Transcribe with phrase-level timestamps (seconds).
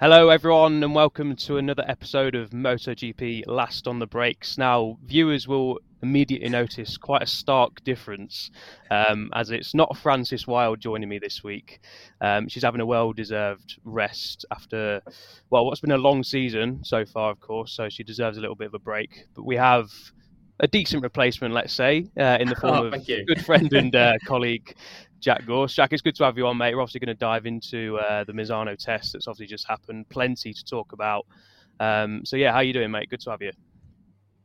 [0.00, 4.56] Hello, everyone, and welcome to another episode of MotoGP Last on the Brakes.
[4.56, 8.50] Now, viewers will immediately notice quite a stark difference
[8.90, 11.80] um, as it's not Frances Wilde joining me this week.
[12.22, 15.02] Um, she's having a well deserved rest after,
[15.50, 18.56] well, what's been a long season so far, of course, so she deserves a little
[18.56, 19.26] bit of a break.
[19.34, 19.90] But we have
[20.60, 24.14] a decent replacement, let's say, uh, in the form Oh, of good friend and uh,
[24.24, 24.74] colleague
[25.20, 25.76] Jack Gorst.
[25.76, 26.74] Jack, it's good to have you on, mate.
[26.74, 30.08] We're obviously going to dive into uh, the Misano test that's obviously just happened.
[30.08, 31.26] Plenty to talk about.
[31.78, 33.10] Um, so yeah, how you doing, mate?
[33.10, 33.52] Good to have you.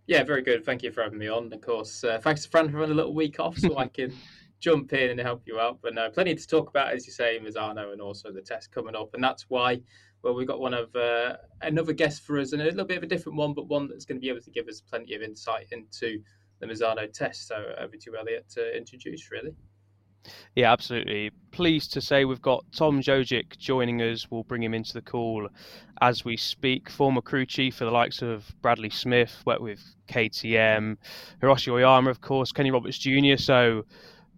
[0.08, 0.66] Yeah, very good.
[0.66, 1.52] Thank you for having me on.
[1.52, 4.14] Of course, uh, thanks to Fran for having a little week off so I can
[4.60, 5.80] jump in and help you out.
[5.82, 8.96] But no, plenty to talk about, as you say, Misano and also the test coming
[8.96, 9.14] up.
[9.14, 9.82] And that's why,
[10.24, 13.04] well, we've got one of uh, another guest for us and a little bit of
[13.04, 15.22] a different one, but one that's going to be able to give us plenty of
[15.22, 16.20] insight into
[16.60, 17.48] the Misano test.
[17.48, 19.56] So over to Elliott, to introduce, really.
[20.56, 21.32] Yeah, absolutely.
[21.52, 24.30] Pleased to say we've got Tom Jojic joining us.
[24.30, 25.48] We'll bring him into the call
[26.02, 26.90] as we speak.
[26.90, 30.98] Former crew chief for the likes of Bradley Smith, worked with KTM,
[31.42, 33.38] Hiroshi Aoyama, of course, Kenny Roberts Jr.
[33.38, 33.86] So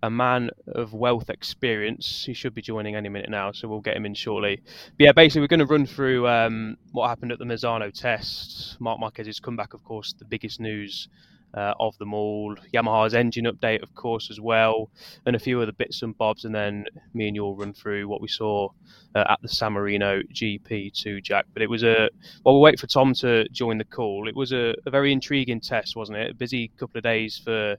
[0.04, 2.24] a man of wealth experience.
[2.26, 4.62] He should be joining any minute now, so we'll get him in shortly.
[4.98, 8.80] But yeah, basically, we're going to run through um, what happened at the Misano test.
[8.80, 11.10] Marc Marquez's comeback, of course, the biggest news
[11.58, 12.56] uh, of them all.
[12.74, 14.92] Yamaha's engine update, of course, as well,
[15.26, 16.46] and a few other bits and bobs.
[16.46, 18.70] And then me and you will run through what we saw
[19.16, 21.46] uh, at the San Marino GP too, Jack.
[21.54, 22.10] But it was a
[22.44, 24.28] while we wait for Tom to join the call.
[24.28, 26.32] It was a, a very intriguing test, wasn't it?
[26.32, 27.76] A busy couple of days for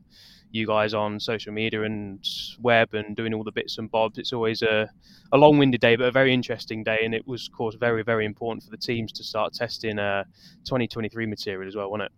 [0.50, 2.26] you guys on social media and
[2.60, 4.18] web and doing all the bits and bobs.
[4.18, 4.90] It's always a,
[5.32, 7.00] a long winded day, but a very interesting day.
[7.04, 10.24] And it was, of course, very, very important for the teams to start testing uh,
[10.64, 12.12] 2023 material as well, wasn't it?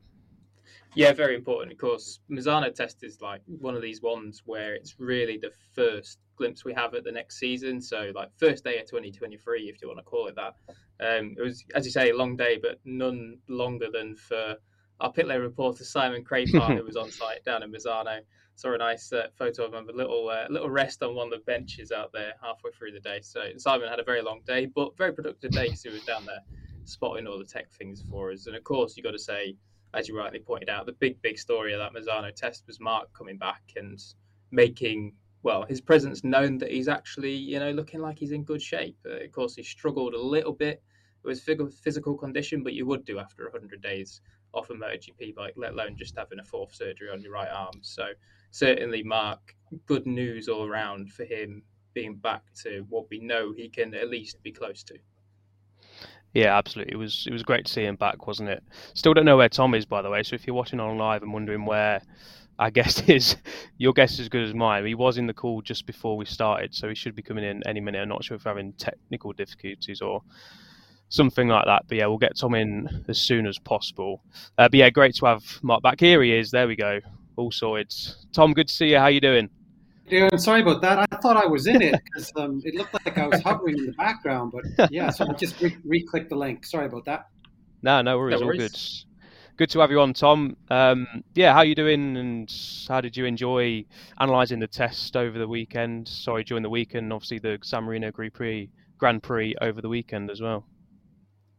[0.94, 1.72] Yeah, very important.
[1.72, 6.18] Of course, Misano test is like one of these ones where it's really the first
[6.36, 7.80] glimpse we have at the next season.
[7.80, 10.54] So, like first day of 2023, if you want to call it that.
[11.00, 14.56] Um, it was, as you say, a long day, but none longer than for
[15.00, 18.20] our pit lane reporter Simon Crafar, who was on site down in Misano.
[18.56, 21.30] Saw a nice uh, photo of him, a little uh, little rest on one of
[21.30, 23.20] the benches out there halfway through the day.
[23.22, 26.26] So Simon had a very long day, but very productive day because he was down
[26.26, 26.40] there
[26.84, 28.46] spotting all the tech things for us.
[28.46, 29.54] And of course, you got to say
[29.94, 33.12] as you rightly pointed out, the big, big story of that Misano test was Marc
[33.12, 33.98] coming back and
[34.50, 35.12] making,
[35.42, 38.96] well, his presence known that he's actually, you know, looking like he's in good shape.
[39.04, 40.82] Uh, of course, he struggled a little bit
[41.22, 44.20] with physical condition, but you would do after 100 days
[44.54, 47.74] off a MotoGP bike, let alone just having a fourth surgery on your right arm.
[47.82, 48.08] So,
[48.50, 49.54] certainly, Marc,
[49.86, 51.62] good news all around for him
[51.94, 54.94] being back to what we know he can at least be close to.
[56.34, 56.94] Yeah, absolutely.
[56.94, 58.62] It was it was great to see him back, wasn't it?
[58.94, 60.22] Still don't know where Tom is, by the way.
[60.22, 62.02] So if you're watching on live and wondering where
[62.58, 63.36] our guest is,
[63.78, 64.86] your guess is as good as mine.
[64.86, 67.66] He was in the call just before we started, so he should be coming in
[67.66, 68.00] any minute.
[68.00, 70.22] I'm not sure if we're having technical difficulties or
[71.08, 71.84] something like that.
[71.88, 74.22] But yeah, we'll get Tom in as soon as possible.
[74.58, 75.98] Uh, but yeah, great to have Marc back.
[75.98, 76.50] Here he is.
[76.50, 77.00] There we go.
[77.36, 77.92] All sorted.
[78.32, 78.98] Tom, good to see you.
[78.98, 79.48] How you doing?
[80.10, 80.98] Yeah, sorry about that.
[80.98, 83.86] I thought I was in it because um, it looked like I was hovering in
[83.86, 84.52] the background.
[84.52, 86.66] But yeah, so I just re- re-clicked the link.
[86.66, 87.26] Sorry about that.
[87.82, 88.40] No, no worries.
[88.40, 88.76] No All good.
[89.56, 90.56] Good to have you on, Tom.
[90.70, 92.52] Um, yeah, how are you doing, and
[92.88, 93.84] how did you enjoy
[94.18, 96.08] analysing the test over the weekend?
[96.08, 100.30] Sorry, during the weekend, obviously the San Marino Grand Prix, Grand Prix over the weekend
[100.30, 100.64] as well.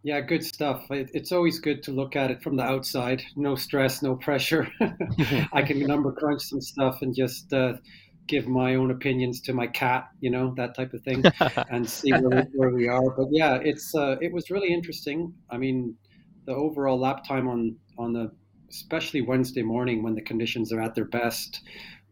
[0.04, 0.90] Yeah, good stuff.
[0.90, 3.22] It, it's always good to look at it from the outside.
[3.36, 4.68] No stress, no pressure.
[5.54, 7.74] I can number crunch some stuff and just uh,
[8.32, 11.22] give my own opinions to my cat, you know, that type of thing,
[11.70, 13.10] and see where we, where we are.
[13.12, 15.34] But yeah, it's uh, it was really interesting.
[15.52, 15.96] I mean,
[16.46, 18.32] the overall lap time on on the
[18.70, 21.62] especially Wednesday morning when the conditions are at their best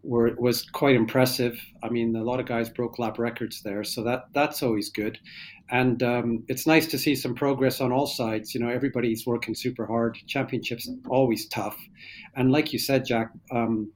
[0.04, 1.58] were was quite impressive.
[1.82, 5.18] I mean, a lot of guys broke lap records there, so that that's always good.
[5.72, 8.54] And um, it's nice to see some progress on all sides.
[8.54, 10.18] You know, everybody's working super hard.
[10.28, 11.78] Championships always tough,
[12.36, 13.92] and like you said, Jack, um,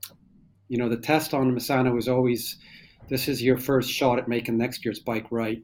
[0.70, 2.58] you know, the test on Misano was always
[3.10, 5.62] this is your first shot at making next year's bike right.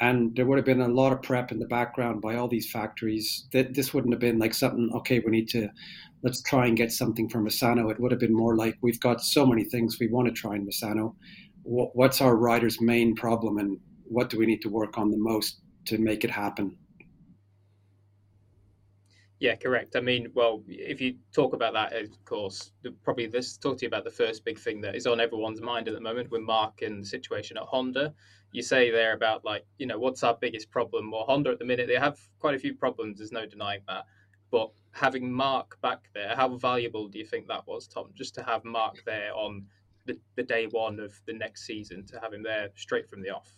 [0.00, 2.70] And there would have been a lot of prep in the background by all these
[2.70, 3.46] factories.
[3.52, 4.90] That this wouldn't have been like something.
[4.96, 5.68] Okay, we need to
[6.22, 7.90] let's try and get something from Misano.
[7.90, 10.56] It would have been more like we've got so many things we want to try
[10.56, 11.14] in Misano.
[11.64, 15.60] What's our rider's main problem, and what do we need to work on the most
[15.86, 16.76] to make it happen?
[19.40, 19.94] Yeah, correct.
[19.94, 22.72] I mean, well, if you talk about that, of course,
[23.04, 25.86] probably this talk to you about the first big thing that is on everyone's mind
[25.86, 28.12] at the moment with Marc and the situation at Honda.
[28.50, 31.12] You say there about like, you know, what's our biggest problem?
[31.12, 33.18] Well, Honda at the minute they have quite a few problems.
[33.18, 34.06] There's no denying that.
[34.50, 38.10] But having Marc back there, how valuable do you think that was, Tom?
[38.14, 39.66] Just to have Marc there on
[40.06, 43.30] the, the day one of the next season, to have him there straight from the
[43.30, 43.52] off.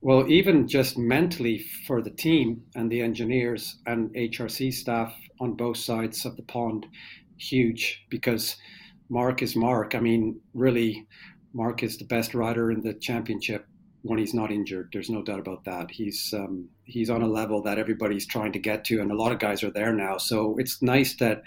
[0.00, 5.78] Well, even just mentally for the team and the engineers and HRC staff on both
[5.78, 6.86] sides of the pond,
[7.36, 8.56] huge because
[9.08, 9.94] Marc is Marc.
[9.94, 11.06] I mean, really,
[11.52, 13.66] Marc is the best rider in the championship
[14.02, 14.90] when he's not injured.
[14.92, 15.90] There's no doubt about that.
[15.90, 19.32] He's um, he's on a level that everybody's trying to get to, and a lot
[19.32, 20.18] of guys are there now.
[20.18, 21.42] So it's nice that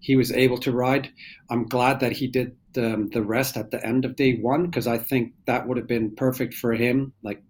[0.00, 1.10] he was able to ride.
[1.50, 4.86] I'm glad that he did the, the rest at the end of day one because
[4.86, 7.12] I think that would have been perfect for him.
[7.22, 7.42] Like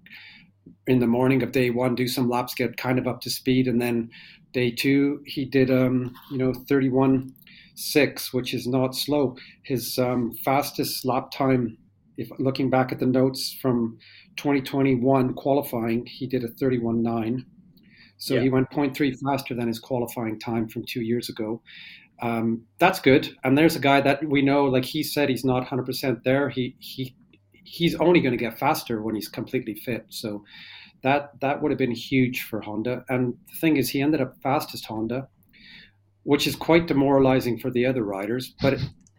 [0.87, 3.69] in the morning of day one, do some laps, get kind of up to speed,
[3.69, 4.11] and then
[4.53, 7.33] day two he did um, you know 31
[7.75, 9.37] six, which is not slow.
[9.63, 11.79] His um, fastest lap time,
[12.17, 13.99] if looking back at the notes from
[14.37, 17.45] 2021 qualifying, he did a 31.9.
[18.17, 18.43] So yeah.
[18.43, 21.63] he went 0.3 faster than his qualifying time from two years ago.
[22.21, 23.35] Um, that's good.
[23.43, 26.49] And there's a guy that we know, like he said, he's not 100% there.
[26.49, 27.17] He he
[27.65, 30.07] he's only going to get faster when he's completely fit.
[30.09, 30.45] So
[31.03, 33.05] that that would have been huge for Honda.
[33.09, 35.29] And the thing is, he ended up fastest Honda,
[36.23, 38.55] which is quite demoralizing for the other riders.
[38.61, 38.79] But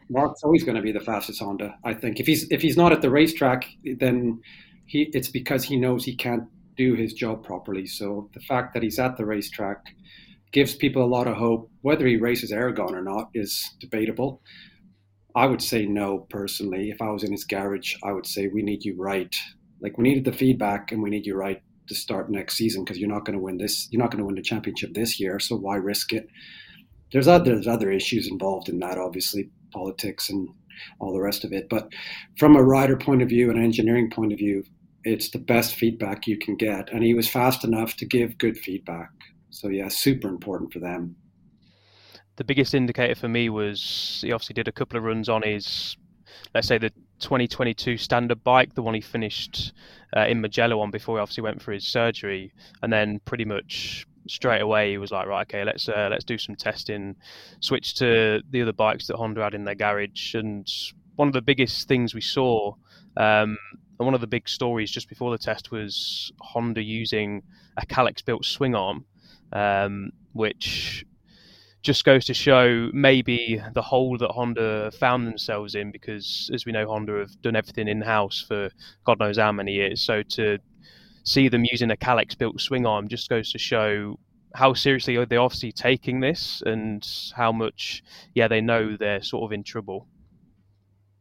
[0.10, 2.20] Marc's always going to be the fastest Honda, I think.
[2.20, 3.66] If he's if he's not at the racetrack,
[4.00, 4.42] then
[4.86, 6.44] he it's because he knows he can't
[6.76, 7.86] do his job properly.
[7.86, 9.86] So the fact that he's at the racetrack
[10.52, 11.70] gives people a lot of hope.
[11.82, 14.42] Whether he races Aragon or not is debatable.
[15.36, 16.90] I would say no personally.
[16.90, 19.36] If I was in his garage, I would say we need you right.
[19.82, 23.00] Like we needed the feedback and we need you right to start next season because
[23.00, 23.88] you're not going to win this.
[23.92, 26.28] You're not going to win the championship this year, so why risk it?
[27.12, 30.48] There's other there's other issues involved in that, obviously politics and
[31.00, 31.68] all the rest of it.
[31.70, 31.90] But
[32.38, 34.64] from a rider point of view, an engineering point of view,
[35.04, 36.92] it's the best feedback you can get.
[36.92, 39.10] And he was fast enough to give good feedback.
[39.50, 41.16] So yeah, super important for them.
[42.36, 45.98] The biggest indicator for me was he obviously did a couple of runs on his,
[46.54, 46.90] let's say the
[47.20, 49.74] 2022 standard bike, the one he finished
[50.16, 52.52] uh, in Mugello on before he obviously went for his surgery,
[52.82, 56.38] and then pretty much straight away he was like, right, okay, let's uh, let's do
[56.38, 57.16] some testing,
[57.60, 60.68] switch to the other bikes that Honda had in their garage, and
[61.16, 62.74] one of the biggest things we saw
[63.18, 63.58] um,
[64.00, 67.44] and one of the big stories just before the test was Honda using
[67.78, 69.06] a Kalex built swing arm,
[69.52, 71.06] um, which
[71.84, 76.72] just goes to show maybe the hole that Honda found themselves in because, as we
[76.72, 78.70] know, Honda have done everything in house for
[79.06, 80.02] God knows how many years.
[80.02, 80.60] So to
[81.26, 84.18] see them using a Kalex built swing arm just goes to show
[84.56, 88.04] how seriously they're they obviously taking this and how much,
[88.34, 90.08] yeah, they know they're sort of in trouble.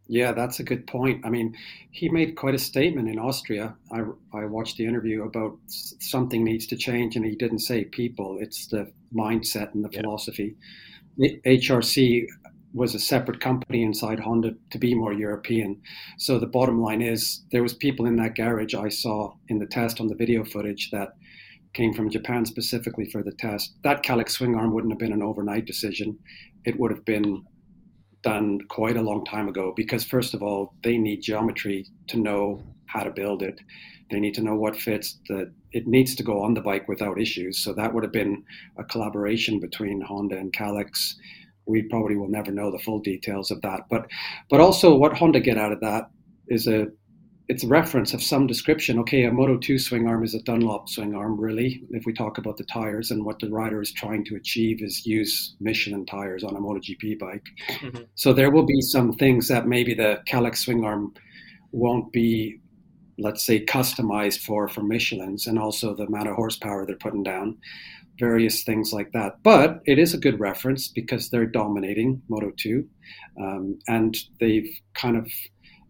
[0.08, 1.24] Yeah, that's a good point.
[1.24, 1.56] I mean,
[1.90, 3.74] he made quite a statement in Austria.
[3.90, 4.02] I,
[4.34, 8.66] I watched the interview about something needs to change, and he didn't say people, it's
[8.66, 10.00] the mindset and the yeah.
[10.00, 10.56] philosophy.
[11.18, 12.26] HRC
[12.74, 15.80] was a separate company inside Honda to be more European.
[16.18, 19.66] So the bottom line is there was people in that garage I saw in the
[19.66, 21.14] test on the video footage that
[21.74, 23.74] came from Japan specifically for the test.
[23.82, 26.18] That Kalex swing arm wouldn't have been an overnight decision.
[26.64, 27.44] It would have been
[28.22, 32.62] done quite a long time ago because first of all they need geometry to know
[32.86, 33.60] how to build it.
[34.10, 37.20] They need to know what fits that it needs to go on the bike without
[37.20, 37.64] issues.
[37.64, 38.44] So that would have been
[38.78, 41.14] a collaboration between honda and Kalex
[41.66, 43.82] we probably will never know the full details of that.
[43.88, 44.06] But
[44.50, 46.10] but also what honda get out of that
[46.48, 46.88] is a
[47.48, 48.98] it's a reference of some description.
[49.00, 51.82] Okay, a Moto 2 swing arm is a Dunlop swing arm, really.
[51.90, 55.04] If we talk about the tires and what the rider is trying to achieve is
[55.04, 57.44] use Michelin tires on a MotoGP bike.
[57.68, 58.02] Mm-hmm.
[58.14, 61.14] So there will be some things that maybe the Kalex swing arm
[61.72, 62.60] won't be,
[63.18, 67.58] let's say, customized for for Michelin's and also the amount of horsepower they're putting down,
[68.18, 69.42] various things like that.
[69.42, 72.88] But it is a good reference because they're dominating Moto 2
[73.40, 75.28] um, and they've kind of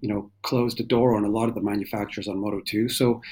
[0.03, 2.89] you know closed the door on a lot of the manufacturers on Moto 2.
[2.91, 3.23] So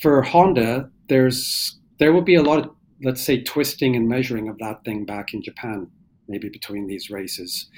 [0.00, 2.70] for Honda, there's there will be a lot of
[3.02, 5.90] let's say twisting and measuring of that thing back in Japan,
[6.28, 7.68] maybe between these races,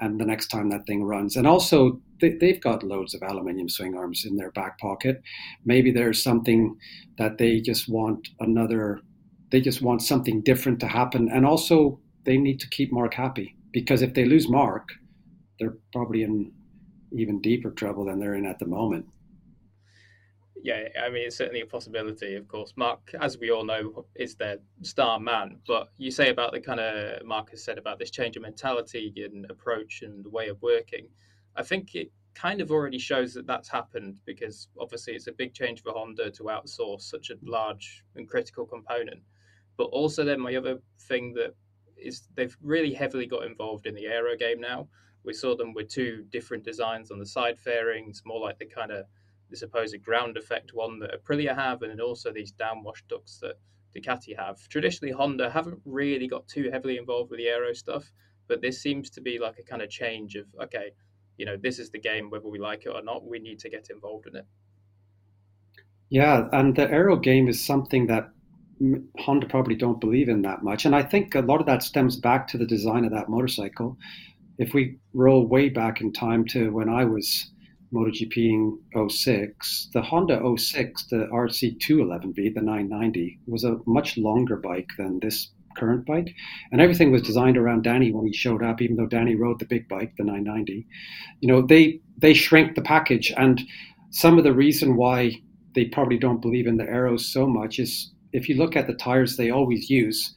[0.00, 1.36] and the next time that thing runs.
[1.36, 5.22] And also they, they've got loads of aluminium swing arms in their back pocket.
[5.64, 6.76] Maybe there's something
[7.18, 9.00] that they just want another.
[9.52, 13.56] They just want something different to happen, and also they need to keep Marc happy
[13.72, 14.88] because if they lose Marc,
[15.58, 16.52] they're probably in
[17.14, 19.06] even deeper trouble than they're in at the moment.
[20.62, 22.72] Yeah, I mean, it's certainly a possibility, of course.
[22.76, 25.58] Marc, as we all know, is their star man.
[25.66, 29.12] But you say about the kind of Marc has said about this change of mentality
[29.24, 31.08] and approach and the way of working.
[31.56, 35.52] I think it kind of already shows that that's happened because obviously it's a big
[35.52, 39.20] change for Honda to outsource such a large and critical component.
[39.76, 40.78] But also, then my other
[41.08, 41.56] thing that
[41.96, 44.88] is they've really heavily got involved in the aero game now
[45.24, 48.90] we saw them with two different designs on the side fairings, more like the kind
[48.90, 49.06] of
[49.50, 53.56] the supposed ground effect one that Aprilia have, and then also these downwash ducts that
[53.94, 54.68] Ducati have.
[54.68, 58.10] Traditionally, Honda haven't really got too heavily involved with the aero stuff,
[58.48, 60.92] but this seems to be like a kind of change of okay,
[61.36, 63.68] you know, this is the game, whether we like it or not, we need to
[63.68, 64.46] get involved in it.
[66.08, 68.30] Yeah, and the aero game is something that
[69.18, 72.16] Honda probably don't believe in that much, and I think a lot of that stems
[72.16, 73.96] back to the design of that motorcycle.
[74.58, 77.50] If we roll way back in time to when I was
[77.92, 84.90] MotoGP in 06, the Honda 06, the RC211V, the 990, was a much longer bike
[84.96, 86.34] than this current bike.
[86.70, 89.66] And everything was designed around Dani when he showed up, even though Dani rode the
[89.66, 90.86] big bike, the 990.
[91.40, 93.32] You know, they they shrink the package.
[93.36, 93.60] And
[94.10, 95.40] some of the reason why
[95.74, 98.94] they probably don't believe in the aeros so much is if you look at the
[98.94, 100.34] tires they always use,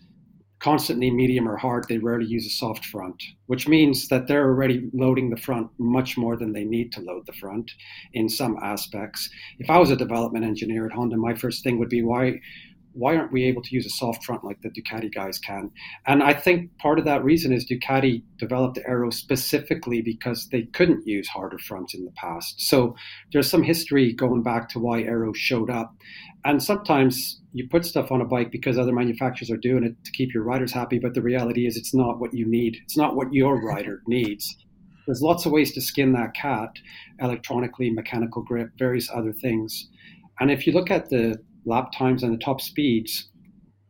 [0.60, 4.90] constantly medium or hard, they rarely use a soft front, which means that they're already
[4.94, 7.72] loading the front much more than they need to load the front
[8.14, 9.30] in some aspects.
[9.60, 12.40] If I was a development engineer at Honda, my first thing would be why
[12.96, 15.70] why aren't we able to use a soft front like the Ducati guys can?
[16.08, 20.64] And I think part of that reason is Ducati developed the Aero specifically because they
[20.74, 22.62] couldn't use harder fronts in the past.
[22.62, 22.96] So
[23.34, 25.94] there's some history going back to why Aero showed up.
[26.46, 30.12] And sometimes you put stuff on a bike because other manufacturers are doing it to
[30.12, 32.78] keep your riders happy, but the reality is it's not what you need.
[32.84, 34.56] It's not what your rider needs.
[35.06, 36.70] There's lots of ways to skin that cat
[37.20, 39.90] electronically, mechanical grip, various other things.
[40.40, 43.30] And if you look at the lap times and the top speeds.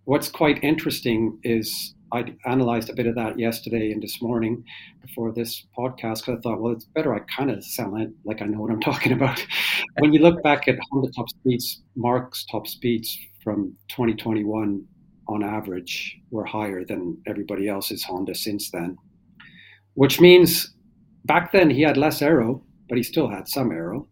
[0.05, 4.63] What's quite interesting is I analyzed a bit of that yesterday and this morning
[5.01, 8.45] before this podcast because I thought, well, it's better I kind of sound like I
[8.45, 9.45] know what I'm talking about.
[9.99, 14.85] when you look back at Honda top speeds, Marc's top speeds from 2021
[15.27, 18.95] on average were higher than everybody else's Honda since then,
[19.95, 20.73] which means
[21.25, 24.07] back then he had less aero, but he still had some aero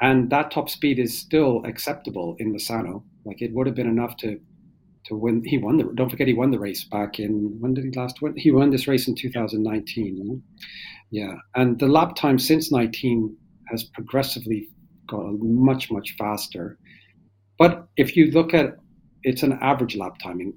[0.00, 3.02] and that top speed is still acceptable in Misano.
[3.24, 4.40] Like it would have been enough to
[5.06, 5.42] to win.
[5.44, 5.84] He won the.
[5.94, 8.36] Don't forget, he won the race back in when did he last win?
[8.36, 10.42] He won this race in 2019.
[11.10, 13.36] Yeah, and the lap time since 19
[13.70, 14.68] has progressively
[15.08, 16.78] got much much faster.
[17.58, 18.76] But if you look at
[19.22, 20.54] it's an average lap timing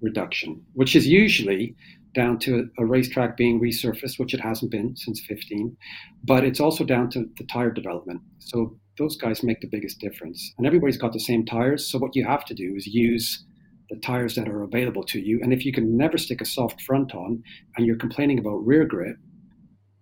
[0.00, 1.74] reduction, which is usually
[2.14, 5.76] down to a, racetrack being resurfaced, which it hasn't been since 15,
[6.22, 8.20] but it's also down to the tire development.
[8.38, 10.52] So those guys make the biggest difference.
[10.58, 11.90] And everybody's got the same tires.
[11.90, 13.44] So what you have to do is use
[13.90, 15.40] the tires that are available to you.
[15.42, 17.42] And if you can never stick a soft front on
[17.76, 19.16] and you're complaining about rear grip,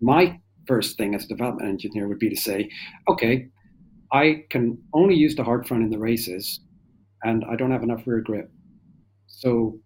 [0.00, 2.68] my first thing as a development engineer would be to say,
[3.08, 3.48] okay,
[4.12, 6.60] I can only use the hard front in the races
[7.22, 8.50] and I don't have enough rear grip.
[9.26, 9.78] So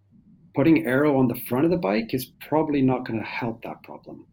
[0.54, 3.82] putting aero on the front of the bike is probably not going to help that
[3.82, 4.26] problem.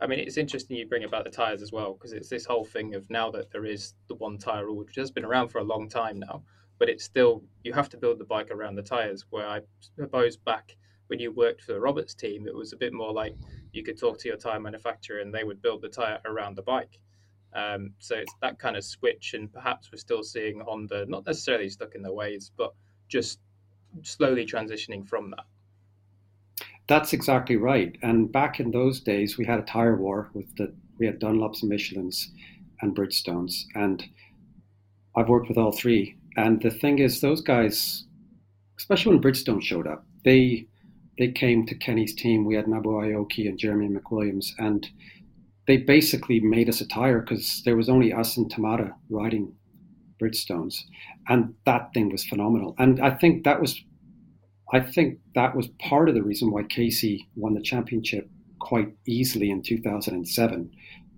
[0.00, 2.64] I mean, it's interesting you bring about the tires as well because it's this whole
[2.64, 5.58] thing of now that there is the one tire rule, which has been around for
[5.58, 6.42] a long time now,
[6.78, 9.24] but it's still you have to build the bike around the tires.
[9.30, 9.60] Where I
[9.96, 13.34] suppose back when you worked for the Roberts team, it was a bit more like
[13.72, 16.62] you could talk to your tire manufacturer and they would build the tire around the
[16.62, 16.98] bike.
[17.54, 21.68] Um, so it's that kind of switch, and perhaps we're still seeing Honda not necessarily
[21.68, 22.74] stuck in their ways, but
[23.08, 23.38] just
[24.02, 25.44] slowly transitioning from that.
[26.86, 27.96] That's exactly right.
[28.02, 31.62] And back in those days, we had a tire war with the we had Dunlops
[31.62, 32.30] and Michelin's
[32.80, 34.04] and Bridgestones, and
[35.16, 36.16] I've worked with all three.
[36.36, 38.04] And the thing is, those guys,
[38.78, 40.66] especially when Bridgestone showed up, they
[41.18, 42.44] they came to Kenny's team.
[42.44, 44.86] We had Nobuo Aoki and Jeremy McWilliams, and
[45.66, 49.54] they basically made us a tire because there was only us and Tamada riding
[50.20, 50.82] Bridgestones,
[51.28, 52.74] and that thing was phenomenal.
[52.78, 53.82] And I think that was
[54.72, 58.28] I think that was part of the reason why Casey won the championship
[58.60, 60.70] quite easily in 2007.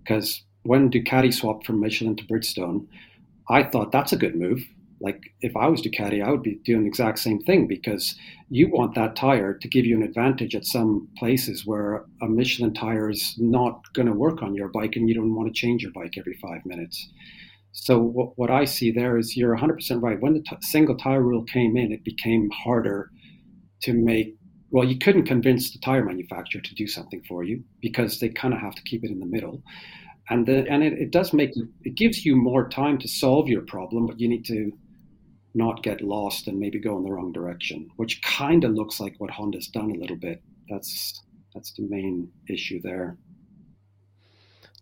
[0.03, 2.87] Because when Ducati swapped from Michelin to Bridgestone,
[3.49, 4.59] I thought that's a good move.
[4.99, 8.15] Like if I was Ducati, I would be doing the exact same thing because
[8.49, 12.73] you want that tire to give you an advantage at some places where a Michelin
[12.73, 15.83] tire is not going to work on your bike and you don't want to change
[15.83, 17.09] your bike every five minutes.
[17.71, 20.19] So what, what I see there is you're 100% right.
[20.19, 23.11] When the t- single tire rule came in, it became harder
[23.81, 24.35] to make
[24.69, 28.53] well you couldn't convince the tire manufacturer to do something for you because they kind
[28.53, 29.61] of have to keep it in the middle.
[30.29, 31.51] And the, and it, it does make
[31.83, 34.71] it gives you more time to solve your problem but you need to
[35.53, 39.15] not get lost and maybe go in the wrong direction which kind of looks like
[39.17, 40.41] what honda's done a little bit.
[40.69, 43.17] That's that's the main issue there.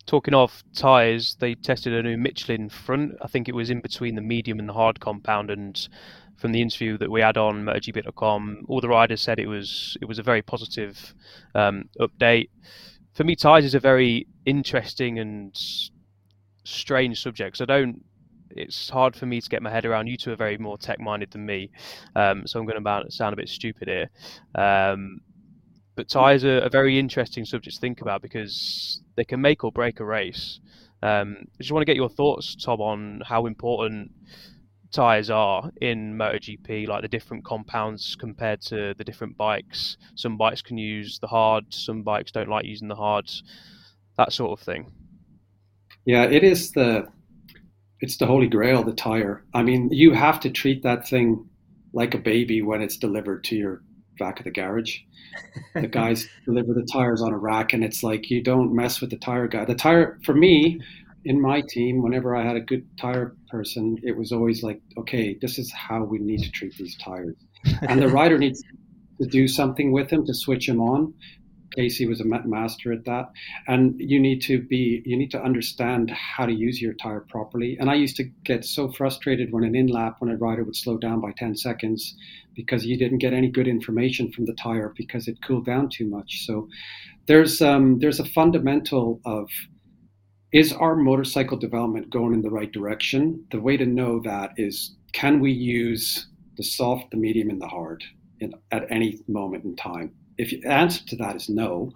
[0.05, 3.13] Talking of tires they tested a new michelin front.
[3.21, 5.87] I think it was in between the medium and the hard compound and
[6.37, 10.05] from the interview that we had on MotoGP.com, all the riders said it was it
[10.05, 11.13] was a very positive
[11.53, 12.49] um, update.
[13.13, 15.57] For me, tyres is a very interesting and
[16.63, 17.61] strange subject.
[17.61, 18.03] I don't.
[18.51, 20.07] It's hard for me to get my head around.
[20.07, 21.71] You two are very more tech-minded than me,
[22.15, 24.09] um, so I'm going to sound a bit stupid here.
[24.55, 25.21] Um,
[25.95, 29.71] but tyres are a very interesting subject to think about because they can make or
[29.71, 30.59] break a race.
[31.01, 34.11] Um, I just want to get your thoughts, Tom, on how important
[34.95, 39.97] tyres are in MotoGP, like the different compounds compared to the different bikes.
[40.15, 43.43] Some bikes can use the hard, some bikes don't like using the hards,
[44.17, 44.91] that sort of thing.
[46.05, 47.07] Yeah, it is the
[47.99, 49.43] it's the holy grail, the tire.
[49.53, 51.49] I mean, you have to treat that thing
[51.93, 53.81] like a baby when it's delivered to your
[54.17, 54.97] back of the garage.
[55.73, 59.09] The guys deliver the tires on a rack, and it's like you don't mess with
[59.09, 59.65] the tire guy.
[59.65, 60.79] The tire for me
[61.25, 65.37] in my team, whenever I had a good tire person, it was always like, okay,
[65.41, 67.35] this is how we need to treat these tires,
[67.81, 68.63] and the rider needs
[69.19, 71.13] to do something with them to switch them on.
[71.75, 73.31] Casey was a master at that,
[73.67, 77.75] and you need to be you need to understand how to use your tire properly.
[77.79, 80.75] And I used to get so frustrated when an in lap when a rider would
[80.75, 82.15] slow down by ten seconds
[82.55, 86.07] because you didn't get any good information from the tire because it cooled down too
[86.07, 86.45] much.
[86.45, 86.69] So
[87.27, 89.49] there's um, there's a fundamental of
[90.55, 93.45] is our motorcycle development going in the right direction?
[93.51, 97.67] The way to know that is can we use the soft, the medium, and the
[97.67, 98.05] hard
[98.39, 100.13] in, at any moment in time?
[100.37, 101.91] If the answer to that is no,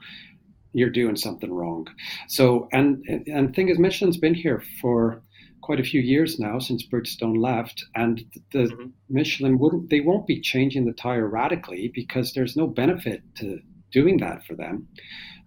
[0.73, 1.87] you're doing something wrong.
[2.27, 5.21] So, and and thing is, Michelin's been here for
[5.61, 8.87] quite a few years now since Bridgestone left, and the mm-hmm.
[9.09, 14.17] Michelin wouldn't they won't be changing the tire radically because there's no benefit to doing
[14.17, 14.85] that for them.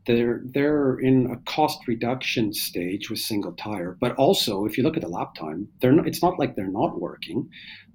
[0.07, 4.97] They're they're in a cost reduction stage with single tire, but also if you look
[4.97, 7.49] at the lap time, they're not, it's not like they're not working.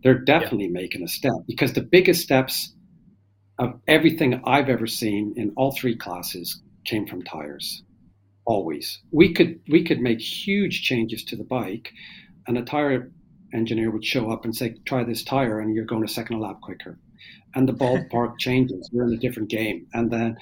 [0.04, 0.82] They're definitely yeah.
[0.82, 2.74] making a step because the biggest steps
[3.60, 7.84] of everything I've ever seen in all three classes came from tires.
[8.46, 11.92] Always, we could we could make huge changes to the bike,
[12.48, 13.12] and a tire
[13.54, 16.40] engineer would show up and say, "Try this tire, and you're going a second a
[16.40, 16.98] lap quicker."
[17.56, 18.90] And the ballpark changes.
[18.92, 20.38] We're in a different game, and then,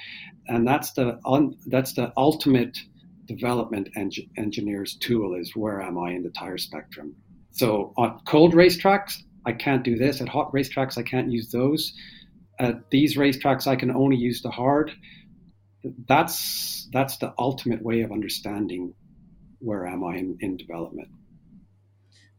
[0.47, 1.19] and that's the
[1.67, 2.77] that's the ultimate
[3.25, 7.15] development eng- engineer's tool is where am I in the tire spectrum.
[7.51, 10.21] So on cold racetracks, I can't do this.
[10.21, 11.93] At hot racetracks, I can't use those
[12.59, 14.91] at these racetracks I can only use the hard.
[16.07, 18.93] That's that's the ultimate way of understanding
[19.59, 21.09] where am I in, in development.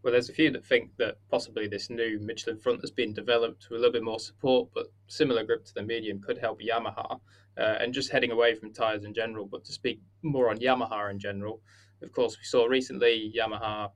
[0.07, 3.67] Well, there's a few that think that possibly this new Michelin front has been developed
[3.69, 7.19] with a little bit more support, but similar grip to the medium could help Yamaha.
[7.59, 11.11] Uh, and just heading away from tyres in general, but to speak more on Yamaha
[11.11, 11.61] in general,
[12.03, 13.91] of course, we saw recently Yamaha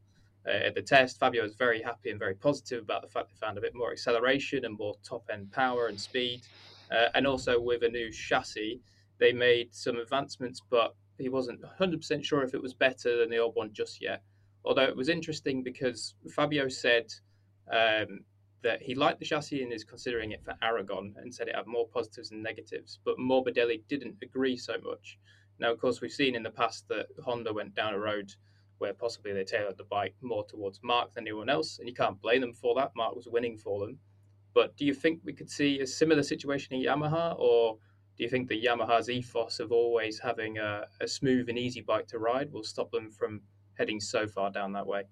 [0.48, 1.20] uh, at the test.
[1.20, 3.92] Fabio was very happy and very positive about the fact they found a bit more
[3.92, 6.40] acceleration and more top end power and speed.
[6.90, 8.80] Uh, and also with a new chassis,
[9.18, 13.38] they made some advancements, but he wasn't 100% sure if it was better than the
[13.38, 14.24] old one just yet.
[14.64, 17.12] Although it was interesting because Fabio said
[17.72, 18.20] um,
[18.62, 21.66] that he liked the chassis and is considering it for Aragon and said it had
[21.66, 25.18] more positives and negatives, but Morbidelli didn't agree so much.
[25.58, 28.32] Now, of course, we've seen in the past that Honda went down a road
[28.78, 32.20] where possibly they tailored the bike more towards Marc than anyone else, and you can't
[32.20, 32.92] blame them for that.
[32.96, 33.98] Marc was winning for them.
[34.54, 37.76] But do you think we could see a similar situation in Yamaha, or
[38.16, 42.08] do you think the Yamaha's ethos of always having a, a smooth and easy bike
[42.08, 43.42] to ride will stop them from
[43.78, 45.04] heading so far down that way?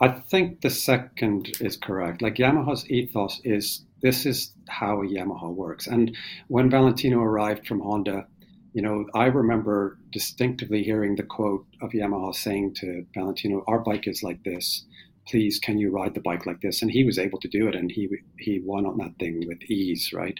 [0.00, 2.20] I think the second is correct.
[2.20, 5.86] Like Yamaha's ethos is this is how a Yamaha works.
[5.86, 6.14] And
[6.48, 8.26] when Valentino arrived from Honda,
[8.74, 14.06] you know, I remember distinctively hearing the quote of Yamaha saying to Valentino, "Our bike
[14.06, 14.84] is like this.
[15.26, 17.74] Please, can you ride the bike like this?" And he was able to do it,
[17.74, 18.06] and he
[18.38, 20.38] he won on that thing with ease, right?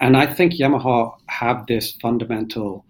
[0.00, 2.86] And I think Yamaha have this fundamental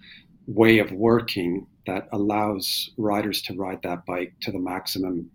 [0.47, 5.31] way of working that allows riders to ride that bike to the maximum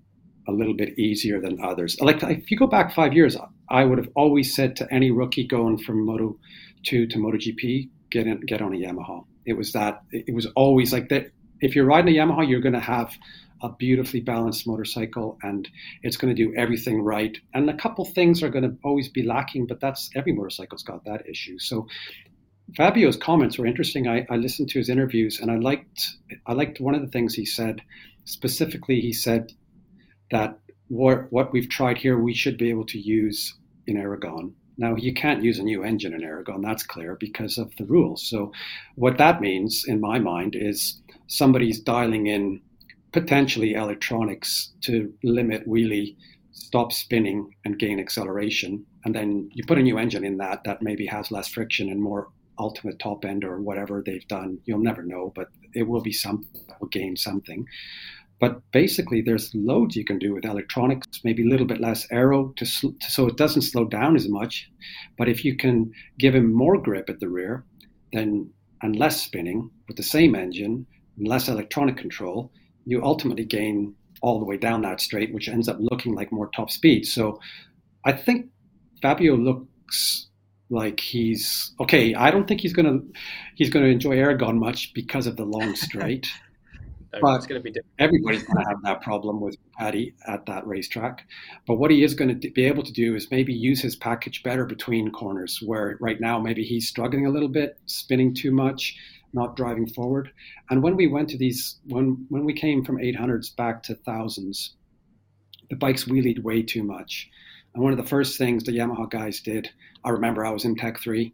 [0.48, 2.00] a little bit easier than others.
[2.00, 3.36] Like if you go back five years,
[3.70, 6.38] I would have always said to any rookie going from Moto
[6.84, 10.94] two to MotoGP, get in, get on a Yamaha it was that it was always
[10.94, 11.32] like that.
[11.62, 13.18] If you're riding a Yamaha, you're going to have
[13.64, 15.68] a beautifully balanced motorcycle and
[16.04, 17.36] it's going to do everything right.
[17.56, 21.06] And a couple things are going to always be lacking, but that's every motorcycle's got
[21.06, 21.58] that issue.
[21.58, 21.88] So
[22.76, 24.08] Fabio's comments were interesting.
[24.08, 27.34] I, I listened to his interviews and I liked I liked one of the things
[27.34, 27.82] he said.
[28.26, 29.54] Specifically, he said
[30.32, 33.56] that what what we've tried here we should be able to use
[33.88, 37.76] in Aragon now, you can't use a new engine in Aragon, that's clear because of
[37.78, 38.28] the rules.
[38.30, 38.52] So,
[38.96, 42.62] what that means in my mind is somebody's dialing in
[43.12, 46.16] potentially electronics to limit wheelie,
[46.52, 48.86] stop spinning, and gain acceleration.
[49.04, 52.02] And then you put a new engine in that that maybe has less friction and
[52.02, 52.28] more
[52.60, 54.60] ultimate top end or whatever they've done.
[54.66, 57.66] You'll never know, but it will be that will gain something.
[58.40, 62.54] But basically, there's loads you can do with electronics, maybe a little bit less aero
[62.58, 64.70] to, so it doesn't slow down as much.
[65.18, 67.66] But if you can give him more grip at the rear,
[68.14, 68.52] then
[68.84, 70.86] and less spinning with the same engine
[71.18, 72.52] and less electronic control,
[72.86, 76.50] you ultimately gain all the way down that straight, which ends up looking like more
[76.56, 77.06] top speed.
[77.06, 77.40] So
[78.06, 78.48] I think
[79.02, 80.28] Fabio looks
[80.70, 82.14] like he's okay.
[82.14, 83.00] I don't think he's gonna
[83.56, 86.28] he's gonna enjoy Aragon much because of the long straight.
[87.22, 87.94] but it's going to be different.
[88.00, 91.26] everybody's going to have that problem with Paddy at that racetrack.
[91.66, 94.44] But what he is going to be able to do is maybe use his package
[94.44, 98.96] better between corners, where right now maybe he's struggling a little bit, spinning too much,
[99.34, 100.32] not driving forward.
[100.70, 104.76] And when we went to these, when when we came from 800s back to thousands,
[105.70, 107.30] the bikes wheelied way too much.
[107.74, 109.70] And one of the first things the Yamaha guys did,
[110.08, 111.34] I remember I was in Tech 3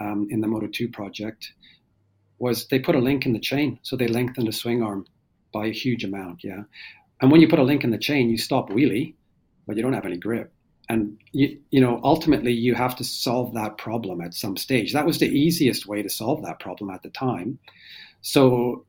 [0.00, 1.52] um, in the Moto 2 project,
[2.38, 3.78] was they put a link in the chain.
[3.82, 5.06] So they lengthened the swing arm
[5.52, 6.42] by a huge amount.
[6.42, 6.62] Yeah.
[7.20, 9.14] And when you put a link in the chain, you stop wheelie,
[9.66, 10.50] but you don't have any grip.
[10.88, 14.94] And you, you know, ultimately, you have to solve that problem at some stage.
[14.94, 17.58] That was the easiest way to solve that problem at the time.
[18.22, 18.86] So,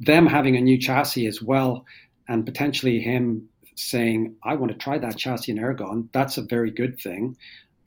[0.00, 1.84] them having a new chassis as well,
[2.28, 6.70] and potentially him saying, "I want to try that chassis in Aragon," that's a very
[6.70, 7.36] good thing,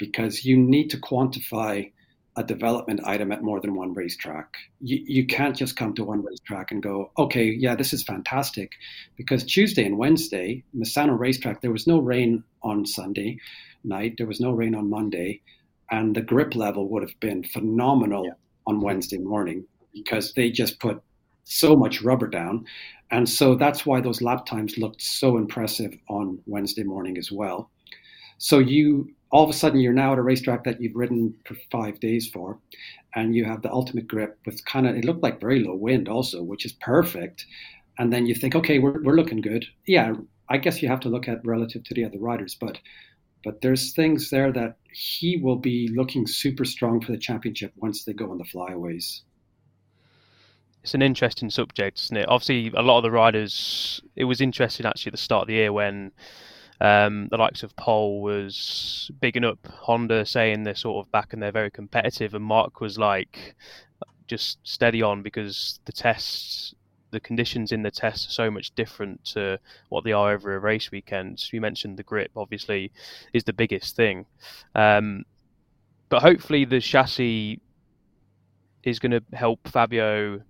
[0.02, 1.92] because you need to quantify
[2.36, 4.56] a development item at more than one racetrack.
[4.80, 8.72] You, you can't just come to one racetrack and go, okay, yeah, this is fantastic.
[9.16, 13.38] Because Tuesday and Wednesday, Misano racetrack, there was no rain on Sunday
[13.84, 15.42] night, there was no rain on Monday,
[15.92, 18.34] and the grip level would have been phenomenal yeah.
[18.66, 21.00] on Wednesday morning because they just put
[21.44, 22.66] so much rubber down.
[23.12, 27.70] And so that's why those lap times looked so impressive on Wednesday morning as well.
[28.40, 31.56] So you all of a sudden you're now at a racetrack that you've ridden for
[31.72, 32.60] five days for,
[33.16, 36.08] and you have the ultimate grip with kind of it looked like very low wind
[36.10, 37.46] also, which is perfect.
[37.98, 39.66] And then you think, okay, we're we're looking good.
[39.86, 40.14] Yeah,
[40.50, 42.78] I guess you have to look at relative to the other riders, but
[43.44, 48.04] but there's things there that he will be looking super strong for the championship once
[48.04, 49.24] they go on the flyaways.
[50.84, 52.28] It's an interesting subject, isn't it?
[52.28, 54.02] Obviously, a lot of the riders.
[54.16, 56.12] It was interesting actually at the start of the year when
[56.82, 61.42] um, the likes of Pol was bigging up Honda, saying they're sort of back and
[61.42, 63.56] they're very competitive, and Marc was like,
[64.26, 66.74] just steady on because the tests,
[67.12, 70.60] the conditions in the test are so much different to what they are over a
[70.60, 71.44] race weekend.
[71.54, 72.92] You mentioned the grip, obviously,
[73.32, 74.26] is the biggest thing,
[74.74, 75.24] um,
[76.10, 77.62] but hopefully the chassis
[78.84, 80.42] is going to help Fabio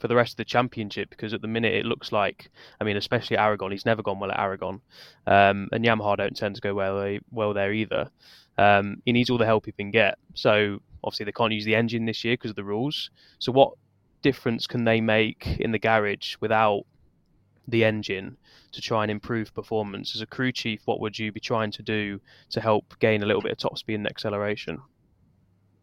[0.00, 2.96] for the rest of the championship because at the minute it looks like, I mean,
[2.96, 4.80] especially Aragon, he's never gone well at Aragon,
[5.26, 8.10] um, and Yamaha don't tend to go well well there either.
[8.58, 10.18] Um, he needs all the help he can get.
[10.34, 13.10] So obviously they can't use the engine this year because of the rules.
[13.38, 13.74] So what
[14.22, 16.84] difference can they make in the garage without
[17.68, 18.36] the engine
[18.72, 20.14] to try and improve performance?
[20.14, 23.26] As a crew chief, what would you be trying to do to help gain a
[23.26, 24.80] little bit of top speed and acceleration?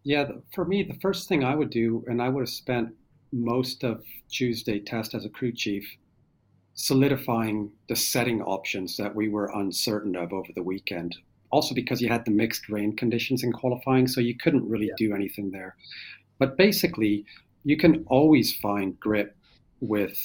[0.03, 2.89] Yeah, for me, the first thing I would do, and I would have spent
[3.33, 5.85] most of Tuesday test as a crew chief,
[6.75, 11.17] solidifying the setting options that we were uncertain of over the weekend.
[11.51, 14.93] Also, because you had the mixed rain conditions in qualifying, so you couldn't really yeah.
[14.97, 15.75] do anything there.
[16.39, 17.25] But basically,
[17.63, 19.35] you can always find grip
[19.79, 20.17] with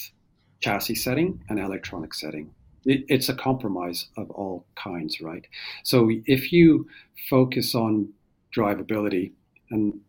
[0.60, 2.50] chassis setting and electronic setting.
[2.84, 5.46] It, it's a compromise of all kinds, right?
[5.84, 6.86] So if you
[7.28, 8.10] focus on
[8.56, 9.32] drivability,
[9.70, 10.00] and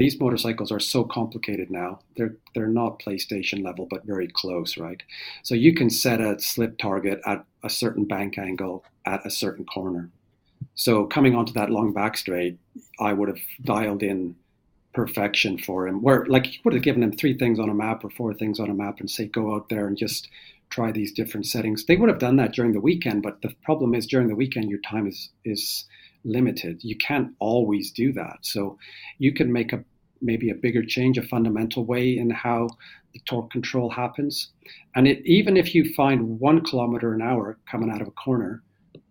[0.00, 2.00] these motorcycles are so complicated now.
[2.16, 5.02] They're they're not PlayStation level, but very close, right?
[5.42, 9.66] So you can set a slip target at a certain bank angle at a certain
[9.66, 10.08] corner.
[10.74, 12.58] So coming onto that long back straight,
[12.98, 14.36] I would have dialed in
[14.94, 16.00] perfection for him.
[16.00, 18.58] Where like you would have given him three things on a map or four things
[18.58, 20.30] on a map and say go out there and just
[20.70, 21.84] try these different settings.
[21.84, 24.70] They would have done that during the weekend, but the problem is during the weekend
[24.70, 25.84] your time is is
[26.24, 26.82] limited.
[26.82, 28.38] You can't always do that.
[28.42, 28.78] So
[29.18, 29.84] you can make a
[30.22, 32.68] maybe a bigger change, a fundamental way in how
[33.14, 34.50] the torque control happens.
[34.94, 38.62] And it, even if you find one kilometer an hour coming out of a corner,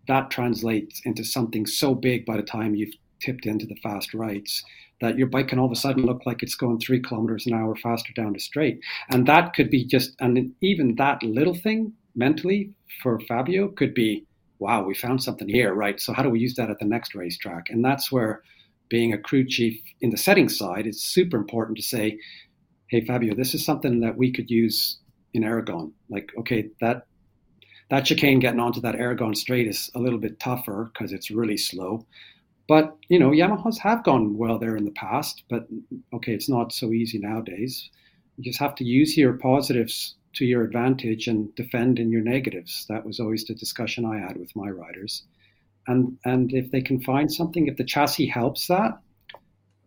[0.06, 4.64] that translates into something so big by the time you've tipped into the fast rights
[5.00, 7.54] that your bike can all of a sudden look like it's going three kilometers an
[7.54, 8.80] hour faster down the straight.
[9.10, 12.70] And that could be just, and even that little thing mentally
[13.02, 14.26] for Fabio could be
[14.60, 15.98] wow, we found something here, right?
[15.98, 17.70] So how do we use that at the next racetrack?
[17.70, 18.42] And that's where
[18.88, 22.18] being a crew chief in the setting side, it's super important to say,
[22.88, 24.98] hey Fabio, this is something that we could use
[25.32, 25.92] in Aragon.
[26.10, 27.06] Like, okay, that
[27.88, 31.56] that chicane getting onto that Aragon straight is a little bit tougher because it's really
[31.56, 32.06] slow.
[32.68, 35.66] But you know, Yamahas have gone well there in the past, but
[36.12, 37.90] okay, it's not so easy nowadays.
[38.36, 42.86] You just have to use your positives to your advantage and defend in your negatives.
[42.88, 45.24] That was always the discussion I had with my riders.
[45.86, 48.98] And and if they can find something, if the chassis helps that,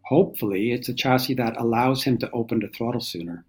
[0.04, 3.46] hopefully it's a chassis that allows him to open the throttle sooner.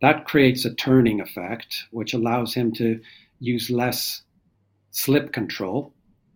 [0.00, 3.00] That creates a turning effect, which allows him to
[3.40, 4.22] use less
[4.90, 5.92] slip control,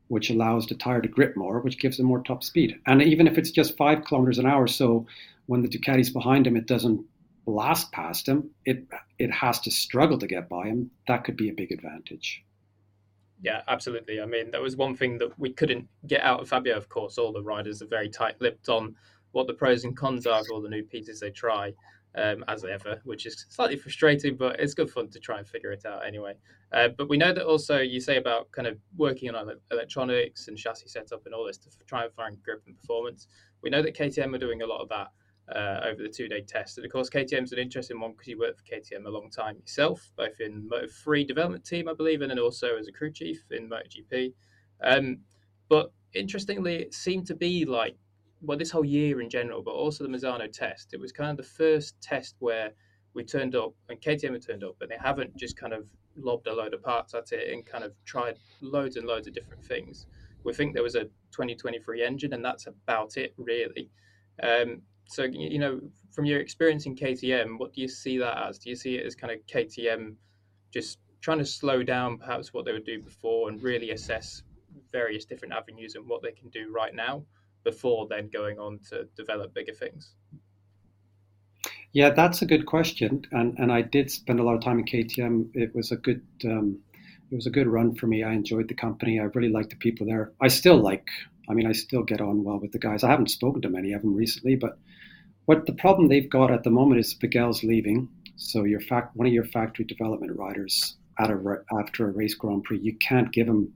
[0.09, 2.79] which allows the tire to grip more, which gives him more top speed.
[2.87, 5.07] And even if it's just five kilometers an hour, so
[5.47, 7.05] when the Ducati's behind him, it doesn't
[7.45, 8.85] blast past him, it
[9.19, 10.91] it has to struggle to get by him.
[11.09, 12.45] That could be a big advantage.
[13.41, 14.21] Yeah, absolutely.
[14.21, 16.77] I mean, that was one thing that we couldn't get out of Fabio.
[16.77, 18.95] Of course, all the riders are very tight-lipped on
[19.33, 21.73] what the pros and cons are of all the new pieces they try,
[22.15, 25.73] um, as ever, which is slightly frustrating, but it's good fun to try and figure
[25.73, 26.35] it out anyway.
[26.73, 30.57] Uh, but we know that also you say about kind of working on electronics and
[30.57, 33.27] chassis setup and all this to try and find grip and performance.
[33.63, 35.09] We know that KTM are doing a lot of that
[35.49, 36.79] uh, over the two day test.
[36.79, 39.31] And of course, KTM is an interesting one because you worked for KTM a long
[39.31, 42.93] time yourself, both in Moto 3 development team, I believe, and then also as a
[42.93, 44.33] crew chief in MotoGP.
[44.83, 45.19] Um,
[45.69, 47.97] but interestingly, it seemed to be like,
[48.41, 51.37] well, this whole year in general, but also the Misano test, it was kind of
[51.37, 52.71] the first test where
[53.15, 56.47] we turned up and KTM had turned up, and they haven't just kind of lobbed
[56.47, 59.65] a load of parts at it and kind of tried loads and loads of different
[59.65, 60.07] things.
[60.45, 63.91] We think there was a 2023 engine, and that's about it, really.
[64.43, 65.81] Um, so you know
[66.13, 68.59] from your experience in KTM, what do you see that as?
[68.59, 70.15] Do you see it as kind of KTM
[70.71, 74.43] just trying to slow down perhaps what they would do before and really assess
[74.91, 77.25] various different avenues and what they can do right now
[77.65, 80.15] before then going on to develop bigger things?
[81.93, 84.85] Yeah, that's a good question, and and I did spend a lot of time in
[84.85, 85.51] KTM.
[85.55, 86.79] It was a good um,
[87.31, 88.25] it was a good run for me.
[88.25, 89.21] I enjoyed the company.
[89.21, 90.33] I really liked the people there.
[90.41, 91.09] I still like.
[91.49, 93.03] I mean, I still get on well with the guys.
[93.03, 94.79] I haven't spoken to many of them recently, but
[95.47, 98.09] what the problem they've got at the moment is Miguel's leaving.
[98.37, 102.65] So your fact, one of your factory development riders at a, after a race Grand
[102.65, 103.73] Prix, you can't give him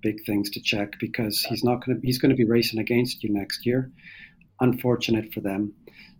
[0.00, 3.22] big things to check because he's not going to he's going to be racing against
[3.22, 3.90] you next year.
[4.60, 5.72] Unfortunate for them.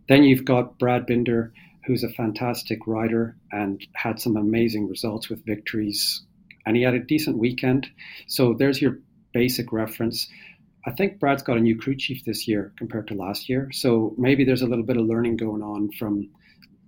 [0.07, 1.53] Then you've got Brad Binder,
[1.85, 6.21] who's a fantastic rider and had some amazing results with victories,
[6.65, 7.87] and he had a decent weekend.
[8.27, 8.99] So there's your
[9.33, 10.27] basic reference.
[10.85, 13.69] I think Brad's got a new crew chief this year compared to last year.
[13.71, 16.29] So maybe there's a little bit of learning going on from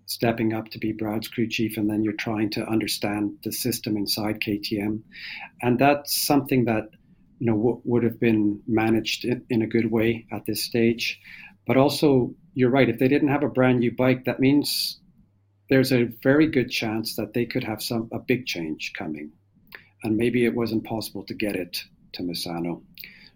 [0.06, 3.96] stepping up to be Brad's crew chief, and then you're trying to understand the system
[3.96, 5.02] inside KTM.
[5.62, 6.90] And that's something that
[7.40, 11.20] you know w- would have been managed in, in a good way at this stage.
[11.66, 12.90] But also, you're right.
[12.90, 15.00] If they didn't have a brand new bike, that means
[15.70, 19.32] there's a very good chance that they could have some a big change coming,
[20.04, 21.82] and maybe it wasn't possible to get it
[22.14, 22.84] to Misano.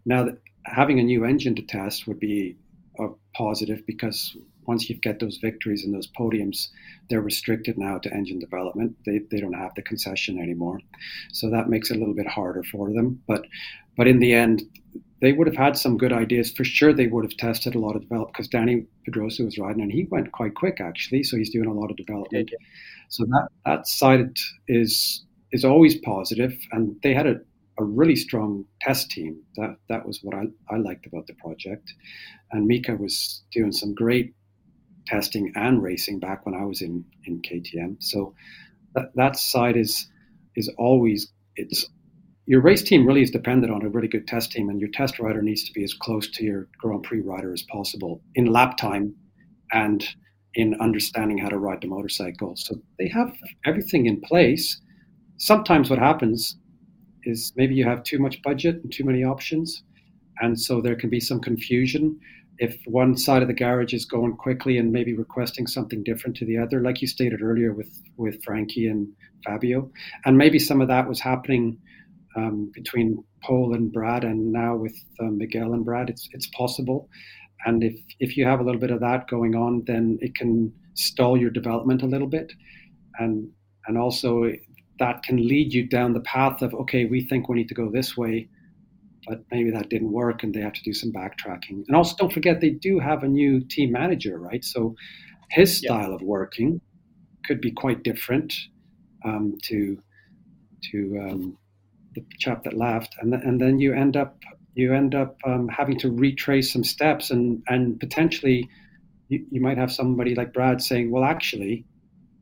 [0.06, 0.30] Now,
[0.66, 2.58] having a new engine to test would be
[3.00, 4.36] a positive because
[4.70, 6.68] once you get those victories and those podiums,
[7.10, 8.96] they're restricted now to engine development.
[9.06, 10.80] They, they don't have the concession anymore.
[11.34, 13.22] So that makes it a little bit harder for them.
[13.28, 13.46] But
[13.98, 14.62] but in the end,
[15.22, 16.52] they would have had some good ideas.
[16.52, 19.82] For sure, they would have tested a lot of development because Dani Pedrosa was riding
[19.82, 21.24] and he went quite quick actually.
[21.24, 22.52] So he's doing a lot of development.
[23.10, 27.42] So that that side is is always positive, and they had a
[27.80, 29.42] a really strong test team.
[29.56, 31.92] That that was what I, I liked about the project.
[32.52, 34.34] And Mika was doing some great
[35.08, 37.98] testing and racing back when I was in, in KTM.
[38.00, 38.36] So
[38.96, 40.08] that, that side is
[40.56, 41.88] is always it's
[42.46, 45.20] your race team really is dependent on a really good test team, and your test
[45.20, 48.76] rider needs to be as close to your Grand Prix rider as possible in lap
[48.78, 49.16] time
[49.72, 50.04] and
[50.56, 52.56] in understanding how to ride the motorcycle.
[52.56, 54.82] So they have everything in place.
[55.38, 56.58] Sometimes what happens
[57.30, 59.84] is maybe you have too much budget and too many options,
[60.42, 62.20] and so there can be some confusion.
[62.58, 66.46] If one side of the garage is going quickly and maybe requesting something different to
[66.46, 69.08] the other, like you stated earlier with with Frankie and
[69.46, 69.90] Fabio,
[70.26, 71.78] and maybe some of that was happening
[72.36, 77.10] um, between Pol and Brad, and now with uh, Miguel and Brad, it's it's possible.
[77.66, 80.74] And if if you have a little bit of that going on, then it can
[80.96, 82.52] stall your development a little bit,
[83.20, 83.50] and
[83.88, 84.52] and also
[85.00, 87.90] that can lead you down the path of okay, we think we need to go
[87.90, 88.48] this way,
[89.28, 91.84] but maybe that didn't work, and they have to do some backtracking.
[91.88, 94.64] And also, don't forget they do have a new team manager, right?
[94.64, 94.96] So
[95.52, 96.82] his style of working
[97.46, 98.54] could be quite different
[99.26, 100.02] um, to
[100.92, 101.58] to um,
[102.16, 104.38] the chap that left, and th- and then you end up
[104.76, 108.70] you end up um, having to retrace some steps, and and potentially
[109.30, 111.86] you, you might have somebody like Brad saying, well, actually,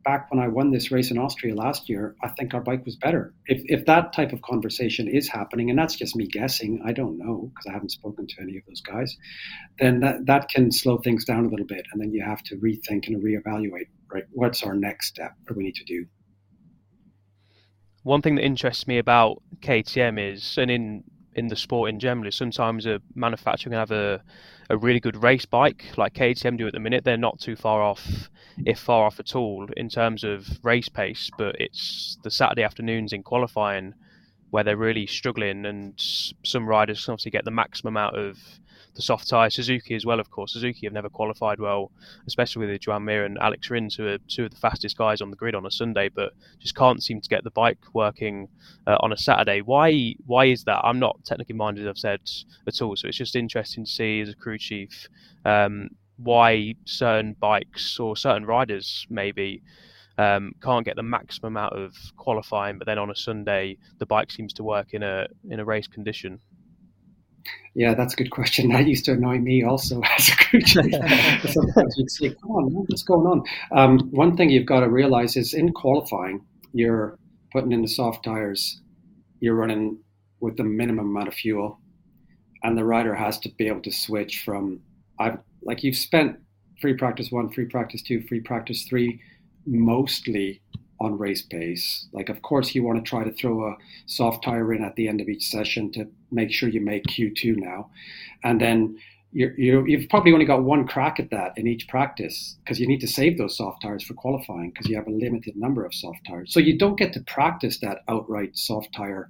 [0.07, 2.95] back when I won this race in Austria last year, I think our bike was
[2.95, 3.33] better.
[3.45, 7.17] If, if that type of conversation is happening, and that's just me guessing, I don't
[7.17, 9.17] know because I haven't spoken to any of those guys,
[9.79, 11.85] then that, that can slow things down a little bit.
[11.91, 14.23] And then you have to rethink and reevaluate, right?
[14.31, 15.33] What's our next step?
[15.43, 16.05] What do we need to do?
[18.03, 21.03] one thing that interests me about KTM is, and in
[21.37, 24.21] in the sport in general, sometimes a manufacturer can have a
[24.69, 27.03] a really good race bike like KTM do at the minute.
[27.03, 28.29] They're not too far off,
[28.65, 31.29] if far off at all, in terms of race pace.
[31.37, 33.93] But it's the Saturday afternoons in qualifying
[34.49, 35.93] where they're really struggling, and
[36.43, 38.37] some riders can obviously get the maximum out of
[38.97, 39.49] the soft tyre.
[39.49, 40.51] Suzuki as well, of course.
[40.51, 41.91] Suzuki have never qualified well,
[42.25, 45.29] especially with Joan Mir and Alex Rins, who are two of the fastest guys on
[45.29, 48.49] the grid on a Sunday, but just can't seem to get the bike working
[48.87, 49.61] uh, on a Saturday.
[49.61, 50.15] Why?
[50.25, 50.81] Why is that?
[50.83, 52.19] I'm not technically minded, as I've said
[52.67, 52.95] at all.
[52.95, 55.07] So it's just interesting to see as a crew chief
[55.45, 59.61] um, why certain bikes or certain riders maybe.
[60.19, 64.31] Um, can't get the maximum out of qualifying, but then on a Sunday the bike
[64.31, 66.39] seems to work in a in a race condition.
[67.75, 68.69] Yeah, that's a good question.
[68.73, 70.73] That used to annoy me also as a coach.
[71.53, 75.37] Sometimes you'd say, "Come on, what's going on?" Um, one thing you've got to realize
[75.37, 77.17] is in qualifying, you're
[77.51, 78.81] putting in the soft tires,
[79.39, 79.99] you're running
[80.39, 81.79] with the minimum amount of fuel,
[82.63, 84.79] and the rider has to be able to switch from.
[85.19, 86.37] I've like you've spent
[86.81, 89.19] free practice one, free practice two, free practice three,
[89.65, 90.61] mostly
[90.99, 92.07] on race pace.
[92.11, 95.07] Like, of course, you want to try to throw a soft tire in at the
[95.07, 97.89] end of each session to make sure you make Q2 now.
[98.43, 98.97] And then
[99.31, 103.01] you're, you've probably only got one crack at that in each practice because you need
[103.01, 106.19] to save those soft tires for qualifying because you have a limited number of soft
[106.27, 106.53] tires.
[106.53, 109.29] So you don't get to practice that outright soft tire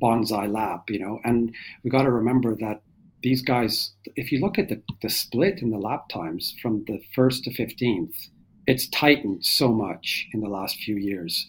[0.00, 1.18] bonsai lap, you know.
[1.24, 2.82] And we got to remember that
[3.22, 7.00] these guys, if you look at the, the split in the lap times from the
[7.14, 8.28] first to 15th,
[8.68, 11.48] it's tightened so much in the last few years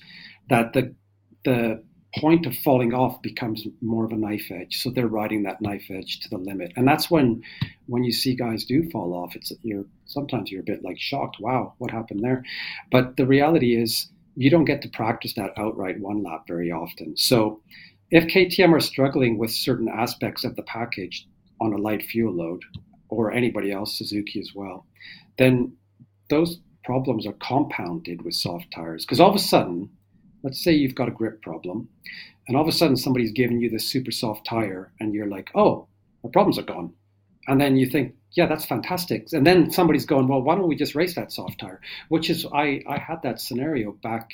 [0.50, 0.96] that the
[1.44, 1.84] the
[2.16, 4.82] point of falling off becomes more of a knife edge.
[4.82, 7.44] So they're riding that knife edge to the limit, and that's when
[7.88, 11.38] when you see guys do fall off, it's you're sometimes you're a bit like shocked.
[11.42, 12.44] Wow, what happened there?
[12.90, 17.18] But the reality is you don't get to practice that outright one lap very often.
[17.18, 17.62] So
[18.12, 21.28] if KTM are struggling with certain aspects of the package
[21.60, 22.62] on a light fuel load,
[23.10, 24.86] or anybody else, Suzuki as well,
[25.38, 25.74] then
[26.30, 29.06] those problems are compounded with soft tires.
[29.06, 29.90] Because all of a sudden,
[30.44, 31.90] let's say you've got a grip problem,
[32.48, 35.52] and all of a sudden somebody's giving you this super soft tire, and you're like,
[35.56, 35.88] oh,
[36.24, 36.94] my problems are gone.
[37.48, 39.28] And then you think, yeah, that's fantastic.
[39.32, 41.82] And then somebody's going, well, why don't we just race that soft tire?
[42.10, 44.30] Which is, I, I had that scenario back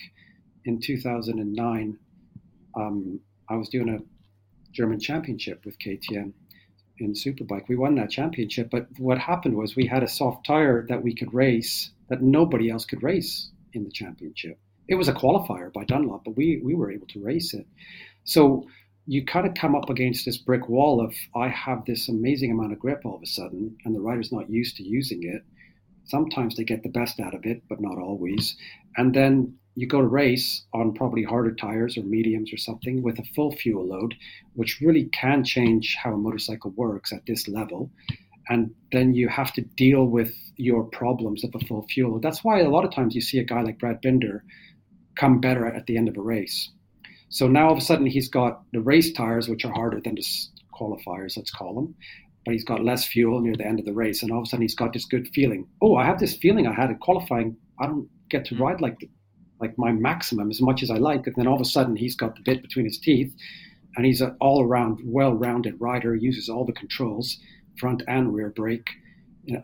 [0.65, 1.97] in 2009.
[2.75, 3.99] Um, I was doing a
[4.73, 6.33] German championship with KTM
[6.99, 7.67] in Superbike.
[7.67, 11.15] We won that championship, but what happened was we had a soft tire that we
[11.15, 14.59] could race that nobody else could race in the championship.
[14.87, 17.65] It was a qualifier by Dunlop, but we we were able to race it.
[18.23, 18.67] So
[19.07, 22.73] you kind of come up against this brick wall of I have this amazing amount
[22.73, 25.43] of grip all of a sudden, and the rider's not used to using it.
[26.05, 28.55] Sometimes they get the best out of it, but not always.
[28.97, 33.19] And then you go to race on probably harder tires or mediums or something with
[33.19, 34.15] a full fuel load,
[34.53, 37.91] which really can change how a motorcycle works at this level.
[38.47, 42.19] And then you have to deal with your problems at the full fuel.
[42.19, 44.43] That's why a lot of times you see a guy like Brad Binder
[45.17, 46.69] come better at the end of a race.
[47.29, 50.15] So now all of a sudden he's got the race tires, which are harder than
[50.15, 50.25] the
[50.73, 51.95] qualifiers, let's call them,
[52.45, 54.49] but he's got less fuel near the end of the race, and all of a
[54.49, 55.67] sudden he's got this good feeling.
[55.81, 57.57] Oh, I have this feeling I had at qualifying.
[57.79, 59.09] I don't get to ride like the,
[59.59, 62.15] like my maximum as much as I like, and then all of a sudden he's
[62.15, 63.33] got the bit between his teeth,
[63.97, 66.15] and he's an all-around, well-rounded rider.
[66.15, 67.37] Uses all the controls,
[67.77, 68.89] front and rear brake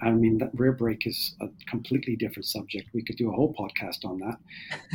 [0.02, 2.90] I mean, that rear brake is a completely different subject.
[2.94, 4.38] We could do a whole podcast on that.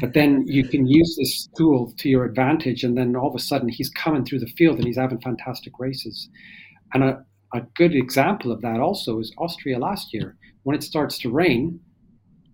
[0.00, 3.40] But then you can use this tool to your advantage, and then all of a
[3.40, 6.28] sudden he's coming through the field and he's having fantastic races.
[6.94, 11.18] And a, a good example of that also is Austria last year when it starts
[11.18, 11.80] to rain.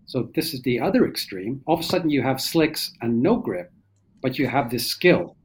[0.06, 1.62] So this is the other extreme.
[1.66, 3.70] All of a sudden you have slicks and no grip,
[4.22, 5.36] but you have this skill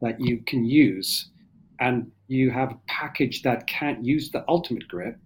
[0.00, 1.30] that you can use,
[1.78, 5.16] and you have a package that can't use the ultimate grip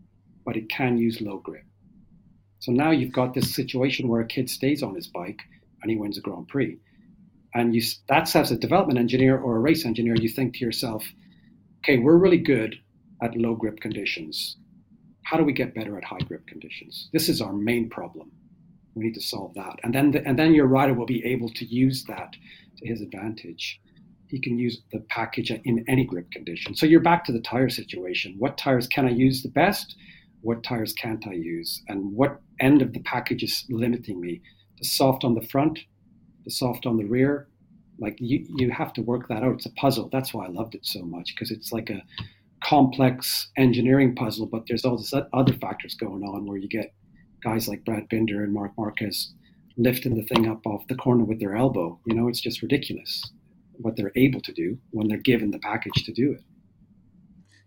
[0.46, 1.64] but it can use low grip.
[2.60, 5.42] So now you've got this situation where a kid stays on his bike
[5.82, 6.78] and he wins a Grand Prix.
[7.54, 11.04] And you, that's as a development engineer or a race engineer, you think to yourself,
[11.78, 12.76] okay, we're really good
[13.22, 14.56] at low grip conditions.
[15.22, 17.08] How do we get better at high grip conditions?
[17.12, 18.30] This is our main problem.
[18.94, 19.78] We need to solve that.
[19.82, 22.34] And then, the, and then your rider will be able to use that
[22.78, 23.80] to his advantage.
[24.28, 26.74] He can use the package in any grip condition.
[26.74, 28.36] So you're back to the tire situation.
[28.38, 29.96] What tires can I use the best?
[30.46, 34.42] What tires can't I use, and what end of the package is limiting me.
[34.78, 35.80] The soft on the front,
[36.44, 37.48] the soft on the rear.
[37.98, 39.54] Like you, you have to work that out.
[39.56, 40.08] It's a puzzle.
[40.12, 42.02] That's why I loved it so much because it's like a
[42.62, 44.46] complex engineering puzzle.
[44.46, 46.94] But there's all these other factors going on where you get
[47.42, 49.32] guys like Brad Binder and Marc Marquez
[49.76, 51.98] lifting the thing up off the corner with their elbow.
[52.06, 53.30] You know, it's just ridiculous.
[53.78, 56.42] what they're able to do when they're given the package to do it.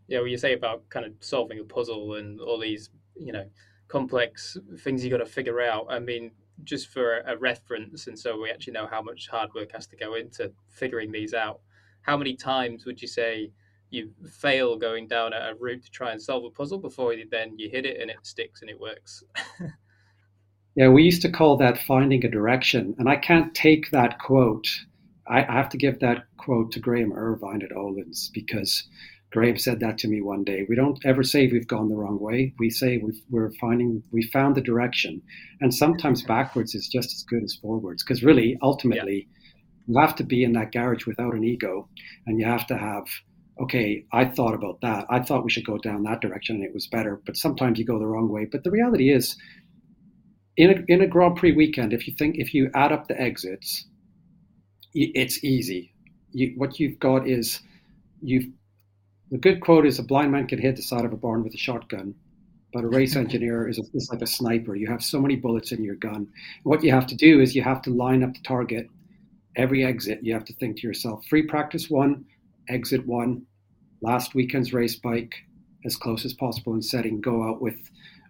[0.10, 3.46] Yeah, well, you say about kind of solving a puzzle and all these, you know,
[3.88, 5.86] complex things you got to figure out.
[5.88, 6.32] I mean,
[6.64, 9.96] just for a reference, and so we actually know how much hard work has to
[9.96, 11.62] go into figuring these out.
[12.02, 13.52] How many times would you say
[13.92, 17.70] you fail going down a route to try and solve a puzzle before then you
[17.70, 19.24] hit it and it sticks and it works?
[20.76, 24.68] yeah, we used to call that finding a direction, and I can't take that quote.
[25.28, 28.88] I, I have to give that quote to Graham Irvine at Öhlins because
[29.32, 30.66] Graham said that to me one day.
[30.68, 32.54] We don't ever say we've gone the wrong way.
[32.58, 35.22] We say we are finding, we found the direction.
[35.62, 38.04] And sometimes backwards is just as good as forwards.
[38.04, 39.94] Because really, ultimately, yeah.
[39.94, 41.88] you have to be in that garage without an ego.
[42.26, 43.04] And you have to have,
[43.62, 45.06] okay, I thought about that.
[45.12, 47.22] I thought we should go down that direction and it was better.
[47.24, 48.46] But sometimes you go the wrong way.
[48.46, 49.38] But the reality is,
[50.58, 53.22] in a, in a Grand Prix weekend, if you think, if you add up the
[53.22, 53.86] exits,
[54.96, 55.94] it's easy.
[56.32, 57.62] You, what you've got is,
[58.22, 58.48] you've
[59.32, 61.54] the good quote is a blind man can hit the side of a barn with
[61.54, 62.16] a shotgun,
[62.74, 64.76] but a race engineer is, a, is like a sniper.
[64.76, 66.28] You have so many bullets in your gun.
[66.64, 68.90] What you have to do is you have to line up the target.
[69.56, 72.26] Every exit, you have to think to yourself free practice one,
[72.70, 73.46] exit one,
[74.02, 75.36] last weekend's race bike
[75.86, 77.78] as close as possible in setting, go out with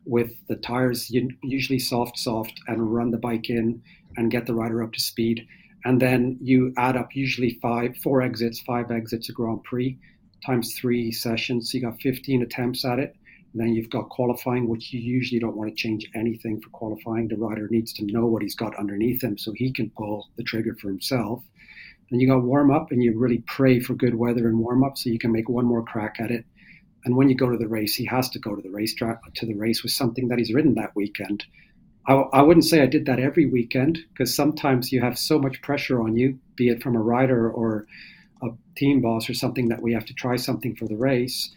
[0.06, 1.12] with the tires
[1.44, 3.82] usually soft, soft, and run the bike in
[4.18, 5.46] and get the rider up to speed.
[5.86, 10.00] And then you add up usually five, four exits, five exits a Grand Prix
[10.46, 11.72] times three sessions.
[11.72, 13.16] So you got 15 attempts at it.
[13.54, 17.28] And then you've got qualifying, which you usually don't want to change anything for qualifying.
[17.28, 20.44] The rider needs to know what he's got underneath him so he can pull the
[20.44, 21.44] trigger for himself.
[22.12, 24.98] Then you got warm up, and you really pray for good weather and warm up
[24.98, 26.46] so you can make one more crack at it.
[27.06, 29.46] And when you go to the race, he has to go to the racetrack to
[29.46, 31.46] the race with something that he's ridden that weekend.
[32.08, 35.62] I, I wouldn't say I did that every weekend because sometimes you have so much
[35.62, 37.86] pressure on you, be it from a rider or
[38.42, 41.54] a team boss or something that we have to try something for the race.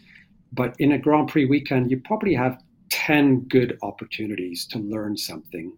[0.51, 2.61] But in a Grand Prix weekend, you probably have
[2.91, 5.75] 10 good opportunities to learn something.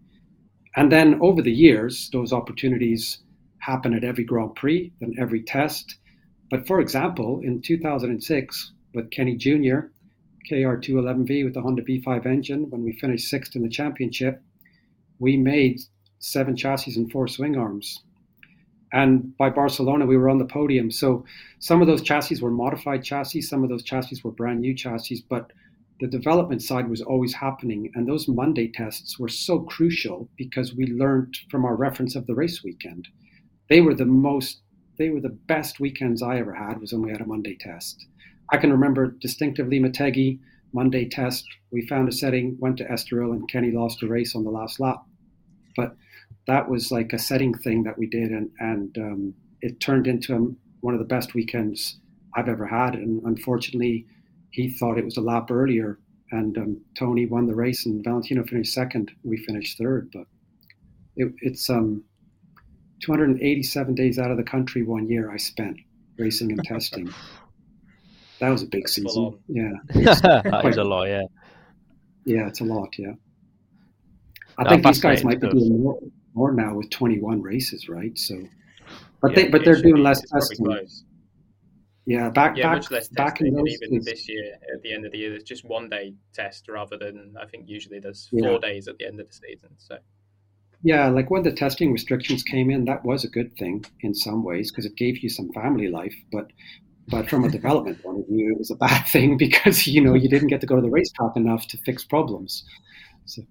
[0.76, 3.20] And then over the years, those opportunities
[3.60, 5.97] happen at every Grand Prix and every test.
[6.49, 9.88] But for example, in 2006, with Kenny Jr.,
[10.51, 14.41] KR211V with the Honda V5 engine, when we finished sixth in the championship,
[15.20, 15.80] we made
[16.20, 18.03] seven chassis and four swing arms
[18.96, 20.89] and by Barcelona, we were on the podium.
[20.89, 21.26] So
[21.60, 25.26] some of those chassis were modified chassis, some of those chassis were brand new chassis,
[25.30, 25.52] but
[26.00, 27.91] the development side was always happening.
[27.93, 32.36] And those Monday tests were so crucial because we learned from our reference of the
[32.36, 33.10] race weekend.
[33.70, 34.62] They were the most,
[34.98, 38.08] they were the best weekends I ever had was when we had a Monday test.
[38.54, 40.39] I can remember distinctively Motegi
[40.72, 41.46] Monday test.
[41.70, 44.80] We found a setting, went to Estoril, and Kenny lost a race on the last
[44.80, 45.04] lap.
[45.76, 45.98] But
[46.48, 50.56] that was like a setting thing that we did, and and um, it turned into
[50.82, 51.98] one of the best weekends
[52.36, 52.96] I've ever had.
[52.96, 54.06] And unfortunately,
[54.52, 56.00] he thought it was a lap earlier,
[56.32, 59.12] and um, Toni won the race, and Valentino finished second.
[59.24, 60.26] We finished third, but
[61.16, 62.04] it, it's um,
[63.02, 65.78] 287 days out of the country one year I spent
[66.18, 67.14] racing and testing.
[68.39, 69.39] That was a big That's season.
[69.48, 71.06] Yeah, that is a lot.
[71.06, 71.22] Yeah,
[72.26, 72.89] yeah, it's a lot.
[72.98, 73.14] Yeah.
[74.58, 75.98] I no, think these guys might be doing more,
[76.36, 78.18] more now with 21 races, right?
[78.18, 78.36] So,
[79.22, 80.68] but yeah, they but they're doing less testing.
[82.08, 82.84] Yeah, back yeah, back,
[83.14, 84.06] back in those even days.
[84.06, 87.34] this year at the end of the year, there's just one day test rather than
[87.42, 88.58] I think usually there's four yeah.
[88.60, 89.70] days at the end of the season.
[89.78, 89.98] So.
[90.84, 94.44] Yeah, like when the testing restrictions came in, that was a good thing in some
[94.44, 96.14] ways because it gave you some family life.
[96.32, 96.52] But
[97.08, 100.14] but from a development point of view, it was a bad thing because you know
[100.14, 102.64] you didn't get to go to the racetrack enough to fix problems.
[103.26, 103.42] So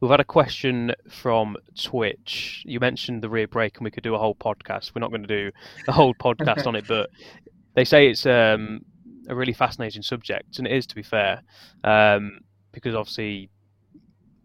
[0.00, 2.62] We've had a question from Twitch.
[2.64, 4.94] You mentioned the rear brake, and we could do a whole podcast.
[4.94, 5.50] We're not going to do
[5.88, 7.10] a whole podcast on it, but
[7.74, 8.80] they say it's um,
[9.28, 11.42] a really fascinating subject, and it is, to be fair,
[11.84, 12.40] um,
[12.72, 13.50] because obviously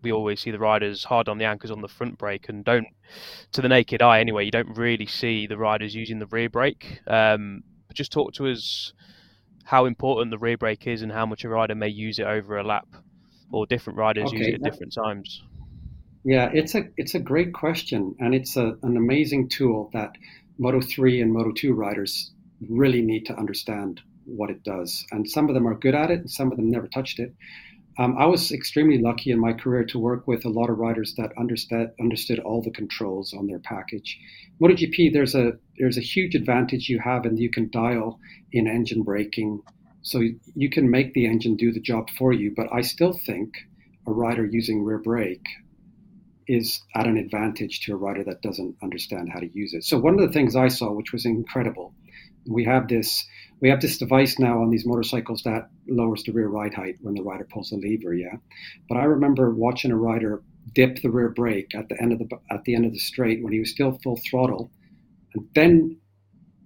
[0.01, 2.87] we always see the riders hard on the anchors on the front brake, and don't,
[3.53, 6.99] to the naked eye anyway, you don't really see the riders using the rear brake.
[7.07, 8.91] Um, but just talk to us
[9.63, 12.57] how important the rear brake is and how much a rider may use it over
[12.57, 12.87] a lap
[13.51, 15.43] or different riders okay, use it at different times?
[16.23, 20.11] Yeah, it's a it's a great question, and it's a, an amazing tool that
[20.57, 22.31] Moto three and Moto two riders
[22.69, 25.05] really need to understand what it does.
[25.11, 27.33] And some of them are good at it, and some of them never touched it.
[27.97, 31.13] Um, I was extremely lucky in my career to work with a lot of riders
[31.17, 34.19] that understood understood all the controls on their package.
[34.61, 38.19] MotoGP, there's a there's a huge advantage you have, and you can dial
[38.51, 39.61] in engine braking,
[40.05, 40.21] so
[40.53, 43.55] you can make the engine do the job for you, but I still think
[44.07, 45.47] a rider using rear brake
[46.47, 49.83] is at an advantage to a rider that doesn't understand how to use it.
[49.83, 51.95] So one of the things I saw, which was incredible,
[52.45, 53.25] we have this
[53.61, 57.15] we have this device now on these motorcycles that lowers the rear ride height when
[57.15, 58.35] the rider pulls the lever, yeah.
[58.87, 60.43] But I remember watching a rider
[60.75, 63.43] dip the rear brake at the end of the at the end of the straight
[63.43, 64.69] when he was still full throttle,
[65.33, 65.97] and then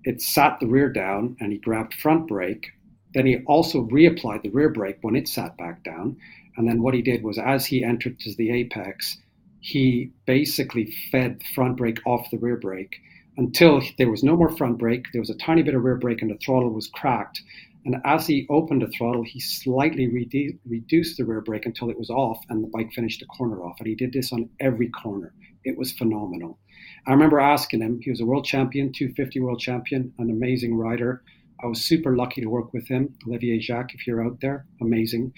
[0.04, 2.70] it sat the rear down and he grabbed front brake.
[3.14, 6.18] Then he also reapplied the rear brake when it sat back down.
[6.58, 9.18] And then what he did was, as he entered to the apex,
[9.62, 12.98] he basically fed the front brake off the rear brake
[13.38, 15.06] until there was no more front brake.
[15.12, 17.42] There was a tiny bit of rear brake, and the throttle was cracked.
[17.86, 21.98] And as he opened the throttle, he slightly redu- reduced the rear brake until it
[21.98, 23.78] was off, and the bike finished the corner off.
[23.80, 25.34] And he did this on every corner.
[25.64, 26.60] It was phenomenal.
[27.08, 31.24] I remember asking him, he was a world champion, 250 world champion, an amazing rider.
[31.64, 33.16] I was super lucky to work with him.
[33.28, 35.34] Olivier Jacques, if you're out there, amazing.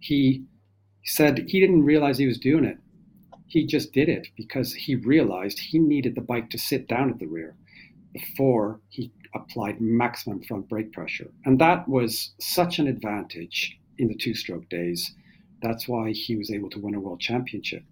[0.00, 0.44] He
[1.04, 2.78] said he didn't realize he was doing it
[3.46, 7.18] he just did it because he realized he needed the bike to sit down at
[7.18, 7.54] the rear
[8.12, 11.30] before he applied maximum front brake pressure.
[11.44, 15.14] And that was such an advantage in the two stroke days.
[15.62, 17.82] That's why he was able to win a world championship.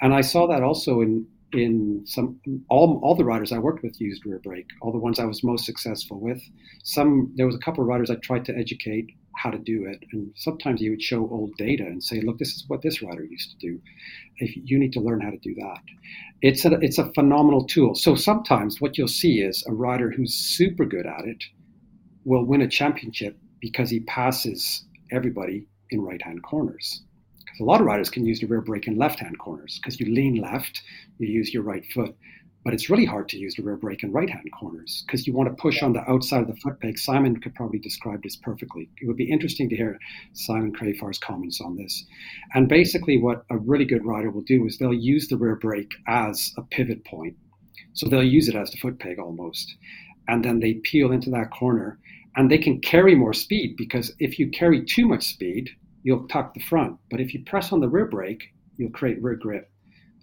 [0.00, 4.00] And I saw that also in in some all, all the riders I worked with
[4.00, 6.42] used rear brake, all the ones I was most successful with.
[6.82, 10.02] Some there was a couple of riders I tried to educate how to do it.
[10.12, 13.24] And sometimes you would show old data and say, look, this is what this rider
[13.24, 13.80] used to do.
[14.38, 15.78] If you need to learn how to do that.
[16.42, 17.94] It's a, it's a phenomenal tool.
[17.94, 21.44] So sometimes what you'll see is a rider who's super good at it
[22.24, 27.02] will win a championship because he passes everybody in right hand corners.
[27.60, 30.12] A lot of riders can use the rear brake in left hand corners because you
[30.12, 30.82] lean left,
[31.18, 32.14] you use your right foot.
[32.64, 35.32] But it's really hard to use the rear brake in right hand corners because you
[35.32, 36.98] want to push on the outside of the foot peg.
[36.98, 38.90] Simon could probably describe this perfectly.
[39.00, 40.00] It would be interesting to hear
[40.32, 42.04] Simon Crafar's comments on this.
[42.54, 45.94] And basically, what a really good rider will do is they'll use the rear brake
[46.08, 47.36] as a pivot point.
[47.92, 49.76] So they'll use it as the foot peg almost.
[50.26, 52.00] And then they peel into that corner
[52.34, 55.70] and they can carry more speed because if you carry too much speed,
[56.06, 56.96] you'll tuck the front.
[57.10, 58.44] But if you press on the rear brake,
[58.76, 59.68] you'll create rear grip.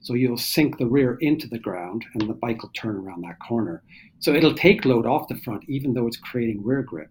[0.02, 3.46] So you'll sink the rear into the ground and the bike will turn around that
[3.46, 3.84] corner.
[4.20, 7.10] So it'll take load off the front, even though it's creating rear grip.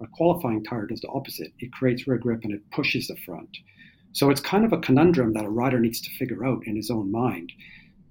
[0.00, 1.52] A qualifying tire does the opposite.
[1.58, 3.54] It creates rear grip and it pushes the front.
[4.12, 6.90] So it's kind of a conundrum that a rider needs to figure out in his
[6.90, 7.52] own mind.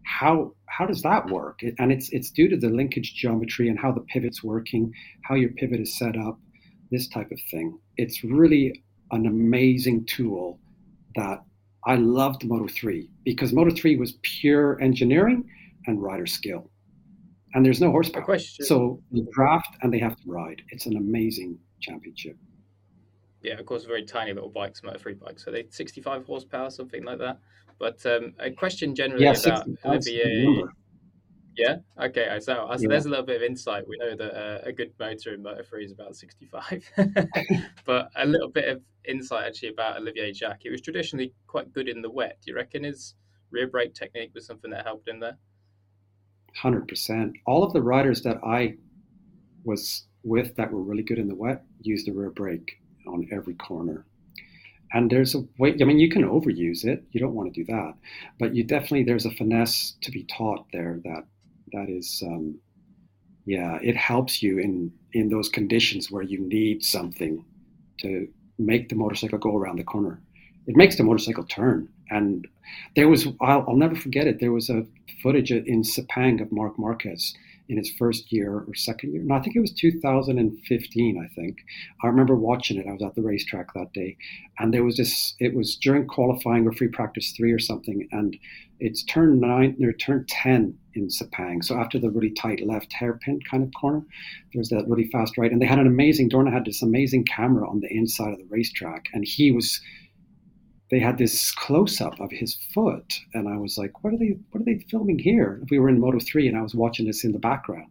[0.04, 1.62] How how does that work?
[1.80, 4.94] And it's it's due to the linkage geometry and how the pivot's working,
[5.24, 6.40] how your pivot is set up,
[6.92, 7.80] this type of thing.
[7.98, 8.84] It's really
[9.16, 10.60] an amazing tool
[11.16, 11.44] that
[11.86, 15.50] I loved Moto 3 because Moto 3 was pure engineering
[15.88, 16.70] and rider skill.
[17.54, 18.38] And there's no horsepower.
[18.38, 20.62] So they draft and they have to ride.
[20.70, 22.38] It's an amazing championship.
[23.42, 25.46] Yeah, of course, very tiny little bikes, Moto 3 bikes.
[25.46, 27.40] So they 65 horsepower, something like that.
[27.80, 30.64] But um, a question generally yeah, about Olivier.
[31.56, 31.78] Yeah.
[32.02, 32.28] Okay.
[32.40, 32.88] So, so yeah.
[32.90, 33.88] there's a little bit of insight.
[33.88, 36.90] We know that uh, a good motor in Moto 3 is about 65,
[37.86, 40.66] but a little bit of insight actually about Olivier Jacques.
[40.66, 42.38] It was traditionally quite good in the wet.
[42.44, 43.16] Do you reckon his
[43.52, 45.38] rear brake technique was something that helped him there?
[46.56, 47.34] Hundred percent.
[47.46, 48.76] All of the riders that I
[49.64, 53.56] was with that were really good in the wet used the rear brake on every
[53.56, 54.06] corner.
[54.94, 55.76] And there's a way.
[55.80, 57.04] I mean, you can overuse it.
[57.12, 57.96] You don't want to do that,
[58.40, 61.26] but you definitely there's a finesse to be taught there that
[61.74, 62.60] that is um,
[63.46, 67.44] yeah it helps you in in those conditions where you need something
[68.00, 68.28] to
[68.58, 70.20] make the motorcycle go around the corner.
[70.68, 71.90] It makes the motorcycle turn.
[72.10, 72.48] And
[72.96, 74.40] there was I'll, I'll never forget it.
[74.40, 74.86] There was a
[75.22, 77.34] footage in sepang of Marc Marquez
[77.68, 79.24] in his first year or second year.
[79.24, 81.18] No, I think it was 2015.
[81.24, 81.58] I think
[82.04, 82.88] I remember watching it.
[82.88, 84.18] I was at the racetrack that day,
[84.60, 85.36] and there was this.
[85.40, 88.38] It was during qualifying or free practice three or something, and
[88.80, 91.64] it's turn nine or turn ten in Sepang.
[91.64, 94.04] So after the really tight left hairpin kind of corner,
[94.54, 96.30] there's that really fast right, and they had an amazing.
[96.30, 99.82] Dorna had this amazing camera on the inside of the racetrack, and he was
[100.92, 104.38] they had this close up of his foot, and I was like, "What are they?
[104.52, 107.24] What are they filming here?" We were in Moto three, and I was watching this
[107.24, 107.90] in the background,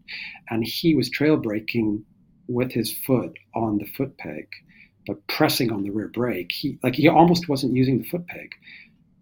[0.51, 2.05] and he was trail braking
[2.49, 4.47] with his foot on the foot peg,
[5.07, 6.53] but pressing on the rear brake.
[6.53, 8.51] He like he almost wasn't using the foot peg,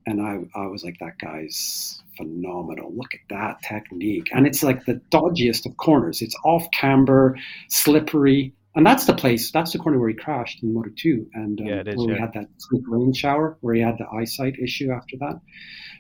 [0.06, 2.92] and I I was like, "That guy's phenomenal!
[2.94, 6.20] Look at that technique!" And it's like the dodgiest of corners.
[6.20, 9.50] It's off camber, slippery, and that's the place.
[9.50, 12.14] That's the corner where he crashed in Moto Two, and um, yeah, where yeah.
[12.14, 12.48] we had that
[12.86, 15.40] rain shower, where he had the eyesight issue after that.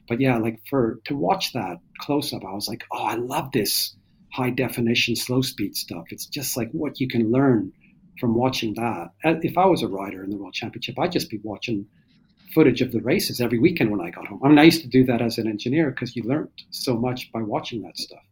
[0.08, 3.52] But yeah, like for to watch that close up, I was like, oh, I love
[3.52, 3.94] this
[4.32, 6.04] high definition, slow speed stuff.
[6.10, 7.72] It's just like what you can learn
[8.18, 9.10] from watching that.
[9.22, 11.86] If I was a rider in the World Championship, I'd just be watching
[12.54, 14.40] footage of the races every weekend when I got home.
[14.44, 17.30] I mean, I used to do that as an engineer because you learned so much
[17.32, 18.22] by watching that stuff.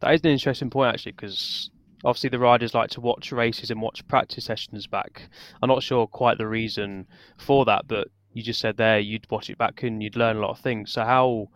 [0.00, 1.70] That is an interesting point, actually, because
[2.04, 5.28] obviously the riders like to watch races and watch practice sessions back.
[5.62, 7.06] I'm not sure quite the reason
[7.38, 10.40] for that, but you just said there you'd watch it back and you'd learn a
[10.40, 10.92] lot of things.
[10.92, 11.48] So how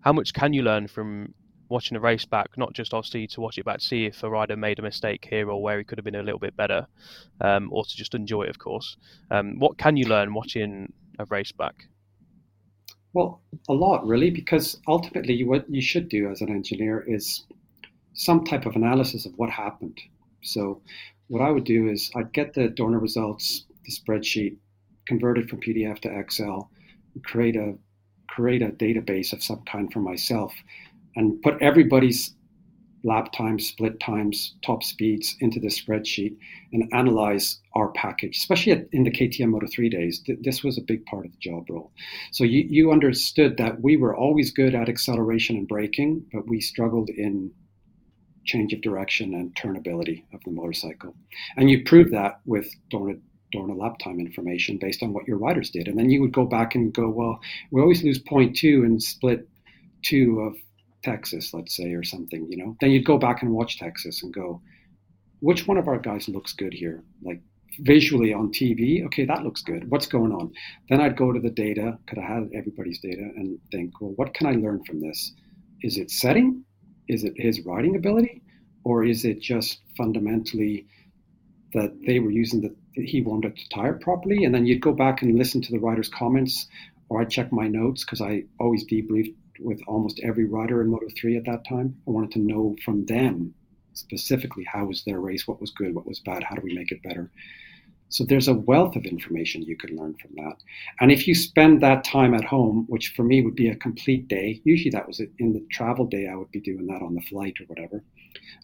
[0.00, 1.34] how much can you learn from
[1.68, 2.56] watching a race back?
[2.56, 5.26] Not just obviously to watch it back to see if a rider made a mistake
[5.28, 6.86] here or where he could have been a little bit better,
[7.40, 8.96] um, or to just enjoy it, of course.
[9.30, 11.88] Um, what can you learn watching a race back?
[13.12, 17.44] Well, a lot really, because ultimately what you should do as an engineer is
[18.18, 19.96] some type of analysis of what happened.
[20.42, 20.82] So
[21.28, 24.56] what I would do is I'd get the Dorna results, the spreadsheet,
[25.06, 26.70] convert it from PDF to Excel,
[27.24, 27.74] create a
[28.28, 30.52] create a database of some kind for myself,
[31.16, 32.34] and put everybody's
[33.04, 36.36] lap times, split times, top speeds into the spreadsheet
[36.72, 40.22] and analyze our package, especially in the KTM Moto 3 days.
[40.40, 41.92] This was a big part of the job role.
[42.32, 46.60] So you, you understood that we were always good at acceleration and braking, but we
[46.60, 47.52] struggled in
[48.48, 51.14] change of direction and turnability of the motorcycle.
[51.56, 53.20] And you prove that with Dorna,
[53.54, 55.86] Dorna lap time information based on what your riders did.
[55.86, 57.38] And then you would go back and go, well,
[57.70, 58.20] we always lose
[58.54, 59.46] two and split
[60.02, 60.56] two of
[61.04, 62.76] Texas, let's say, or something, you know.
[62.80, 64.60] Then you'd go back and watch Texas and go,
[65.40, 67.04] which one of our guys looks good here?
[67.22, 67.40] Like
[67.80, 69.88] visually on TV, okay, that looks good.
[69.90, 70.52] What's going on?
[70.88, 74.34] Then I'd go to the data, could I had everybody's data, and think, well, what
[74.34, 75.32] can I learn from this?
[75.82, 76.64] Is it setting?
[77.08, 78.42] Is it his writing ability,
[78.84, 80.86] or is it just fundamentally
[81.74, 84.44] that they were using the he wanted to tire properly?
[84.44, 86.66] And then you'd go back and listen to the writer's comments,
[87.08, 91.06] or I'd check my notes because I always debriefed with almost every rider in Moto
[91.16, 91.96] 3 at that time.
[92.06, 93.54] I wanted to know from them
[93.94, 96.92] specifically how was their race, what was good, what was bad, how do we make
[96.92, 97.30] it better.
[98.10, 100.56] So there's a wealth of information you can learn from that.
[101.00, 104.28] And if you spend that time at home, which for me would be a complete
[104.28, 107.20] day, usually that was in the travel day, I would be doing that on the
[107.22, 108.02] flight or whatever.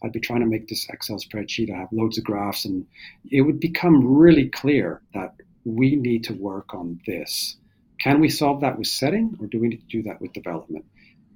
[0.02, 1.72] I'd be trying to make this Excel spreadsheet.
[1.72, 2.86] I have loads of graphs, and
[3.30, 5.34] it would become really clear that
[5.64, 7.56] we need to work on this.
[8.00, 10.84] Can we solve that with setting, or do we need to do that with development?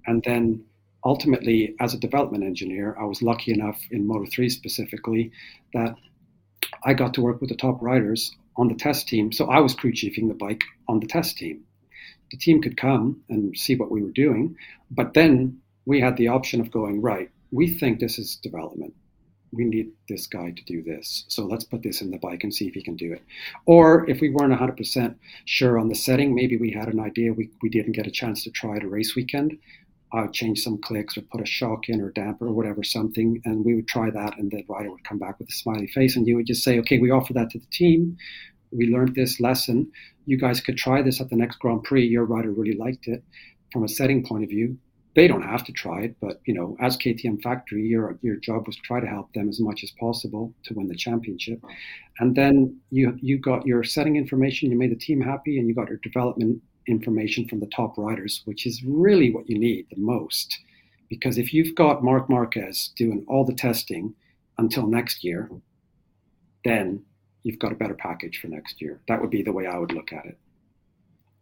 [0.07, 0.65] And then
[1.05, 5.31] ultimately, as a development engineer, I was lucky enough in Moto 3 specifically
[5.75, 5.95] that
[6.85, 9.33] I got to work with the top riders on the test team.
[9.33, 11.65] So I was crew chiefing the bike on the test team.
[12.31, 14.57] The team could come and see what we were doing,
[14.91, 18.95] but then we had the option of going, right, we think this is development.
[19.53, 21.25] We need this guy to do this.
[21.29, 23.23] So let's put this in the bike and see if he can do it.
[23.65, 25.15] Or if we weren't 100%
[25.47, 28.45] sure on the setting, maybe we had an idea we, we didn't get a chance
[28.45, 29.57] to try at a race weekend.
[30.13, 33.41] I would change some clicks or put a shock in or damper or whatever, something,
[33.45, 36.17] and we would try that, and the rider would come back with a smiley face,
[36.17, 38.17] and you would just say, okay, we offer that to the team.
[38.71, 39.91] We learned this lesson.
[40.25, 42.07] You guys could try this at the next Grand Prix.
[42.07, 43.23] Your rider really liked it.
[43.73, 44.79] From a setting point of view,
[45.15, 48.67] they don't have to try it, but you know, as KTM factory, your your job
[48.67, 51.61] was to try to help them as much as possible to win the championship.
[52.21, 55.75] And then you you got your setting information, you made the team happy, and you
[55.75, 60.01] got your development information from the top riders, which is really what you need the
[60.01, 60.59] most.
[61.09, 64.15] Because if you've got Marc Marquez doing all the testing
[64.59, 65.51] until next year,
[66.65, 67.03] then
[67.43, 69.01] you've got a better package for next year.
[69.09, 70.39] That would be the way I would look at it.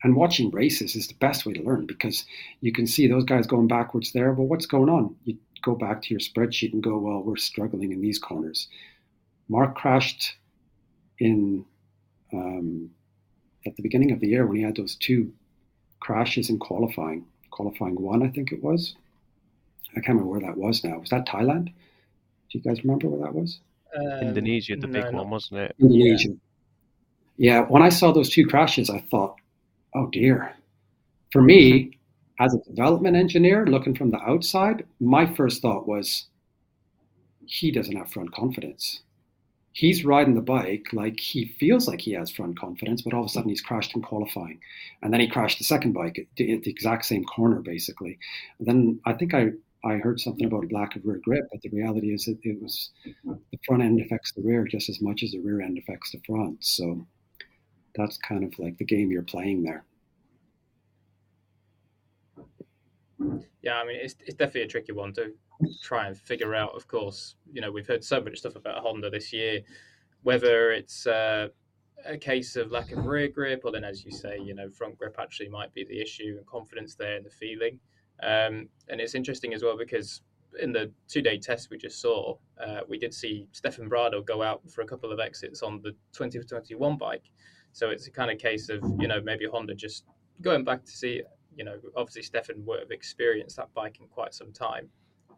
[0.02, 2.26] And watching races is the best way to learn because
[2.60, 4.32] you can see those guys going backwards there.
[4.32, 5.16] Well, what's going on?
[5.24, 8.68] You go back to your spreadsheet and go, well, we're struggling in these corners.
[9.48, 10.36] Marc crashed
[11.18, 11.64] in
[12.32, 12.90] um,
[13.66, 15.32] at the beginning of the year when he had those two
[16.00, 18.94] crashes in qualifying, qualifying one, I think it was.
[19.90, 20.98] I can't remember where that was now.
[20.98, 21.66] Was that Thailand?
[21.66, 23.60] Do you guys remember where that was?
[23.96, 25.74] Um, Indonesia, the no, big one, wasn't it?
[25.80, 26.28] Indonesia.
[26.28, 27.52] Yeah.
[27.52, 29.36] yeah, when I saw those two crashes, I thought,
[29.94, 30.54] oh dear.
[31.32, 31.98] For me,
[32.38, 36.26] as a development engineer looking from the outside, my first thought was,
[37.46, 39.02] he doesn't have front confidence
[39.76, 43.26] he's riding the bike like he feels like he has front confidence, but all of
[43.26, 44.58] a sudden he's crashed in qualifying.
[45.02, 48.18] And then he crashed the second bike at the exact same corner, basically.
[48.58, 49.50] And then I think I,
[49.84, 52.88] I heard something about lack of rear grip, but the reality is that it was
[53.26, 56.22] the front end affects the rear just as much as the rear end affects the
[56.26, 56.64] front.
[56.64, 57.06] So
[57.94, 59.84] that's kind of like the game you're playing there.
[63.60, 65.34] Yeah, I mean, it's, it's definitely a tricky one to
[65.82, 66.74] try and figure out.
[66.74, 69.60] Of course, you know, we've heard so much stuff about Honda this year,
[70.22, 71.48] whether it's uh,
[72.04, 74.98] a case of lack of rear grip, or then, as you say, you know, front
[74.98, 77.78] grip actually might be the issue, and confidence there and the feeling.
[78.22, 80.22] Um, and it's interesting as well because
[80.60, 84.42] in the two day test we just saw, uh, we did see Stefan Bradl go
[84.42, 87.24] out for a couple of exits on the 2021 bike.
[87.72, 90.04] So it's a kind of case of, you know, maybe Honda just
[90.40, 91.22] going back to see,
[91.54, 94.88] you know, obviously Stefan would have experienced that bike in quite some time.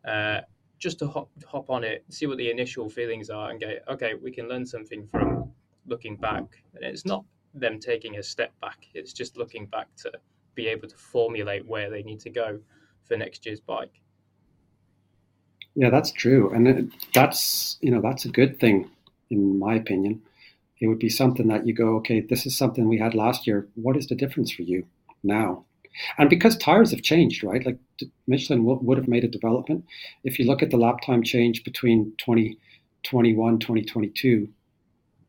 [0.08, 0.40] Uh,
[0.78, 4.14] just to hop, hop on it, see what the initial feelings are, and go, okay,
[4.14, 5.50] we can learn something from
[5.86, 6.44] looking back.
[6.74, 10.12] And it's not them taking a step back; it's just looking back to
[10.54, 12.60] be able to formulate where they need to go
[13.04, 14.00] for next year's bike.
[15.74, 18.90] Yeah, that's true, and that's you know that's a good thing,
[19.30, 20.22] in my opinion.
[20.80, 23.66] It would be something that you go, okay, this is something we had last year.
[23.74, 24.86] What is the difference for you
[25.24, 25.64] now?
[26.18, 27.64] And because tires have changed, right?
[27.64, 27.78] Like
[28.26, 29.84] Michelin would have made a development.
[30.24, 34.48] If you look at the lap time change between 2021, 2022,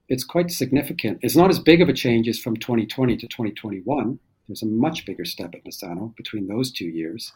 [0.09, 1.19] it's quite significant.
[1.21, 4.19] It's not as big of a change as from 2020 to 2021.
[4.47, 7.31] There's a much bigger step at Misano between those two years,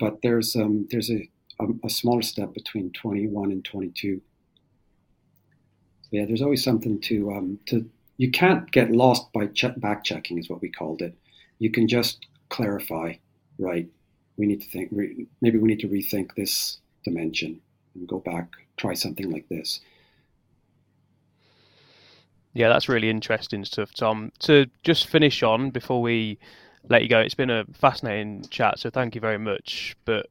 [0.00, 1.28] but there's um, there's a,
[1.60, 4.22] a, a smaller step between 21 and 22.
[6.02, 7.88] So yeah, there's always something to um, to.
[8.16, 11.14] You can't get lost by back checking, is what we called it.
[11.58, 13.14] You can just clarify,
[13.58, 13.88] right?
[14.36, 17.60] We need to think, re- maybe we need to rethink this dimension
[17.94, 19.80] and go back, try something like this.
[22.52, 24.32] Yeah, that's really interesting stuff, Tom.
[24.40, 26.38] To just finish on before we
[26.88, 29.94] let you go, it's been a fascinating chat, so thank you very much.
[30.06, 30.26] But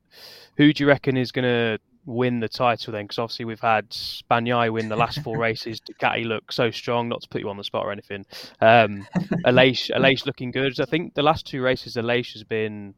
[0.58, 3.06] who do you reckon is going to win the title then?
[3.06, 3.90] Because obviously we've had
[4.30, 5.82] Bagnaia win the last four races.
[5.82, 7.10] Ducati look so strong.
[7.10, 8.26] Not to put you on the spot or anything.
[8.62, 9.08] Um,
[9.46, 10.80] Aleix, Aleix looking good.
[10.80, 12.94] I think the last two races, Aleix has been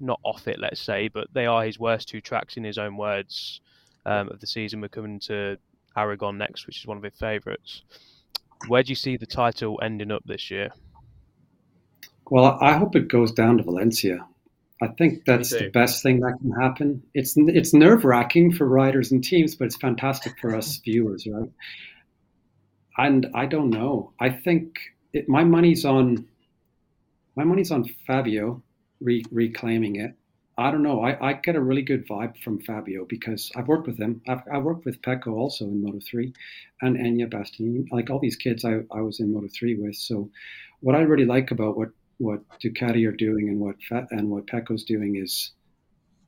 [0.00, 2.96] not off it, let's say, but they are his worst two tracks in his own
[2.96, 3.60] words
[4.04, 4.80] um, of the season.
[4.80, 5.56] We're coming to
[5.96, 7.82] Aragon next, which is one of his favourites.
[8.68, 10.70] Where do you see the title ending up this year?
[12.30, 14.24] Well, I hope it goes down to Valencia.
[14.82, 17.04] I think that's the best thing that can happen.
[17.14, 21.50] It's it's nerve wracking for riders and teams, but it's fantastic for us viewers, right?
[22.98, 24.12] And I don't know.
[24.18, 24.80] I think
[25.12, 26.26] it, my money's on
[27.36, 28.62] my money's on Fabio
[29.00, 30.14] re, reclaiming it.
[30.58, 31.02] I don't know.
[31.02, 34.20] I, I get a really good vibe from Fabio because I've worked with him.
[34.28, 36.32] I've, I've worked with Pecco also in Moto 3
[36.82, 37.90] and Enea Bastianini.
[37.90, 39.96] Like all these kids I, I was in Moto 3 with.
[39.96, 40.30] So,
[40.80, 41.90] what I really like about what
[42.22, 43.76] what Ducati are doing and what
[44.10, 45.50] and what Pecco's doing is,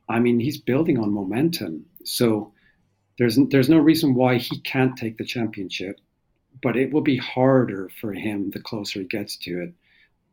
[0.08, 1.86] I mean, he's building on momentum.
[2.04, 2.52] So
[3.18, 6.00] there's there's no reason why he can't take the championship,
[6.62, 9.72] but it will be harder for him the closer he gets to it,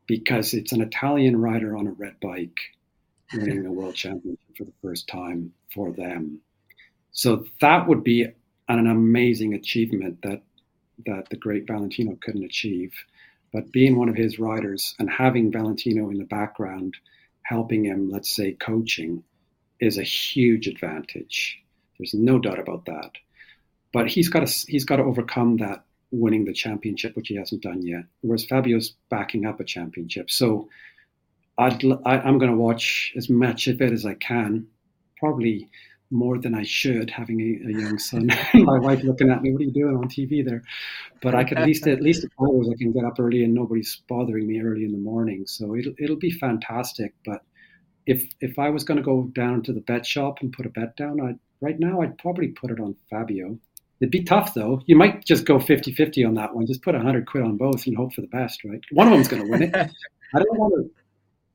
[0.06, 2.58] because it's an Italian rider on a red bike
[3.32, 6.40] winning the world championship for the first time for them.
[7.12, 8.26] So that would be
[8.68, 10.42] an amazing achievement that
[11.06, 12.92] that the great Valentino couldn't achieve.
[13.52, 16.96] But being one of his riders and having Valentino in the background
[17.44, 19.22] helping him, let's say coaching,
[19.80, 21.58] is a huge advantage.
[21.98, 23.10] There's no doubt about that.
[23.92, 27.62] But he's got to he's got to overcome that winning the championship, which he hasn't
[27.62, 28.04] done yet.
[28.20, 30.30] Whereas Fabio's backing up a championship.
[30.30, 30.68] So
[31.58, 34.66] I'd, I, am going to watch as much of it as I can.
[35.18, 35.68] Probably
[36.12, 38.30] more than I should, having a, a young son.
[38.54, 40.62] My wife looking at me, "What are you doing on TV there?"
[41.22, 44.02] But I could at least at least hours I can get up early and nobody's
[44.08, 45.44] bothering me early in the morning.
[45.46, 47.14] So it'll it'll be fantastic.
[47.24, 47.42] But
[48.06, 50.70] if if I was going to go down to the bet shop and put a
[50.70, 53.58] bet down, I right now I'd probably put it on Fabio.
[54.00, 54.82] It'd be tough though.
[54.86, 56.66] You might just go 50-50 on that one.
[56.66, 58.80] Just put 100 quid on both and hope for the best, right?
[58.90, 59.74] One of them's going to win it.
[60.34, 60.90] I don't want to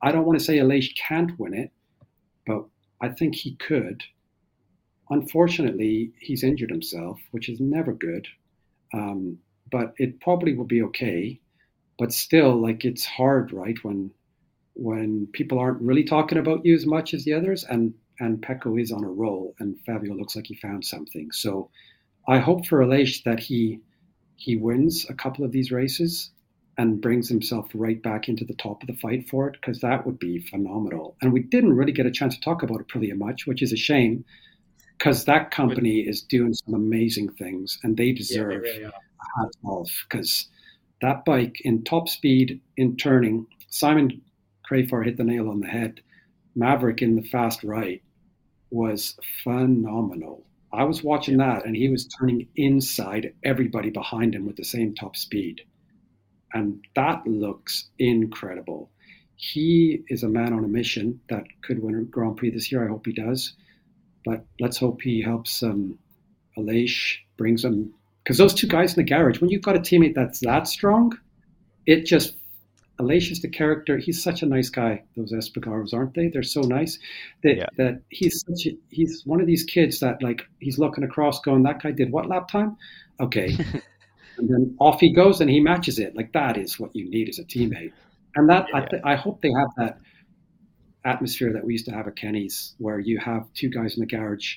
[0.01, 1.71] I don't want to say Aleix can't win it,
[2.45, 2.65] but
[3.01, 4.03] I think he could
[5.09, 8.27] unfortunately, he's injured himself, which is never good.
[8.93, 9.39] Um,
[9.69, 11.39] but it probably will be okay.
[11.99, 13.77] But still, like it's hard, right?
[13.83, 14.11] When
[14.73, 18.77] when people aren't really talking about you as much as the others, and and Pecco
[18.77, 21.31] is on a roll, and Fabio looks like he found something.
[21.31, 21.69] So
[22.27, 23.81] I hope for Aleix that he
[24.35, 26.29] he wins a couple of these races
[26.77, 30.05] and brings himself right back into the top of the fight for it because that
[30.05, 31.17] would be phenomenal.
[31.21, 33.73] And we didn't really get a chance to talk about it pretty much, which is
[33.73, 34.23] a shame
[34.97, 38.91] because that company is doing some amazing things and they deserve yeah, they really a
[39.41, 40.47] hat off because
[41.01, 44.21] that bike in top speed in turning simon
[44.69, 46.01] crafar hit the nail on the head.
[46.55, 48.01] Maverick in the fast right
[48.71, 50.45] was phenomenal.
[50.73, 54.93] I was watching that and he was turning inside everybody behind him with the same
[54.93, 55.61] top speed.
[56.53, 58.89] And that looks incredible.
[59.35, 62.83] He is a man on a mission that could win a grand prix this year.
[62.83, 63.53] I hope he does
[64.26, 65.97] but let's hope he helps um,
[66.57, 67.93] Aleix, brings him
[68.24, 69.39] because those two guys in the garage.
[69.39, 71.18] When you've got a teammate that's that strong,
[71.86, 72.36] it just
[72.99, 73.97] Aleix is the character.
[73.97, 75.03] He's such a nice guy.
[75.15, 76.28] Those Espargaros, aren't they?
[76.28, 76.97] They're so nice
[77.43, 77.65] that yeah.
[77.78, 81.63] that he's such a, he's one of these kids that like he's looking across, going,
[81.63, 82.76] "That guy did what lap time?
[83.20, 83.55] Okay."
[84.38, 86.15] and then off he goes and he matches it.
[86.15, 87.93] Like that is what you need as a teammate.
[88.36, 88.78] And that yeah.
[88.78, 89.99] I, th- I hope they have that
[91.07, 94.05] atmosphere that we used to have at Kenny's, where you have two guys in the
[94.05, 94.55] garage,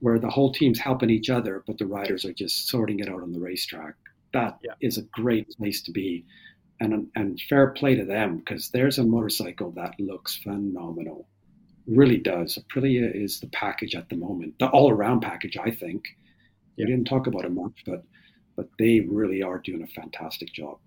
[0.00, 3.22] where the whole team's helping each other, but the riders are just sorting it out
[3.22, 3.94] on the racetrack.
[4.32, 4.72] That yeah.
[4.80, 6.24] is a great place to be,
[6.80, 11.28] and and fair play to them because there's a motorcycle that looks phenomenal,
[11.86, 12.58] really does.
[12.58, 15.56] Aprilia is the package at the moment, the all-around package.
[15.56, 16.04] I think
[16.76, 16.86] yeah.
[16.86, 18.04] we didn't talk about it much, but
[18.56, 20.78] but they really are doing a fantastic job.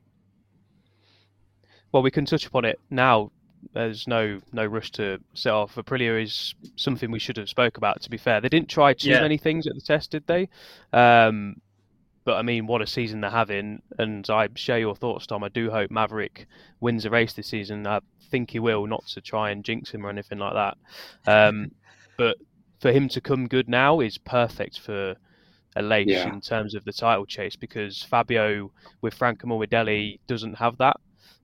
[1.91, 3.31] Well, we can touch upon it now.
[3.74, 5.76] There's no no rush to set off.
[5.76, 8.01] Aprilia is something we should have spoke about.
[8.01, 9.22] To be fair, they didn't try too yeah.
[9.22, 10.49] many things at the test, did they?
[10.91, 11.61] Um,
[12.26, 15.43] but I mean, what a season they're having, and I share your thoughts, Tom.
[15.43, 16.47] I do hope Maverick
[16.80, 17.86] wins a race this season.
[17.86, 17.99] I
[18.30, 20.78] think he will, not to try and jinx him or anything like that.
[21.28, 21.72] Um,
[22.18, 22.38] but
[22.80, 25.16] for him to come good now is perfect for
[25.76, 26.32] Aleix yeah.
[26.32, 30.97] in terms of the title chase because Fabio with Franco Morbidelli doesn't have that.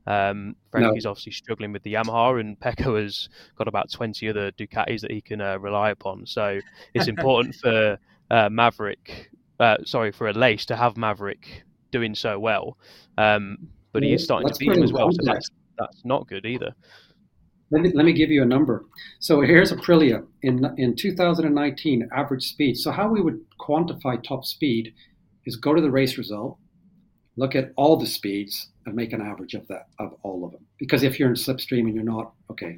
[0.07, 1.11] Um, Franky's no.
[1.11, 5.21] obviously struggling with the Yamaha, and Pecco has got about 20 other Ducatis that he
[5.21, 6.25] can uh, rely upon.
[6.25, 6.59] So
[6.93, 7.97] it's important for
[8.31, 9.29] uh, Maverick,
[9.59, 12.77] uh, sorry, for Aleix to have Maverick doing so well.
[13.17, 13.57] Um,
[13.91, 16.73] but he is starting to beat him as well, so that's, that's not good either.
[17.71, 18.85] Let me, let me give you a number.
[19.19, 22.77] So here's Aprilia in in 2019 average speed.
[22.77, 24.93] So how we would quantify top speed
[25.45, 26.57] is go to the race result,
[27.39, 30.65] look at all the speeds, and make an average of that of all of them.
[30.77, 32.77] Because if you're in slipstream and you're not, okay,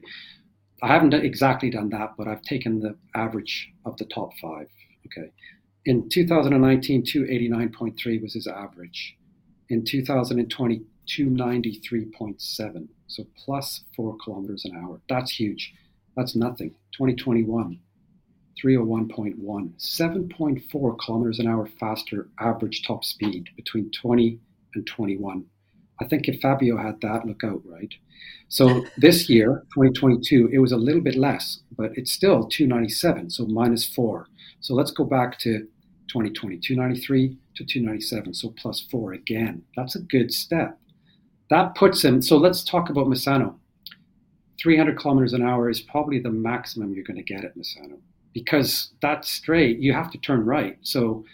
[0.83, 4.67] I haven't exactly done that, but I've taken the average of the top five.
[5.07, 5.31] Okay,
[5.85, 9.17] in 2019, 289.3 was his average.
[9.69, 12.87] In 2020, 293.7.
[13.07, 15.01] So plus four kilometers an hour.
[15.09, 15.73] That's huge.
[16.15, 16.71] That's nothing.
[16.93, 17.79] 2021,
[18.63, 19.39] 301.1,
[19.77, 24.39] 7.4 kilometers an hour faster average top speed between 20
[24.75, 25.45] and 21.
[25.99, 27.93] I think if Fabio had that, look out, right?
[28.49, 33.45] So this year, 2022, it was a little bit less, but it's still 297, so
[33.45, 34.27] minus four.
[34.59, 35.67] So let's go back to
[36.07, 39.63] 2020, 293 to 297, so plus four again.
[39.75, 40.77] That's a good step.
[41.49, 43.55] That puts him, so let's talk about Misano.
[44.61, 47.99] 300 kilometers an hour is probably the maximum you're going to get at Misano
[48.33, 50.77] because that straight, you have to turn right.
[50.81, 51.25] So,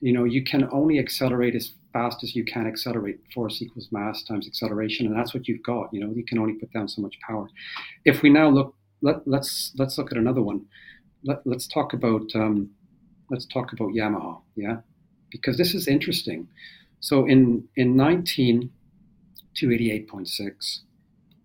[0.00, 3.20] you know, you can only accelerate as fast as you can accelerate.
[3.34, 5.92] Force equals mass times acceleration, and that's what you've got.
[5.92, 7.48] You know, you can only put down so much power.
[8.04, 10.66] If we now look, let, let's let's look at another one.
[11.24, 12.70] Let, let's talk about um,
[13.30, 14.78] let's talk about Yamaha, yeah,
[15.30, 16.48] because this is interesting.
[17.00, 18.70] So in in 19
[19.56, 20.80] 288.6,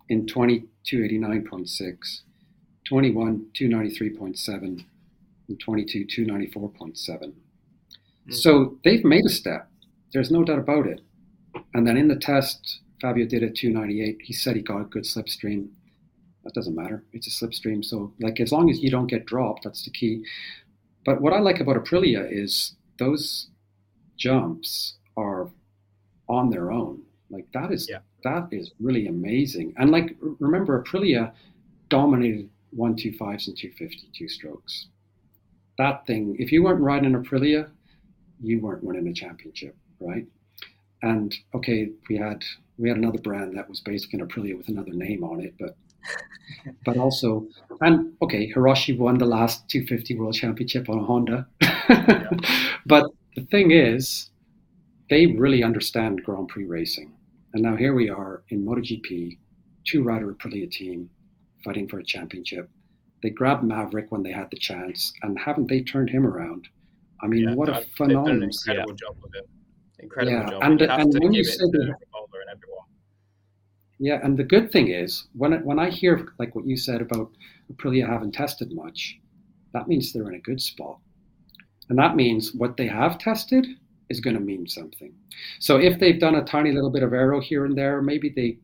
[0.08, 2.20] in 20, 289.6,
[2.88, 4.84] 21, 293.7,
[5.48, 6.96] and 22, 294.7.
[7.08, 8.32] Mm-hmm.
[8.32, 9.68] So they've made a step.
[10.12, 11.00] There's no doubt about it.
[11.74, 14.18] And then in the test, Fabio did a 298.
[14.22, 15.68] He said he got a good slipstream.
[16.44, 17.04] That doesn't matter.
[17.12, 17.84] It's a slipstream.
[17.84, 20.24] So, like, as long as you don't get dropped, that's the key.
[21.04, 23.48] But what I like about Aprilia is those
[24.16, 25.50] jumps are
[26.28, 27.02] on their own.
[27.30, 27.98] Like that is yeah.
[28.24, 29.74] that is really amazing.
[29.78, 31.32] And like remember, Aprilia
[31.88, 34.86] dominated one two fives and two fifty two strokes.
[35.78, 37.70] That thing, if you weren't riding an Aprilia,
[38.40, 40.26] you weren't winning a championship, right?
[41.02, 42.44] And okay, we had
[42.78, 45.76] we had another brand that was basically an Aprilia with another name on it, but
[46.84, 47.46] but also
[47.80, 51.46] and okay, Hiroshi won the last 250 World Championship on a Honda.
[51.60, 52.30] yeah.
[52.86, 54.30] But the thing is,
[55.10, 57.12] they really understand Grand Prix racing.
[57.52, 59.38] And now here we are in MotoGP,
[59.84, 61.10] two rider Aprilia team
[61.64, 62.70] fighting for a championship.
[63.22, 66.68] They grabbed Maverick when they had the chance, and haven't they turned him around?
[67.22, 69.06] I mean, yeah, what a phenomenal incredible yeah.
[69.06, 69.48] job with it.
[69.98, 70.50] Incredible yeah.
[70.50, 70.62] job.
[70.62, 71.94] And, and when you say and
[73.98, 77.30] yeah, and the good thing is when when I hear like what you said about
[77.72, 79.18] Aprilia haven't tested much,
[79.72, 80.98] that means they're in a good spot,
[81.88, 83.66] and that means what they have tested
[84.08, 85.12] is going to mean something.
[85.58, 88.58] So if they've done a tiny little bit of aero here and there, maybe they,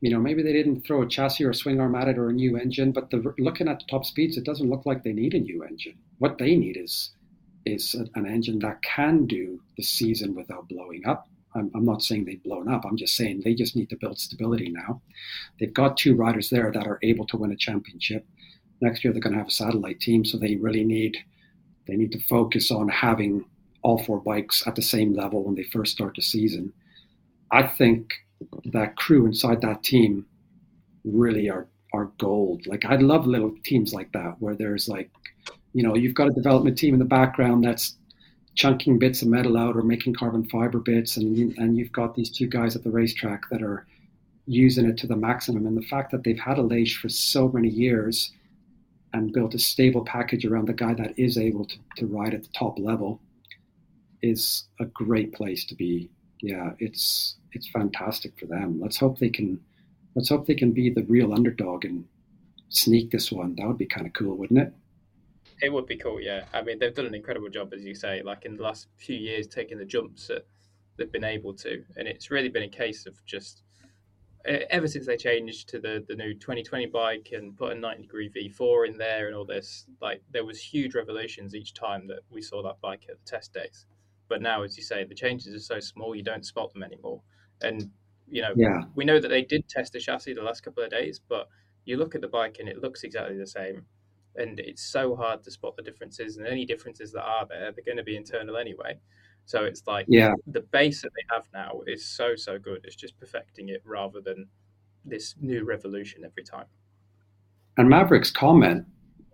[0.00, 2.28] you know, maybe they didn't throw a chassis or a swing arm at it or
[2.28, 2.92] a new engine.
[2.92, 5.64] But the, looking at the top speeds, it doesn't look like they need a new
[5.64, 5.96] engine.
[6.18, 7.10] What they need is
[7.66, 11.28] is an engine that can do the season without blowing up.
[11.54, 12.84] I'm, I'm not saying they've blown up.
[12.84, 15.00] I'm just saying they just need to build stability now.
[15.58, 18.26] They've got two riders there that are able to win a championship.
[18.80, 21.16] Next year they're going to have a satellite team, so they really need
[21.86, 23.44] they need to focus on having
[23.82, 26.72] all four bikes at the same level when they first start the season.
[27.50, 28.14] I think
[28.64, 30.26] that crew inside that team
[31.04, 32.66] really are are gold.
[32.66, 35.10] Like I love little teams like that where there's like,
[35.74, 37.96] you know, you've got a development team in the background that's
[38.54, 42.14] chunking bits of metal out or making carbon fiber bits, and you, and you've got
[42.14, 43.84] these two guys at the racetrack that are
[44.46, 45.66] using it to the maximum.
[45.66, 48.32] And the fact that they've had a Aleix for so many years
[49.12, 52.42] and built a stable package around the guy that is able to, to ride at
[52.42, 53.20] the top level
[54.22, 56.08] is a great place to be.
[56.40, 58.80] Yeah, it's it's fantastic for them.
[58.80, 59.60] Let's hope they can
[60.14, 62.04] let's hope they can be the real underdog and
[62.68, 63.56] sneak this one.
[63.56, 64.72] That would be kind of cool, wouldn't it?
[65.64, 66.44] It would be cool, yeah.
[66.52, 69.16] I mean, they've done an incredible job, as you say, like in the last few
[69.16, 70.46] years, taking the jumps that
[70.96, 73.62] they've been able to, and it's really been a case of just
[74.44, 78.28] ever since they changed to the the new 2020 bike and put a 90 degree
[78.28, 82.42] V4 in there and all this, like there was huge revolutions each time that we
[82.42, 83.86] saw that bike at the test days.
[84.28, 87.22] But now, as you say, the changes are so small, you don't spot them anymore.
[87.62, 87.90] And
[88.28, 88.82] you know, yeah.
[88.94, 91.48] we know that they did test the chassis the last couple of days, but
[91.84, 93.86] you look at the bike and it looks exactly the same.
[94.36, 97.84] And it's so hard to spot the differences, and any differences that are there, they're
[97.84, 98.98] going to be internal anyway.
[99.46, 100.32] So it's like yeah.
[100.46, 102.80] the base that they have now is so so good.
[102.84, 104.48] It's just perfecting it rather than
[105.04, 106.66] this new revolution every time.
[107.76, 108.86] And Maverick's comment,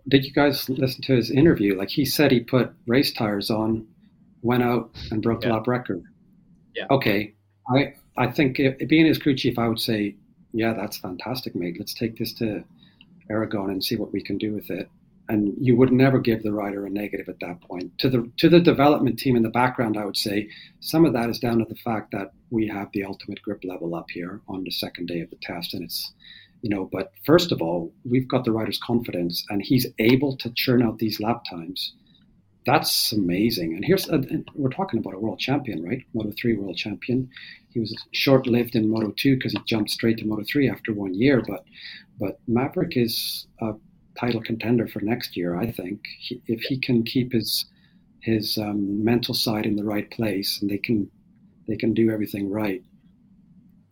[0.07, 1.77] did you guys listen to his interview?
[1.77, 3.87] Like he said he put race tires on,
[4.41, 5.49] went out and broke yeah.
[5.49, 6.03] the lap record.
[6.75, 6.87] Yeah.
[6.89, 7.33] Okay.
[7.73, 10.15] I I think if, being his crew chief, I would say,
[10.53, 11.77] yeah, that's fantastic, mate.
[11.79, 12.63] Let's take this to
[13.29, 14.89] Aragon and see what we can do with it.
[15.29, 17.97] And you would never give the rider a negative at that point.
[17.99, 20.49] To the to the development team in the background, I would say
[20.81, 23.95] some of that is down to the fact that we have the ultimate grip level
[23.95, 26.11] up here on the second day of the test, and it's
[26.61, 26.89] you know.
[26.91, 30.97] But first of all, we've got the rider's confidence, and he's able to churn out
[30.97, 31.93] these lap times
[32.65, 33.73] that's amazing.
[33.73, 36.03] And here's uh, a, we're talking about a world champion, right?
[36.13, 37.29] Moto three world champion.
[37.69, 40.93] He was short lived in Moto two because he jumped straight to Moto three after
[40.93, 41.41] one year.
[41.45, 41.63] But
[42.21, 43.73] but Maverick is a
[44.17, 45.59] title contender for next year.
[45.59, 47.65] I think he, if he can keep his
[48.19, 51.09] his um, mental side in the right place and they can
[51.67, 52.83] they can do everything right.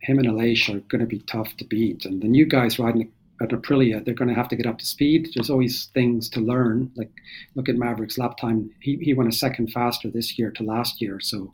[0.02, 3.12] Him and Aleix are going to be tough to beat, and the new guys riding
[3.42, 5.30] at Aprilia, they're going to have to get up to speed.
[5.34, 6.92] There's always things to learn.
[6.96, 7.12] Like
[7.56, 8.70] look at Maverick's lap time.
[8.80, 11.20] He, he went a second faster this year to last year.
[11.20, 11.54] So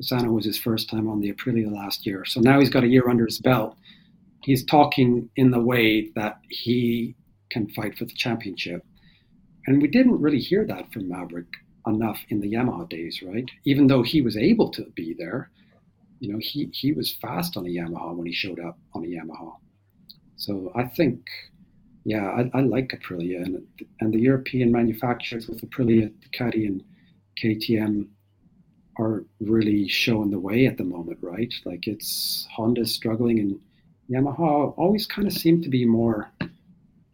[0.00, 2.24] Misano was his first time on the Aprilia last year.
[2.24, 3.76] So now he's got a year under his belt.
[4.42, 7.14] He's talking in the way that he
[7.50, 8.84] can fight for the championship.
[9.66, 11.46] And we didn't really hear that from Maverick
[11.86, 13.48] enough in the Yamaha days, right?
[13.64, 15.50] Even though he was able to be there,
[16.20, 19.08] you know, he, he was fast on a Yamaha when he showed up on a
[19.08, 19.54] Yamaha.
[20.36, 21.28] So I think,
[22.04, 23.64] yeah, I, I like Aprilia and
[24.00, 26.82] and the European manufacturers with Aprilia, Ducati, and
[27.40, 28.08] KTM
[28.98, 31.52] are really showing the way at the moment, right?
[31.64, 33.60] Like it's Honda's struggling and
[34.12, 36.30] Yamaha always kind of seemed to be more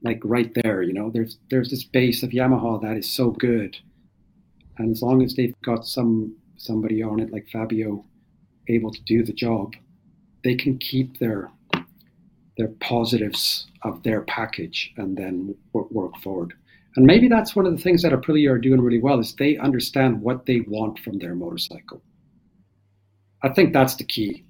[0.02, 1.10] like right there, you know.
[1.10, 3.76] There's there's this base of Yamaha that is so good.
[4.78, 8.04] And as long as they've got some somebody on it like Fabio
[8.68, 9.74] able to do the job,
[10.44, 11.50] they can keep their
[12.56, 16.52] their positives of their package and then work, work forward.
[16.96, 19.56] And maybe that's one of the things that Aprilia are doing really well is they
[19.58, 22.02] understand what they want from their motorcycle.
[23.44, 24.44] I think that's the key.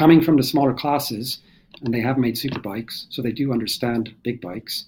[0.00, 1.40] Coming from the smaller classes,
[1.82, 4.86] and they have made super bikes, so they do understand big bikes.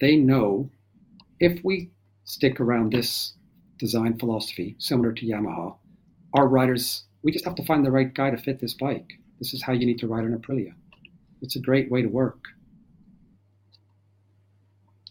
[0.00, 0.70] They know
[1.38, 1.90] if we
[2.24, 3.34] stick around this
[3.78, 5.76] design philosophy, similar to Yamaha,
[6.32, 9.18] our riders, we just have to find the right guy to fit this bike.
[9.38, 10.72] This is how you need to ride an Aprilia
[11.42, 12.44] it's a great way to work.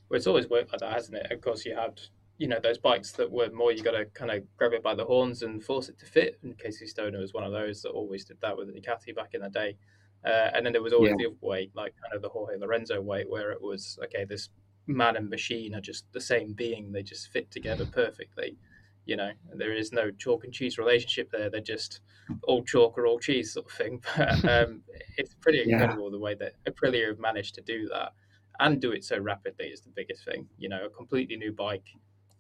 [0.10, 1.32] Well, it's always worked like that, hasn't it?
[1.32, 2.02] Of course, you had
[2.38, 4.94] you know those bikes that were more you got to kind of grab it by
[4.94, 6.40] the horns and force it to fit.
[6.44, 9.34] And Casey Stoner was one of those that always did that with the Ducati back
[9.34, 9.78] in the day.
[10.26, 11.18] Uh, and then there was always yeah.
[11.18, 14.50] the other way, like kind of the Jorge Lorenzo way, where it was okay, this
[14.88, 18.58] man and machine are just the same being; they just fit together perfectly.
[19.06, 21.50] You know, there is no chalk and cheese relationship there.
[21.50, 22.02] They're just
[22.44, 24.02] all chalk or all cheese sort of thing.
[24.18, 24.82] But um,
[25.18, 26.12] it's pretty incredible yeah.
[26.12, 28.12] the way that Aprilia have managed to do that
[28.60, 30.48] and do it so rapidly is the biggest thing.
[30.58, 31.88] You know, a completely new bike,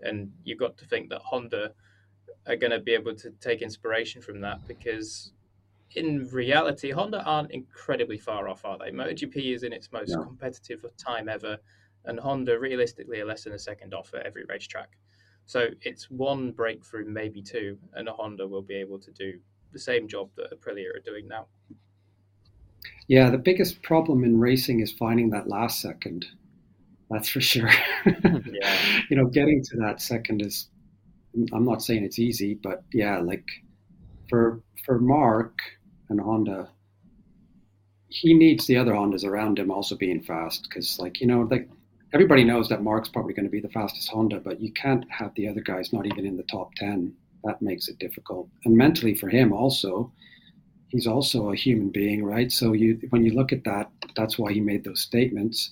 [0.01, 1.71] and you've got to think that Honda
[2.47, 5.31] are going to be able to take inspiration from that because
[5.95, 8.91] in reality, Honda aren't incredibly far off, are they?
[8.91, 10.23] MotoGP is in its most no.
[10.23, 11.57] competitive time ever,
[12.05, 14.89] and Honda realistically are less than a second off at every racetrack.
[15.45, 19.39] So it's one breakthrough, maybe two, and a Honda will be able to do
[19.71, 21.47] the same job that Aprilia are doing now.
[23.07, 26.25] Yeah, the biggest problem in racing is finding that last second.
[27.09, 27.69] That's for sure.
[28.03, 28.37] Hmm.
[28.51, 28.77] yeah.
[29.09, 30.69] You know, getting to that second is
[31.53, 33.45] I'm not saying it's easy, but yeah, like
[34.29, 35.57] for for Marc
[36.09, 36.69] and Honda,
[38.09, 41.69] he needs the other Hondas around him also being fast because, like you know, like
[42.13, 45.33] everybody knows that Marc's probably going to be the fastest Honda, but you can't have
[45.35, 47.13] the other guys not even in the top ten.
[47.43, 50.11] That makes it difficult, and mentally for him also.
[50.89, 52.49] He's also a human being, right?
[52.49, 55.71] So you, when you look at that, that's why he made those statements.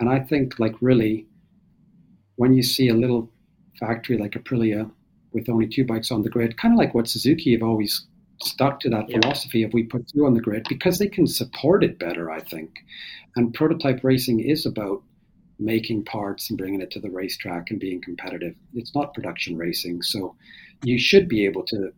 [0.00, 1.26] And I think, like, really,
[2.36, 3.30] when you see a little
[3.78, 4.90] factory like Aprilia
[5.32, 8.06] with only two bikes on the grid, kind of like what Suzuki have always
[8.42, 9.18] stuck to that yeah.
[9.20, 12.40] philosophy of we put two on the grid because they can support it better, I
[12.40, 12.70] think.
[13.36, 15.02] And prototype racing is about
[15.58, 18.54] making parts and bringing it to the racetrack and being competitive.
[18.74, 20.02] It's not production racing.
[20.02, 20.36] So
[20.84, 21.92] you should be able to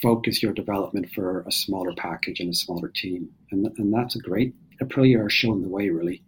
[0.00, 3.28] focus your development for a smaller package and a smaller team.
[3.50, 6.22] And, and that's a great, Aprilia are showing the way really.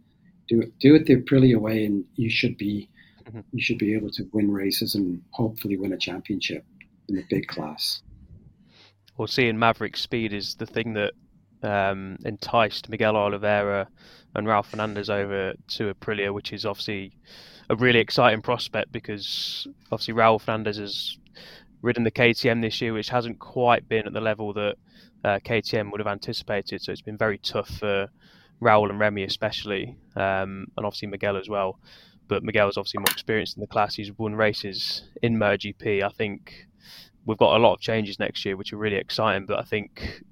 [0.49, 2.89] Do it, do it the Aprilia way and you should be
[3.27, 3.41] mm-hmm.
[3.53, 6.65] you should be able to win races and hopefully win a championship
[7.09, 8.03] in the big class.
[9.17, 11.13] Well, seeing Maverick speed is the thing that
[11.63, 13.89] um, enticed Miguel Oliveira
[14.35, 17.17] and Raul Fernandez over to Aprilia, which is obviously
[17.71, 21.19] a really exciting prospect because obviously Raul Fernandez has
[21.83, 24.77] ridden the KTM this year, which hasn't quite been at the level that
[25.23, 26.83] uh, KTM would have anticipated.
[26.83, 28.09] So it's been very tough for
[28.61, 31.79] Raul and Remy, especially, um, and obviously Miguel as well
[32.29, 33.95] but Miguel is obviously more experienced in the class.
[33.95, 36.03] He's won races in MotoGP.
[36.03, 36.67] I think
[37.27, 39.47] we've got a lot of changes next year, which are really exciting.
[39.47, 40.23] But I think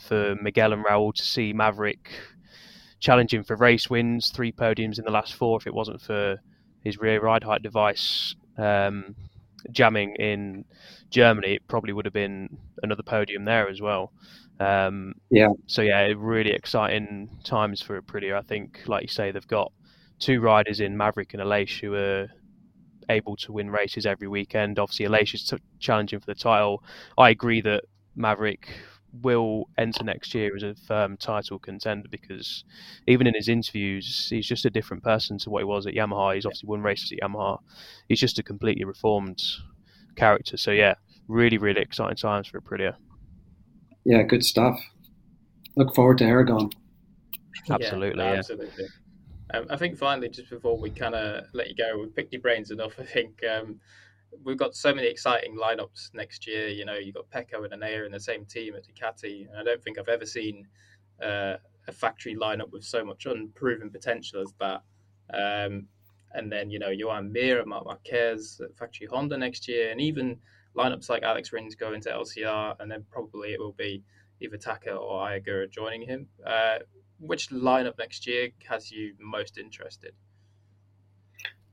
[0.00, 2.10] for Miguel and Raul to see Maverick
[3.00, 6.38] challenging for race wins, three podiums in the last four, if it wasn't for
[6.82, 9.14] his rear ride height device um,
[9.70, 10.64] jamming in
[11.10, 14.12] Germany, it probably would have been another podium there as well.
[14.58, 15.48] Um, yeah.
[15.66, 18.36] So yeah, really exciting times for Aprilia.
[18.38, 19.72] I think, like you say, they've got
[20.18, 22.28] two riders in Maverick and Aleix who are
[23.10, 24.78] able to win races every weekend.
[24.78, 26.82] Obviously, Aleix is challenging for the title.
[27.18, 27.84] I agree that
[28.16, 28.68] Maverick
[29.22, 32.64] will enter next year as a firm title contender because
[33.06, 36.34] even in his interviews, he's just a different person to what he was at Yamaha.
[36.34, 37.58] He's obviously won races at Yamaha.
[38.08, 39.42] He's just a completely reformed
[40.16, 40.56] character.
[40.56, 40.94] So yeah,
[41.28, 42.96] really, really exciting times for Aprilia.
[44.06, 44.80] Yeah, good stuff.
[45.76, 46.70] Look forward to Aragon.
[47.68, 48.34] Absolutely, yeah.
[48.34, 48.84] Absolutely.
[49.52, 52.40] Um, I think finally, just before we kind of let you go, we've picked your
[52.40, 52.92] brains enough.
[53.00, 53.80] I think um,
[54.44, 56.68] we've got so many exciting lineups next year.
[56.68, 59.64] You know, you've got Pecco and Enea in the same team at Ducati, and I
[59.64, 60.68] don't think I've ever seen
[61.20, 61.56] uh,
[61.88, 64.82] a factory lineup with so much unproven potential as that.
[65.34, 65.88] Um,
[66.32, 70.00] and then you know Joan Mir and Marc Marquez at Factory Honda next year, and
[70.00, 70.38] even
[70.76, 74.02] lineups like Alex Rins going to LCR, and then probably it will be
[74.40, 76.28] either Taka or Ai Ogura joining him.
[76.46, 76.78] Uh,
[77.18, 80.12] which lineup next year has you most interested?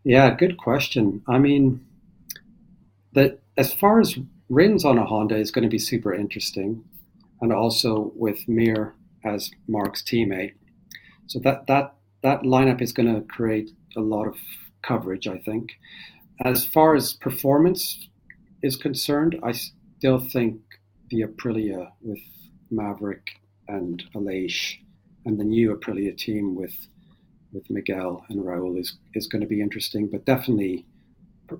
[0.04, 1.22] Yeah, good question.
[1.28, 1.86] I mean,
[3.14, 4.18] that as far as
[4.50, 6.84] Rins on a Honda is going to be super interesting,
[7.42, 8.94] and also with Mir
[9.24, 10.54] as Marc's teammate.
[11.28, 14.36] So that that that lineup is going to create a lot of
[14.82, 15.72] coverage, I think.
[16.44, 18.10] As far as performance
[18.64, 20.60] is concerned, I still think
[21.10, 22.22] the Aprilia with
[22.72, 23.28] Maverick
[23.68, 24.78] and Aleix
[25.26, 26.76] and the new Aprilia team with
[27.52, 30.08] with Miguel and Raul is is going to be interesting.
[30.08, 30.86] But definitely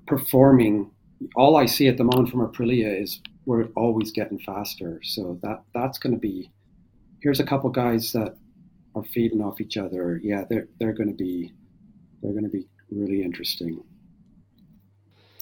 [0.06, 0.90] performing.
[1.36, 5.00] All I see at the moment from Aprilia is we're always getting faster.
[5.04, 6.50] So that that's going to be.
[7.22, 8.36] Here's a couple guys that
[8.94, 10.20] are feeding off each other.
[10.22, 11.52] Yeah, they're they're going to be
[12.22, 13.82] they're going to be really interesting.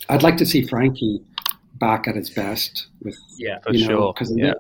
[0.09, 1.25] I'd like to see Frankie
[1.83, 4.55] back at his best with yeah for you know, sure because yeah.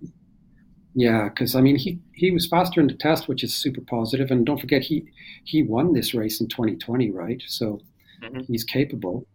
[0.94, 4.30] Yeah, because I mean, he he was faster in the test, which is super positive.
[4.30, 5.04] And don't forget, he
[5.44, 7.42] he won this race in 2020, right?
[7.46, 7.80] So
[8.22, 8.40] mm-hmm.
[8.40, 9.26] he's capable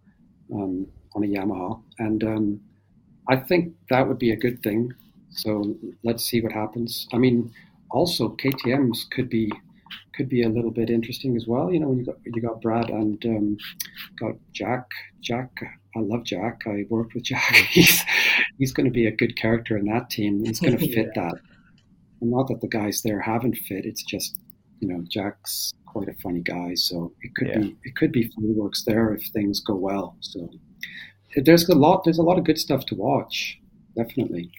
[0.53, 2.59] um, on a Yamaha, and um,
[3.27, 4.93] I think that would be a good thing.
[5.31, 7.07] So let's see what happens.
[7.11, 7.51] I mean,
[7.89, 9.51] also KTM's could be
[10.15, 11.73] could be a little bit interesting as well.
[11.73, 13.57] You know, when you got you got Brad and um,
[14.19, 14.85] got Jack.
[15.21, 15.51] Jack,
[15.97, 16.61] I love Jack.
[16.67, 17.53] I worked with Jack.
[17.69, 18.03] He's
[18.57, 20.45] he's going to be a good character in that team.
[20.45, 21.35] He's going to fit that.
[22.21, 23.85] And not that the guys there haven't fit.
[23.85, 24.37] It's just
[24.79, 27.59] you know Jack's quite a funny guy, so it could yeah.
[27.59, 30.15] be it could be works there if things go well.
[30.19, 30.49] So
[31.35, 33.59] there's a lot there's a lot of good stuff to watch.
[33.95, 34.51] Definitely.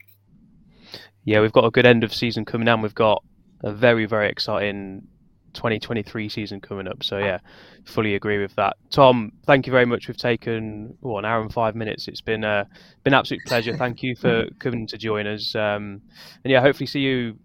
[1.24, 3.22] Yeah, we've got a good end of season coming and we've got
[3.62, 5.06] a very very exciting
[5.54, 7.02] 2023 season coming up.
[7.02, 7.38] So yeah,
[7.84, 8.76] fully agree with that.
[8.90, 10.08] Tom, thank you very much.
[10.08, 12.08] We've taken well, an hour and five minutes.
[12.08, 12.66] It's been a
[13.04, 13.76] been an absolute pleasure.
[13.76, 15.54] Thank you for coming to join us.
[15.54, 16.02] Um,
[16.44, 17.38] and yeah, hopefully see you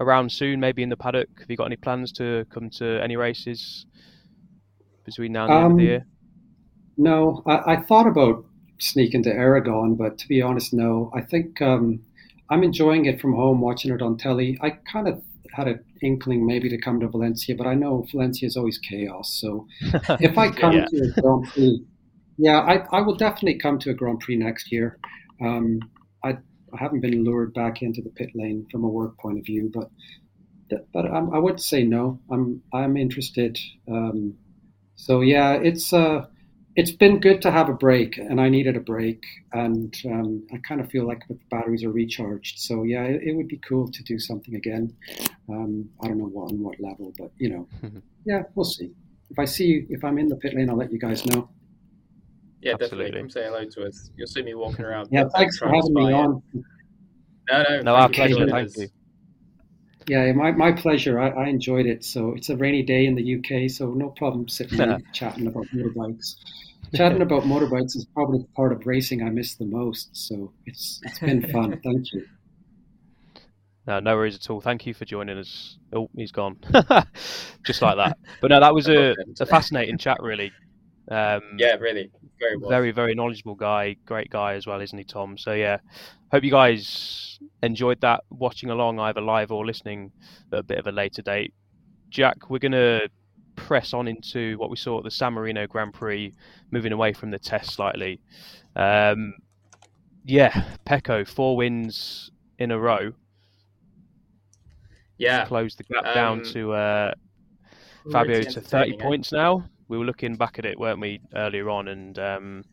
[0.00, 1.28] around soon, maybe in the paddock.
[1.38, 3.86] Have you got any plans to come to any races
[5.04, 6.06] between now and the um, end of the um, year?
[6.96, 8.44] No, I, I, thought about
[8.78, 11.10] sneaking to Aragon, but to be honest, no.
[11.14, 12.00] I think um,
[12.50, 14.58] I'm enjoying it from home, watching it on telly.
[14.60, 15.22] I kind of
[15.52, 19.38] had an inkling maybe to come to Valencia, but I know Valencia is always chaos.
[19.40, 19.66] So
[20.20, 20.86] if I come yeah.
[20.86, 21.84] to a Grand Prix,
[22.38, 24.98] yeah, I, I will definitely come to a Grand Prix next year.
[25.40, 25.80] Um,
[26.24, 29.44] I, I haven't been lured back into the pit lane from a work point of
[29.44, 29.90] view, but
[30.92, 32.20] but I'm, i would say no.
[32.30, 33.58] I'm I'm interested.
[33.88, 34.34] Um,
[34.94, 36.26] so yeah, it's uh,
[36.80, 40.56] it's been good to have a break, and I needed a break, and um, I
[40.66, 42.58] kind of feel like the batteries are recharged.
[42.58, 44.96] So yeah, it, it would be cool to do something again.
[45.50, 47.68] Um, I don't know what on what level, but you know,
[48.24, 48.92] yeah, we'll see.
[49.28, 51.50] If I see you, if I'm in the pit lane, I'll let you guys know.
[52.62, 53.10] Yeah, Absolutely.
[53.10, 53.20] definitely.
[53.20, 54.10] Come say hello to us.
[54.16, 55.08] You'll see me walking around.
[55.12, 56.42] yeah, thanks for having me on.
[57.50, 58.48] No, no, no, our pleasure.
[58.48, 58.88] Thank you.
[60.06, 61.20] Yeah, my, my pleasure.
[61.20, 62.04] I, I, enjoyed it.
[62.04, 65.66] So it's a rainy day in the UK, so no problem sitting there chatting about
[65.66, 66.36] motorbikes.
[66.94, 70.10] Chatting about motorbikes is probably part of racing I miss the most.
[70.12, 71.80] So it's it's been fun.
[71.84, 72.26] Thank you.
[73.86, 74.60] No, no worries at all.
[74.60, 75.78] Thank you for joining us.
[75.92, 76.58] Oh, he's gone.
[77.64, 78.18] Just like that.
[78.40, 80.52] But no, that was a, a fascinating chat, really.
[81.10, 82.70] Um, yeah, really, very well.
[82.70, 85.36] very very knowledgeable guy, great guy as well, isn't he, Tom?
[85.36, 85.78] So yeah,
[86.30, 90.12] hope you guys enjoyed that watching along either live or listening
[90.52, 91.52] at a bit of a later date.
[92.10, 93.00] Jack, we're gonna
[93.66, 96.34] press on into what we saw at the San Marino Grand Prix,
[96.70, 98.20] moving away from the test slightly.
[98.76, 99.34] Um,
[100.24, 103.12] yeah, Pecco four wins in a row.
[105.18, 107.14] Yeah, Close the gap um, down to uh,
[108.10, 111.88] Fabio to thirty points now we were looking back at it, weren't we, earlier on,
[111.88, 112.64] and um,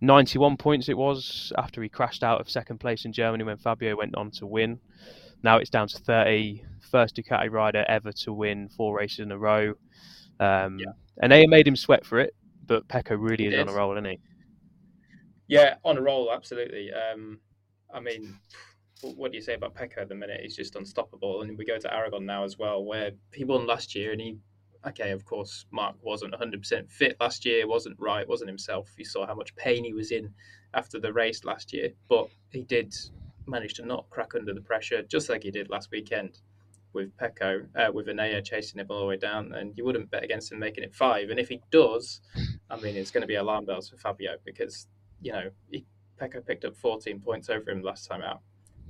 [0.00, 3.96] 91 points it was after he crashed out of second place in Germany when Fabio
[3.96, 4.80] went on to win.
[5.44, 6.64] Now it's down to 30.
[6.90, 9.74] First Ducati rider ever to win four races in a row.
[10.40, 10.92] Um, yeah.
[11.22, 12.34] And they made him sweat for it,
[12.66, 13.60] but Pecco really he is did.
[13.60, 14.18] on a roll, isn't he?
[15.48, 16.90] Yeah, on a roll, absolutely.
[16.92, 17.38] Um,
[17.92, 18.38] I mean,
[19.02, 20.40] what do you say about Pecco at the minute?
[20.42, 21.42] He's just unstoppable.
[21.42, 24.38] And we go to Aragon now as well, where he won last year and he
[24.86, 28.88] okay, of course, Marc wasn't 100% fit last year, wasn't right, wasn't himself.
[28.96, 30.32] You saw how much pain he was in
[30.74, 32.94] after the race last year, but he did
[33.46, 36.38] manage to not crack under the pressure, just like he did last weekend
[36.96, 39.52] with Pecco, uh, with Enea chasing him all the way down.
[39.52, 41.30] And you wouldn't bet against him making it five.
[41.30, 42.22] And if he does,
[42.70, 44.88] I mean, it's going to be alarm bells for Fabio because,
[45.20, 45.50] you know,
[46.20, 48.40] Pecco picked up 14 points over him last time out.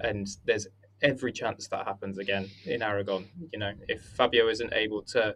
[0.01, 0.69] And there's
[1.03, 3.29] every chance that happens again in Aragon.
[3.53, 5.35] You know, if Fabio isn't able to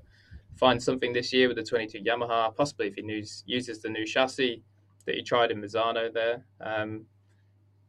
[0.57, 4.07] find something this year with the 22 Yamaha, possibly if he news, uses the new
[4.07, 4.63] chassis
[5.07, 6.45] that he tried in Misano there.
[6.61, 7.07] Um,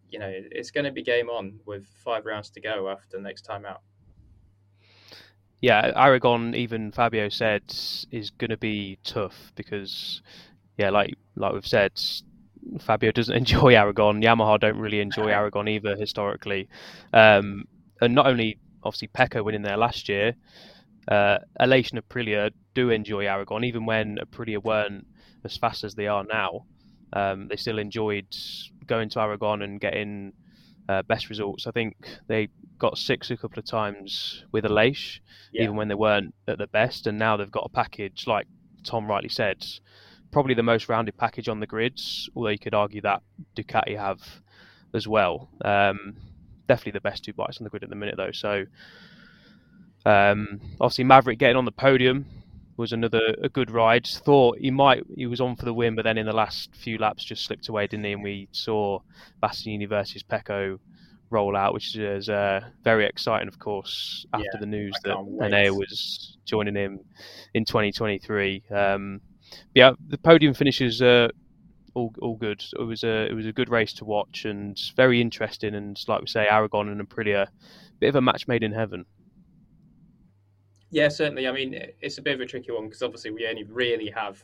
[0.09, 3.43] you know, it's going to be game on with five rounds to go after next
[3.43, 3.81] time out.
[5.61, 7.63] Yeah, Aragon, even Fabio said,
[8.11, 10.21] is going to be tough because,
[10.77, 11.91] yeah, like like we've said,
[12.79, 14.21] Fabio doesn't enjoy Aragon.
[14.21, 16.67] Yamaha don't really enjoy Aragon either historically,
[17.13, 17.65] um,
[18.01, 20.33] and not only obviously Pecco winning there last year,
[21.07, 25.05] uh, and Aprilia do enjoy Aragon, even when Aprilia weren't
[25.43, 26.65] as fast as they are now.
[27.13, 28.25] Um, they still enjoyed
[28.87, 30.33] going to Aragon and getting
[30.89, 31.67] uh, best results.
[31.67, 31.95] I think
[32.27, 35.19] they got six a couple of times with Aleix,
[35.51, 35.63] yeah.
[35.63, 37.07] even when they weren't at the best.
[37.07, 38.47] And now they've got a package, like
[38.83, 39.65] Tom rightly said,
[40.31, 42.29] probably the most rounded package on the grids.
[42.35, 43.21] Although you could argue that
[43.55, 44.19] Ducati have
[44.93, 45.49] as well.
[45.63, 46.15] Um,
[46.67, 48.31] definitely the best two bikes on the grid at the minute, though.
[48.31, 48.65] So
[50.05, 52.25] um, obviously, Maverick getting on the podium
[52.81, 54.05] was another a good ride.
[54.05, 56.97] Thought he might he was on for the win, but then in the last few
[56.97, 58.13] laps just slipped away, didn't he?
[58.13, 58.99] And we saw
[59.41, 60.79] Bastianini versus Pecco
[61.29, 65.71] roll out, which is uh, very exciting, of course, after yeah, the news that Enea
[65.71, 66.99] was joining him
[67.53, 68.63] in 2023.
[68.71, 69.21] Um,
[69.75, 71.29] yeah, the podium finishes uh,
[71.93, 72.63] all all good.
[72.79, 75.75] It was a it was a good race to watch and very interesting.
[75.75, 77.47] And like we say, Aragon and Aprilia,
[77.99, 79.05] bit of a match made in heaven.
[80.91, 81.47] Yeah, certainly.
[81.47, 84.43] I mean, it's a bit of a tricky one because obviously we only really have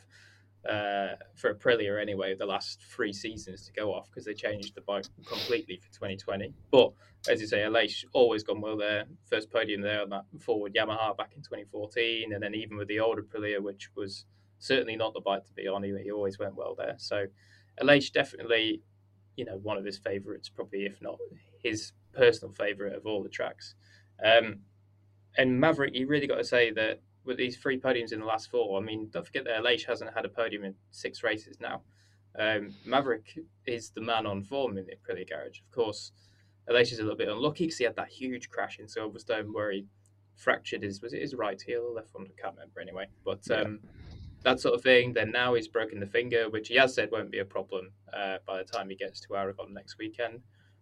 [0.68, 4.80] uh, for Aprilia anyway the last three seasons to go off because they changed the
[4.80, 6.52] bike completely for 2020.
[6.70, 6.92] But
[7.28, 9.04] as you say, Aleix always gone well there.
[9.26, 13.00] First podium there on that forward Yamaha back in 2014, and then even with the
[13.00, 14.24] older Aprilia, which was
[14.58, 16.94] certainly not the bike to be on, he, always went well there.
[16.96, 17.26] So
[17.82, 18.82] Aleix definitely,
[19.36, 21.18] you know, one of his favourites, probably if not
[21.62, 23.74] his personal favourite of all the tracks.
[24.24, 24.60] Um,
[25.36, 28.50] and Maverick, you really got to say that with these three podiums in the last
[28.50, 31.82] four, I mean, don't forget that Aleix hasn't had a podium in six races now.
[32.38, 35.60] Um, Maverick is the man on form in the Aprilia garage.
[35.60, 36.12] Of course,
[36.68, 39.72] Aleix is a little bit unlucky because he had that huge crash in Silverstone where
[39.72, 39.86] he
[40.36, 42.26] fractured his was it his right heel or left one?
[42.26, 43.06] I can't remember anyway.
[43.24, 43.90] But um, yeah.
[44.44, 45.12] that sort of thing.
[45.12, 48.38] Then now he's broken the finger, which he has said won't be a problem uh,
[48.46, 50.40] by the time he gets to Aragon next weekend.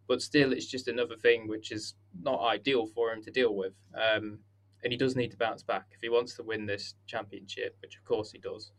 [0.09, 3.73] But still, it's just another thing which is not ideal for him to deal with.
[3.95, 4.39] Um,
[4.85, 7.97] and he does need to bounce back if he wants to win this championship, which
[7.97, 8.70] of course he does.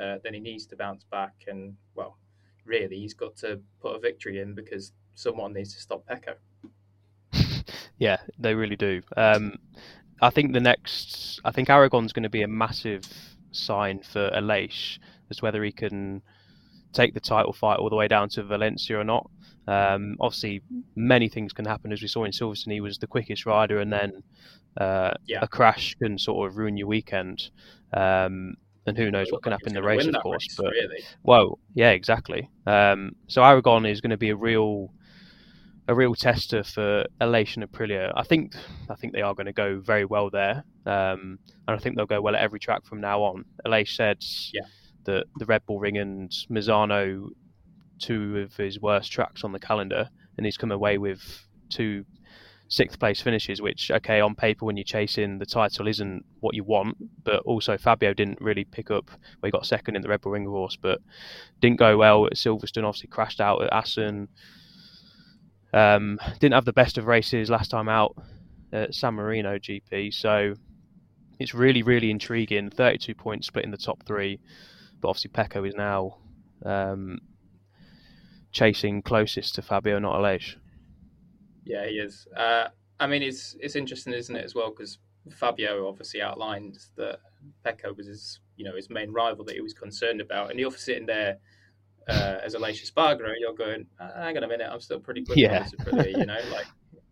[0.00, 2.16] Uh, then he needs to bounce back, and well,
[2.64, 6.34] really, he's got to put a victory in because someone needs to stop Pecco.
[7.98, 9.02] yeah, they really do.
[9.16, 9.58] Um,
[10.22, 13.02] I think the next, I think Aragon's going to be a massive
[13.52, 14.98] sign for Aleix
[15.30, 16.22] as whether he can
[16.92, 19.30] take the title fight all the way down to Valencia or not.
[19.66, 20.62] Um, obviously,
[20.96, 22.72] many things can happen, as we saw in Silverstone.
[22.72, 24.22] He was the quickest rider, and then
[24.76, 25.40] uh, yeah.
[25.42, 27.50] a crash can sort of ruin your weekend.
[27.92, 28.56] Um,
[28.86, 30.44] and who knows what can happen in the race, of course.
[30.44, 31.02] Race, but really.
[31.22, 32.50] well, yeah, exactly.
[32.66, 34.92] Um, so Aragon is going to be a real,
[35.86, 38.12] a real tester for and Aprilia.
[38.16, 38.54] I think,
[38.88, 41.38] I think they are going to go very well there, um,
[41.68, 43.44] and I think they'll go well at every track from now on.
[43.66, 44.62] Aleix said yeah.
[45.04, 47.28] that the Red Bull Ring and Misano
[48.00, 52.04] two of his worst tracks on the calendar, and he's come away with two
[52.70, 56.64] sixth place finishes, which okay on paper when you're chasing the title isn't what you
[56.64, 59.10] want, but also Fabio didn't really pick up.
[59.10, 61.00] Well, he got second in the Red Bull Ring Horse, but
[61.60, 62.84] didn't go well at Silverstone.
[62.84, 64.28] Obviously crashed out at Assen.
[65.72, 68.16] Um, didn't have the best of races last time out
[68.72, 70.54] at San Marino GP, so
[71.40, 72.70] it's really really intriguing.
[72.70, 74.38] 32 points split in the top three,
[75.00, 76.18] but obviously Pecco is now
[76.64, 77.18] um,
[78.52, 80.56] chasing closest to Fabio, not Aleix.
[81.64, 82.26] Yeah, he is.
[82.36, 82.68] Uh,
[82.98, 84.70] I mean, it's it's interesting, isn't it, as well?
[84.70, 84.98] Because
[85.30, 87.18] Fabio obviously outlined that
[87.64, 90.70] Pecco was his, you know, his main rival that he was concerned about, and you're
[90.72, 91.38] sitting there
[92.08, 95.36] uh, as Aleix Espargaro, you're going, ah, "Hang on a minute, I'm still pretty good,
[95.36, 95.66] yeah.
[95.78, 96.66] pretty, you know, like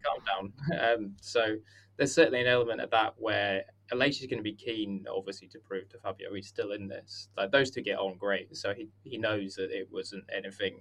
[0.04, 1.56] calm down." Um, so
[1.96, 5.88] there's certainly an element of that where is going to be keen, obviously, to prove
[5.90, 7.28] to Fabio he's still in this.
[7.36, 10.80] Like those two get on great, so he he knows that it wasn't anything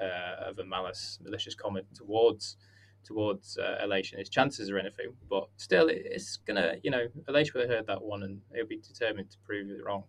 [0.00, 2.56] uh, of a malice, malicious comment towards
[3.04, 5.12] towards uh, Aleix, his chances or anything.
[5.28, 8.80] But still, it's gonna, you know, Aleix would have heard that one, and he'll be
[8.80, 10.04] determined to prove it wrong.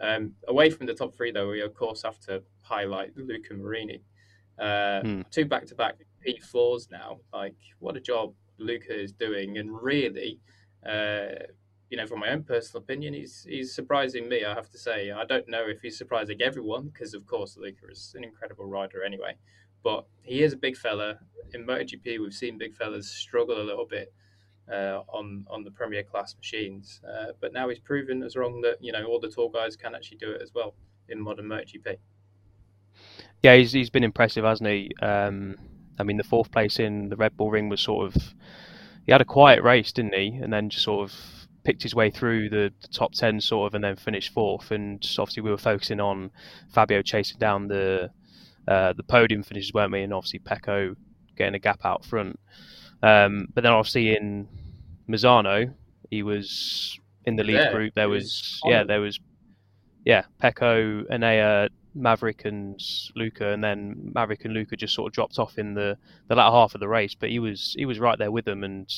[0.00, 4.02] Um, away from the top three, though, we of course have to highlight Luca Marini.
[4.58, 5.20] Uh, hmm.
[5.30, 5.96] Two back-to-back
[6.26, 7.18] P4s now.
[7.32, 10.40] Like, what a job Luca is doing, and really,
[10.86, 11.46] uh,
[11.90, 14.44] you know, from my own personal opinion, he's he's surprising me.
[14.44, 17.90] I have to say, I don't know if he's surprising everyone because, of course, Luca
[17.90, 19.34] is an incredible rider anyway.
[19.82, 21.18] But he is a big fella.
[21.52, 24.12] In MotoGP, we've seen big fellas struggle a little bit
[24.70, 27.00] uh, on on the Premier class machines.
[27.06, 29.94] Uh, but now he's proven us wrong that you know all the tall guys can
[29.94, 30.74] actually do it as well
[31.08, 31.96] in modern MotoGP.
[33.42, 34.92] Yeah, he's he's been impressive, hasn't he?
[35.02, 35.56] Um,
[35.98, 38.34] I mean, the fourth place in the Red Bull Ring was sort of
[39.06, 40.38] he had a quiet race, didn't he?
[40.40, 43.74] And then just sort of picked his way through the, the, top 10 sort of
[43.74, 46.30] and then finished fourth and obviously we were focusing on
[46.72, 48.10] Fabio chasing down the
[48.68, 50.02] uh, the podium finishes, weren't we?
[50.02, 50.94] And obviously Pecco
[51.36, 52.38] getting a gap out front.
[53.02, 54.46] Um, but then obviously in
[55.08, 55.74] Misano
[56.10, 57.94] he was in the lead yeah, group.
[57.94, 59.18] There was, yeah, there was
[60.04, 62.80] yeah Pecco, Enea, Maverick, and
[63.14, 65.96] Luca, and then Maverick and Luca just sort of dropped off in the
[66.28, 67.14] the latter half of the race.
[67.14, 68.92] But he was he was right there with them, and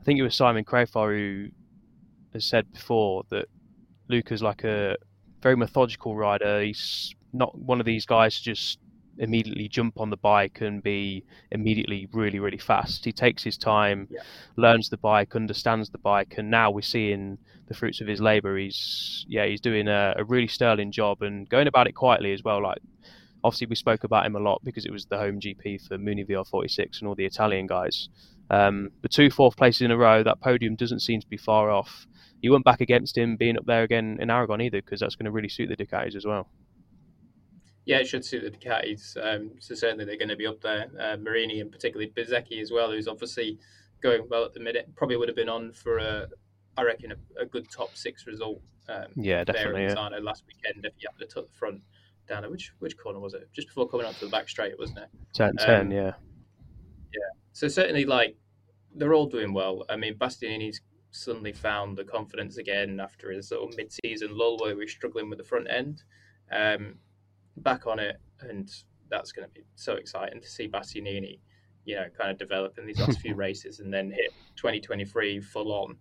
[0.00, 1.50] I think it was Simon Crafar who
[2.34, 3.46] has said before that
[4.08, 4.96] Luca's like a
[5.42, 6.62] very methodical rider.
[6.62, 8.78] He's not one of these guys to just
[9.18, 13.04] immediately jump on the bike and be immediately really really fast.
[13.04, 14.20] He takes his time yeah.
[14.56, 17.38] learns the bike understands the bike and now we're seeing
[17.68, 18.56] the fruits of his labor.
[18.56, 22.42] He's yeah he's doing a, a really sterling job and going about it quietly as
[22.42, 22.62] well.
[22.62, 22.78] Like
[23.44, 26.24] obviously we spoke about him a lot because it was the home gp for Mooney
[26.24, 28.08] VR46 and all the italian guys.
[28.50, 31.70] Um, the two fourth places in a row that podium doesn't seem to be far
[31.70, 32.06] off
[32.44, 35.24] you went back against him being up there again in aragon either because that's going
[35.24, 36.48] to really suit the ducatis as well
[37.86, 39.16] yeah, it should suit the Ducatis.
[39.22, 40.86] Um, so certainly they're going to be up there.
[40.98, 43.58] Uh, Marini and particularly Bezzecchi as well, who's obviously
[44.02, 44.88] going well at the minute.
[44.96, 46.28] Probably would have been on for a,
[46.78, 48.62] I reckon, a, a good top six result.
[48.88, 49.86] Um, yeah, definitely.
[49.86, 50.18] There yeah.
[50.22, 51.82] last weekend, if you had to tuck the front
[52.26, 52.50] down.
[52.50, 53.50] Which which corner was it?
[53.52, 55.08] Just before coming onto the back straight, wasn't it?
[55.34, 56.12] 10, um, 10 yeah.
[57.12, 57.20] Yeah.
[57.52, 58.36] So certainly, like
[58.94, 59.84] they're all doing well.
[59.90, 60.80] I mean, Bastianini's
[61.14, 65.30] suddenly found the confidence again after his sort of mid-season lull where we were struggling
[65.30, 66.02] with the front end.
[66.50, 66.96] Um,
[67.58, 68.70] back on it, and
[69.10, 71.38] that's going to be so exciting to see Bastianini,
[71.84, 75.72] you know, kind of develop in these last few races and then hit 2023 full
[75.72, 75.96] on.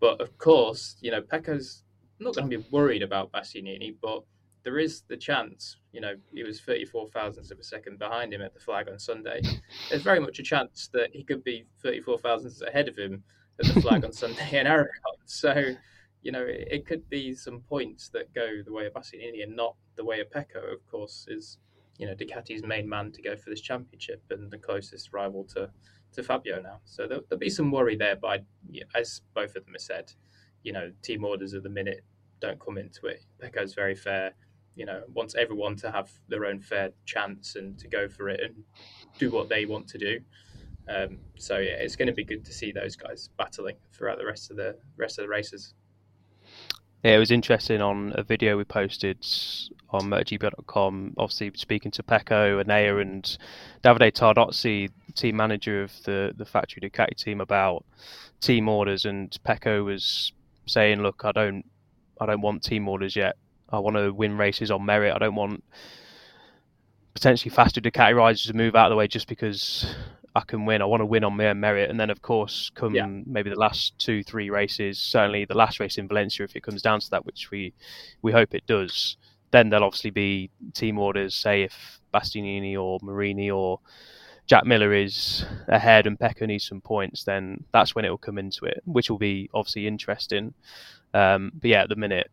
[0.00, 1.82] But of course, you know, Pecco's
[2.20, 4.22] not going to be worried about Bastianini, but
[4.62, 8.42] there is the chance, you know, he was 34 thousandths of a second behind him
[8.42, 9.42] at the flag on Sunday.
[9.90, 13.24] There's very much a chance that he could be 34 thousandths ahead of him
[13.60, 14.90] at the flag on Sunday in Aragon.
[15.24, 15.74] So,
[16.22, 19.56] you know, it, it, could be some points that go the way of Bastianini and
[19.56, 21.58] not the way of Pecco, of course, is
[21.98, 25.70] you know Ducati's main man to go for this championship and the closest rival to
[26.12, 26.80] to Fabio now.
[26.84, 28.16] So there'll, there'll be some worry there.
[28.16, 30.12] But yeah, as both of them have said,
[30.62, 32.04] you know, team orders at the minute
[32.40, 33.24] don't come into it.
[33.40, 34.34] Pecco's very fair.
[34.74, 38.40] You know, wants everyone to have their own fair chance and to go for it
[38.40, 38.64] and
[39.18, 40.20] do what they want to do.
[40.88, 44.26] Um, so yeah, it's going to be good to see those guys battling throughout the
[44.26, 45.74] rest of the rest of the races.
[47.02, 49.18] Yeah, it was interesting on a video we posted
[49.90, 53.38] on MotoGP.com, obviously speaking to Pecco, Enea and
[53.82, 57.84] Davide Tardozzi, team manager of the, the factory Ducati team, about
[58.40, 60.32] team orders and Pecco was
[60.66, 61.64] saying, Look, I don't
[62.20, 63.36] I don't want team orders yet.
[63.68, 65.14] I want to win races on merit.
[65.14, 65.64] I don't want
[67.14, 69.92] potentially faster Ducati riders to move out of the way just because
[70.34, 70.80] I can win.
[70.80, 71.90] I want to win on mere merit.
[71.90, 73.06] And then, of course, come yeah.
[73.26, 76.80] maybe the last two, three races, certainly the last race in Valencia, if it comes
[76.80, 77.74] down to that, which we
[78.22, 79.16] we hope it does,
[79.50, 81.34] then there'll obviously be team orders.
[81.34, 83.80] Say if Bastianini or Marini or
[84.46, 88.38] Jack Miller is ahead and Pecco needs some points, then that's when it will come
[88.38, 90.54] into it, which will be obviously interesting.
[91.14, 92.30] Um, but yeah, at the minute,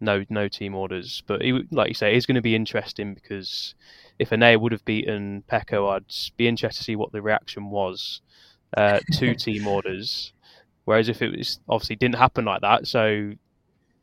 [0.00, 1.22] no no team orders.
[1.26, 3.74] But like you say, it's going to be interesting because
[4.18, 6.04] if Enea would have beaten Pecco, I'd
[6.36, 8.20] be interested to see what the reaction was
[8.76, 10.32] uh, to team orders.
[10.84, 13.32] Whereas if it was obviously didn't happen like that, so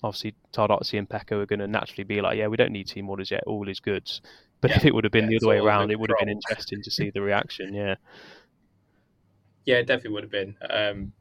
[0.04, 3.10] obviously Tardozzi and Pecco are going to naturally be like, yeah, we don't need team
[3.10, 4.10] orders yet, all is good.
[4.62, 4.78] But yeah.
[4.78, 6.82] if it would have been yeah, the other way around, it would have been interesting
[6.84, 7.74] to see the reaction.
[7.74, 7.96] Yeah.
[9.66, 10.56] Yeah, it definitely would have been.
[10.70, 11.12] Um,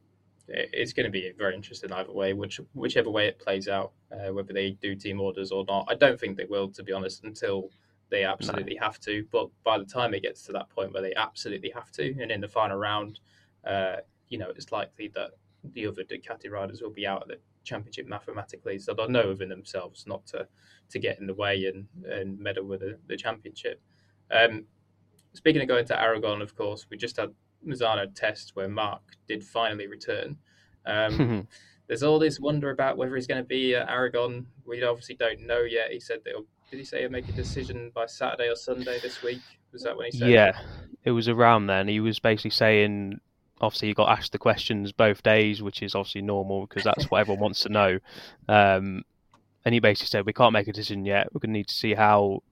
[0.47, 4.33] it's going to be very interesting either way, which whichever way it plays out, uh,
[4.33, 5.87] whether they do team orders or not.
[5.89, 7.71] I don't think they will, to be honest, until
[8.11, 8.87] they absolutely no.
[8.87, 9.27] have to.
[9.31, 12.31] But by the time it gets to that point where they absolutely have to, and
[12.31, 13.21] in the final round,
[13.67, 13.97] uh,
[14.29, 15.31] you know, it's likely that
[15.73, 19.49] the other Ducati riders will be out of the championship mathematically, so they'll know within
[19.49, 20.47] themselves not to
[20.91, 23.81] to get in the way and and meddle with the, the championship.
[24.31, 24.65] Um,
[25.33, 27.31] speaking of going to Aragon, of course, we just had
[27.67, 30.37] Misano test where Marc did finally return.
[30.87, 31.49] Um,
[31.87, 34.47] there's all this wonder about whether he's going to be at Aragon.
[34.67, 35.91] We obviously don't know yet.
[35.91, 38.99] He said that he'll, did he say he'll make a decision by Saturday or Sunday
[38.99, 39.41] this week?
[39.73, 40.29] Was that when he said?
[40.29, 40.59] Yeah,
[41.05, 41.87] it was around then.
[41.87, 43.21] He was basically saying,
[43.61, 47.21] obviously, you got asked the questions both days, which is obviously normal because that's what
[47.21, 47.99] everyone wants to know.
[48.49, 49.05] Um,
[49.65, 51.33] and he basically said, we can't make a decision yet.
[51.33, 52.43] We're going to need to see how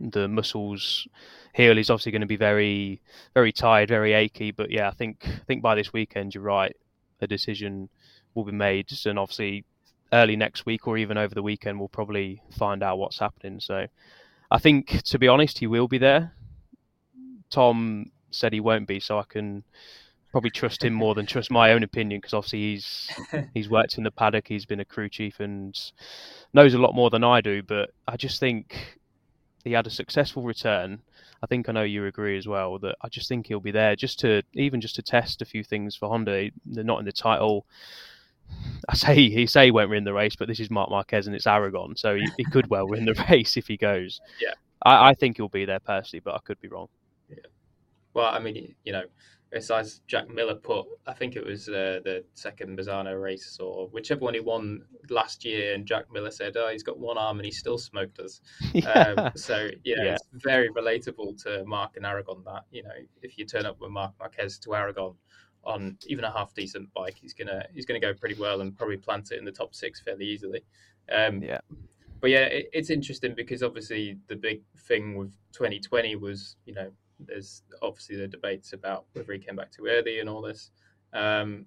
[0.00, 1.06] the muscles
[1.54, 1.76] heal.
[1.76, 3.02] He's obviously going to be very,
[3.34, 4.52] very tired, very achy.
[4.52, 6.74] But yeah, I think I think by this weekend, you're right.
[7.20, 7.90] A decision
[8.32, 9.66] will be made, and obviously
[10.12, 13.60] early next week or even over the weekend, we'll probably find out what's happening.
[13.60, 13.86] So
[14.50, 16.32] I think, to be honest, he will be there.
[17.50, 19.64] Tom said he won't be, so I can
[20.30, 23.10] probably trust him more than trust my own opinion because obviously he's
[23.54, 25.78] he's worked in the paddock, he's been a crew chief and
[26.54, 27.62] knows a lot more than I do.
[27.62, 28.98] But I just think
[29.64, 31.00] he had a successful return.
[31.42, 33.96] I think I know you agree as well that I just think he'll be there
[33.96, 36.50] just to even just to test a few things for Honda.
[36.66, 37.66] They're not in the title.
[38.88, 41.36] I say he say he won't win the race, but this is Marc Marquez and
[41.36, 44.20] it's Aragon, so he, he could well win the race if he goes.
[44.40, 44.54] Yeah,
[44.84, 46.88] I, I think he'll be there personally, but I could be wrong.
[47.28, 47.36] Yeah.
[48.14, 49.04] Well, I mean, you know,
[49.52, 54.20] besides Jack Miller put, I think it was uh, the second Misano race or whichever
[54.20, 57.46] one he won last year, and Jack Miller said, "Oh, he's got one arm and
[57.46, 58.40] he still smoked us."
[58.72, 58.82] Yeah.
[59.02, 60.14] Um, so you know, yeah.
[60.14, 62.42] it's very relatable to Marc and Aragon.
[62.44, 62.90] That you know,
[63.22, 65.14] if you turn up with Marc Marquez to Aragon
[65.64, 68.96] on even a half decent bike, he's gonna he's gonna go pretty well and probably
[68.96, 70.64] plant it in the top six fairly easily.
[71.10, 71.60] Um, yeah.
[72.20, 76.90] But yeah, it, it's interesting because obviously the big thing with 2020 was you know
[77.18, 80.70] there's obviously the debates about whether he came back too early and all this.
[81.12, 81.66] Um,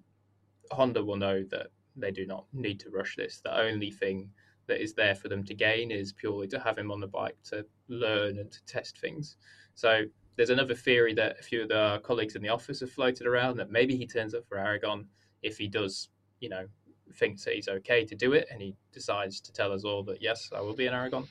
[0.72, 3.40] Honda will know that they do not need to rush this.
[3.42, 4.30] The only thing
[4.68, 7.38] that is there for them to gain is purely to have him on the bike
[7.46, 9.38] to learn and to test things.
[9.76, 10.04] So
[10.36, 13.58] there's another theory that a few of the colleagues in the office have floated around
[13.58, 15.08] that maybe he turns up for Aragon
[15.42, 16.10] if he does,
[16.40, 16.68] you know,
[17.14, 20.22] thinks that he's okay to do it and he decides to tell us all that
[20.22, 21.28] yes, I will be in Aragon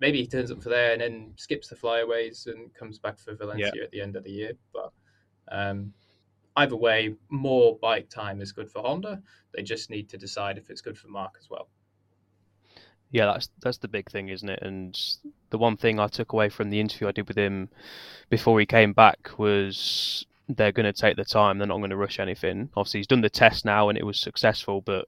[0.00, 3.34] maybe he turns up for there and then skips the flyaways and comes back for
[3.34, 3.84] Valencia yeah.
[3.84, 4.52] at the end of the year.
[4.72, 4.92] But
[5.52, 5.92] um,
[6.56, 9.22] either way, more bike time is good for Honda.
[9.54, 11.68] They just need to decide if it's good for Marc as well.
[13.10, 14.60] Yeah, that's that's the big thing, isn't it?
[14.62, 14.98] And
[15.50, 17.68] the one thing I took away from the interview I did with him
[18.28, 21.58] before he came back was they're going to take the time.
[21.58, 22.70] They're not going to rush anything.
[22.76, 25.06] Obviously, he's done the test now and it was successful, but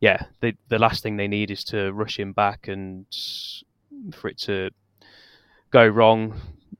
[0.00, 3.06] yeah, the the last thing they need is to rush him back and
[4.12, 4.70] for it to
[5.70, 6.34] go wrong.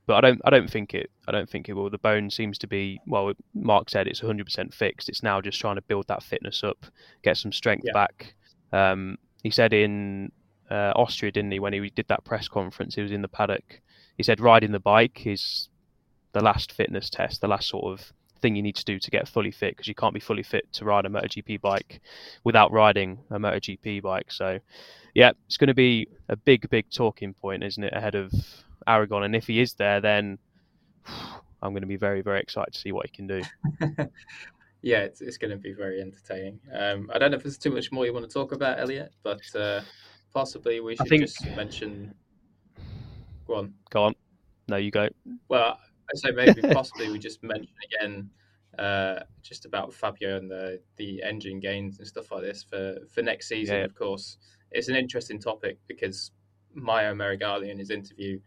[0.05, 1.89] But I don't I don't think it I don't think it will.
[1.89, 3.33] The bone seems to be well.
[3.53, 5.07] Marc said it's 100% fixed.
[5.07, 6.85] It's now just trying to build that fitness up,
[7.23, 7.93] get some strength yeah.
[7.93, 8.33] back.
[8.73, 10.31] Um, he said in
[10.71, 12.95] uh, Austria, didn't he, when he did that press conference?
[12.95, 13.81] He was in the paddock.
[14.17, 15.69] He said riding the bike is
[16.31, 18.11] the last fitness test, the last sort of
[18.41, 20.71] thing you need to do to get fully fit because you can't be fully fit
[20.73, 22.01] to ride a MotoGP bike
[22.43, 24.31] without riding a MotoGP bike.
[24.31, 24.59] So,
[25.13, 28.31] yeah, it's going to be a big, big talking point, isn't it, ahead of
[28.87, 29.23] Aragon?
[29.23, 30.37] And if he is there, then
[31.61, 33.41] I'm going to be very, very excited to see what he can do.
[34.83, 36.59] yeah, it's, it's going to be very entertaining.
[36.77, 39.13] Um, I don't know if there's too much more you want to talk about, Elliott,
[39.23, 39.81] but uh,
[40.33, 41.21] possibly we should think...
[41.21, 42.13] just mention.
[43.47, 43.73] Go on.
[43.89, 44.15] Go on.
[44.67, 45.07] No, you go.
[45.47, 48.29] Well, I say maybe possibly we just mention again
[48.77, 53.21] uh, just about Fabio and the the engine gains and stuff like this for for
[53.21, 53.77] next season.
[53.77, 53.85] Yeah.
[53.85, 54.37] Of course,
[54.71, 56.31] it's an interesting topic because
[56.75, 58.37] Maio Meregalli in his interview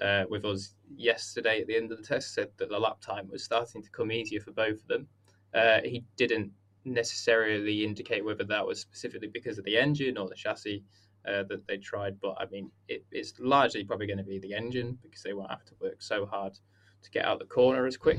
[0.00, 3.28] uh, with us yesterday at the end of the test said that the lap time
[3.30, 5.06] was starting to come easier for both of them.
[5.54, 6.50] Uh, he didn't
[6.84, 10.82] necessarily indicate whether that was specifically because of the engine or the chassis
[11.26, 14.54] uh, that they tried, but I mean, it, it's largely probably going to be the
[14.54, 16.58] engine because they won't have to work so hard
[17.02, 18.18] to get out the corner as quick.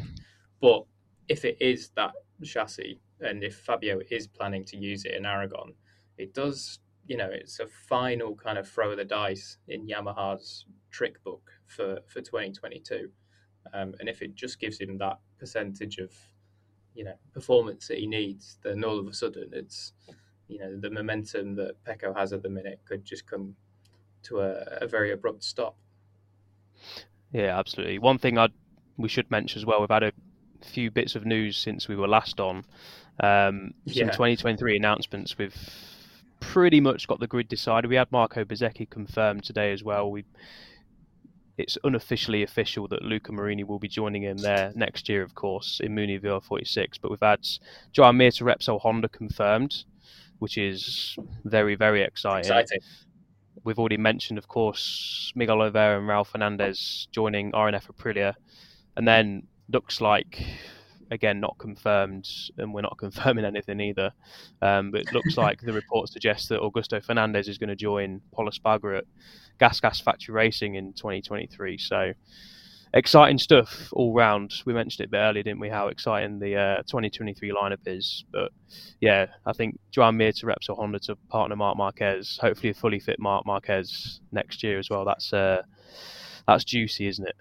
[0.61, 0.85] But
[1.27, 5.73] if it is that chassis, and if Fabio is planning to use it in Aragon,
[6.18, 10.65] it does, you know, it's a final kind of throw of the dice in Yamaha's
[10.91, 13.10] trick book for, for 2022.
[13.73, 16.11] Um, and if it just gives him that percentage of,
[16.95, 19.93] you know, performance that he needs, then all of a sudden it's,
[20.47, 23.55] you know, the momentum that Pecco has at the minute could just come
[24.23, 25.75] to a, a very abrupt stop.
[27.31, 27.99] Yeah, absolutely.
[27.99, 28.51] One thing I'd
[28.97, 30.13] we should mention as well, we've had a
[30.61, 32.57] few bits of news since we were last on.
[33.19, 34.05] Um, yeah.
[34.05, 35.37] Some 2023 announcements.
[35.37, 35.55] We've
[36.39, 37.89] pretty much got the grid decided.
[37.89, 40.11] We had Marco Bezzecchi confirmed today as well.
[40.11, 40.25] We
[41.57, 45.80] it's unofficially official that Luca Marini will be joining him there next year, of course,
[45.84, 46.99] in Mooney VR46.
[47.01, 47.45] But we've had
[47.91, 49.84] Joan Mir to Repsol Honda confirmed,
[50.39, 51.15] which is
[51.45, 52.51] very, very exciting.
[52.51, 52.80] Exciting.
[53.63, 58.34] We've already mentioned, of course, Miguel Oliveira and Raul Fernandez joining RNF Aprilia.
[58.97, 60.43] And then looks like
[61.11, 62.27] again not confirmed,
[62.57, 64.11] and we're not confirming anything either.
[64.61, 68.21] Um, but it looks like the report suggests that Augusto Fernandez is going to join
[68.31, 69.05] Pol Espargaro at
[69.59, 71.77] Gas Gas Factory Racing in 2023.
[71.77, 72.13] So
[72.93, 74.53] exciting stuff all round.
[74.65, 75.69] We mentioned it a bit earlier, didn't we?
[75.69, 78.23] How exciting the uh, 2023 lineup is.
[78.31, 78.51] But
[79.01, 82.38] yeah, I think Joan Mir to Repsol Honda to partner Marc Marquez.
[82.41, 85.05] Hopefully, a fully fit Marc Marquez next year as well.
[85.05, 85.63] That's uh,
[86.47, 87.35] that's juicy, isn't it?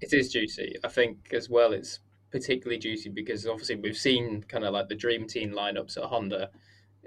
[0.00, 0.76] It is juicy.
[0.84, 2.00] I think as well it's
[2.36, 6.50] particularly juicy because obviously we've seen kind of like the dream team lineups at Honda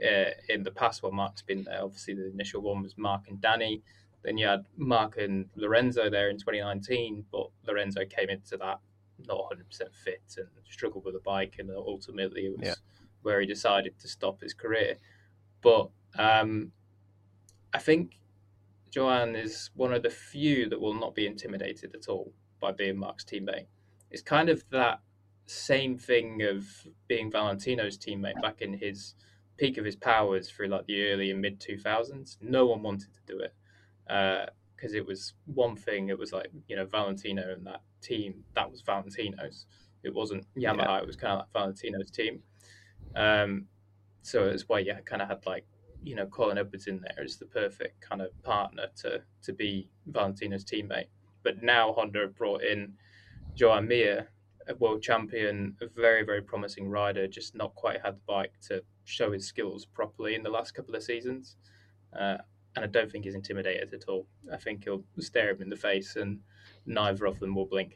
[0.04, 1.04] uh, in the past.
[1.04, 1.84] Well, Marc's been there.
[1.84, 3.84] Obviously, the initial one was Marc and Dani.
[4.24, 8.80] Then you had Marc and Lorenzo there in 2019, but Lorenzo came into that
[9.28, 12.76] not 100% fit and struggled with the bike, and ultimately it was yeah.
[13.22, 14.96] where he decided to stop his career.
[15.62, 16.72] But um,
[17.72, 18.18] I think
[18.90, 22.98] Joan is one of the few that will not be intimidated at all by being
[22.98, 23.68] Marc's teammate.
[24.10, 25.02] It's kind of that
[25.50, 26.68] same thing of
[27.08, 29.16] being Valentino's teammate back in his
[29.58, 32.38] peak of his powers through like the early and mid 2000s.
[32.42, 33.54] No one wanted to do it
[34.06, 36.10] because uh, it was one thing.
[36.10, 38.44] It was like you know Valentino and that team.
[38.54, 39.66] That was Valentino's.
[40.04, 40.86] It wasn't Yamaha.
[40.86, 40.98] Yeah.
[41.00, 42.42] It was kind of like Valentino's team.
[43.16, 43.66] Um,
[44.22, 45.66] so it's why you kind of had like
[46.04, 49.90] you know Colin Edwards in there as the perfect kind of partner to to be
[50.08, 51.08] Valentino's teammate.
[51.44, 52.94] But now Honda have brought in
[53.56, 54.30] Joan Mir,
[54.76, 59.32] world champion, a very, very promising rider, just not quite had the bike to show
[59.32, 61.56] his skills properly in the last couple of seasons.
[62.18, 62.38] Uh,
[62.76, 64.28] and I don't think he's intimidated at all.
[64.54, 66.40] I think he'll stare him in the face and
[66.86, 67.94] neither of them will blink.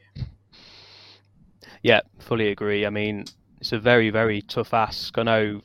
[1.82, 2.86] Yeah, fully agree.
[2.86, 3.24] I mean,
[3.60, 5.16] it's a very, very tough ask.
[5.16, 5.62] I know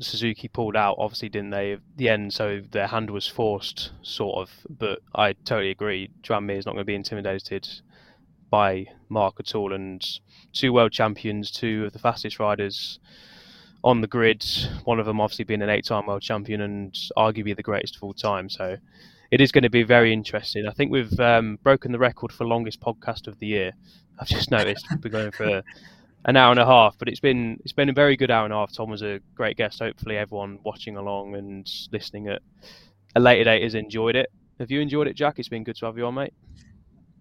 [0.00, 1.72] Suzuki pulled out, obviously, didn't they?
[1.74, 4.50] At the end, so their hand was forced, sort of.
[4.68, 6.10] But I totally agree.
[6.22, 7.68] Joan Mir is not going to be intimidated
[8.54, 9.72] by Marc at all.
[9.72, 10.00] And
[10.52, 13.00] two world champions, two of the fastest riders
[13.82, 14.44] on the grid.
[14.84, 18.14] One of them, obviously, being an eight-time world champion and arguably the greatest of all
[18.14, 18.48] time.
[18.48, 18.76] So
[19.32, 20.68] it is going to be very interesting.
[20.68, 23.72] I think we've um, broken the record for longest podcast of the year.
[24.20, 25.62] I've just noticed we're going for
[26.26, 28.54] an hour and a half, but it's been it's been a very good hour and
[28.54, 28.72] a half.
[28.72, 29.80] Tom was a great guest.
[29.80, 32.40] Hopefully, everyone watching along and listening at
[33.16, 34.30] a later date has enjoyed it.
[34.60, 35.40] Have you enjoyed it, Jack?
[35.40, 36.34] It's been good to have you on, mate.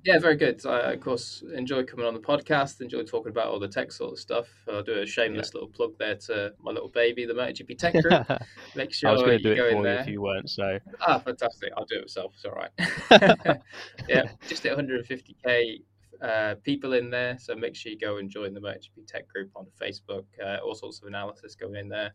[0.04, 0.66] Yeah, very good.
[0.66, 4.12] I, of course, enjoy coming on the podcast, enjoy talking about all the tech sort
[4.12, 4.48] of stuff.
[4.70, 5.60] I'll do a shameless yeah.
[5.60, 8.28] little plug there to my little baby, the MotoGP Tech Group.
[8.76, 10.78] Make sure I was going to do it for you if you weren't, so.
[11.00, 11.72] Ah, fantastic.
[11.78, 12.34] I'll do it myself.
[12.36, 13.60] It's all right.
[14.10, 15.82] yeah, just at 150k
[16.22, 17.38] uh, people in there.
[17.40, 20.26] So make sure you go and join the MotoGP Tech group on Facebook.
[20.44, 22.12] Uh, all sorts of analysis going in there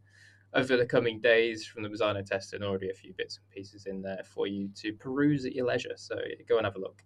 [0.55, 3.86] over the coming days from the Misano test, and already a few bits and pieces
[3.86, 5.94] in there for you to peruse at your leisure.
[5.97, 6.16] So
[6.48, 7.02] go and have a look.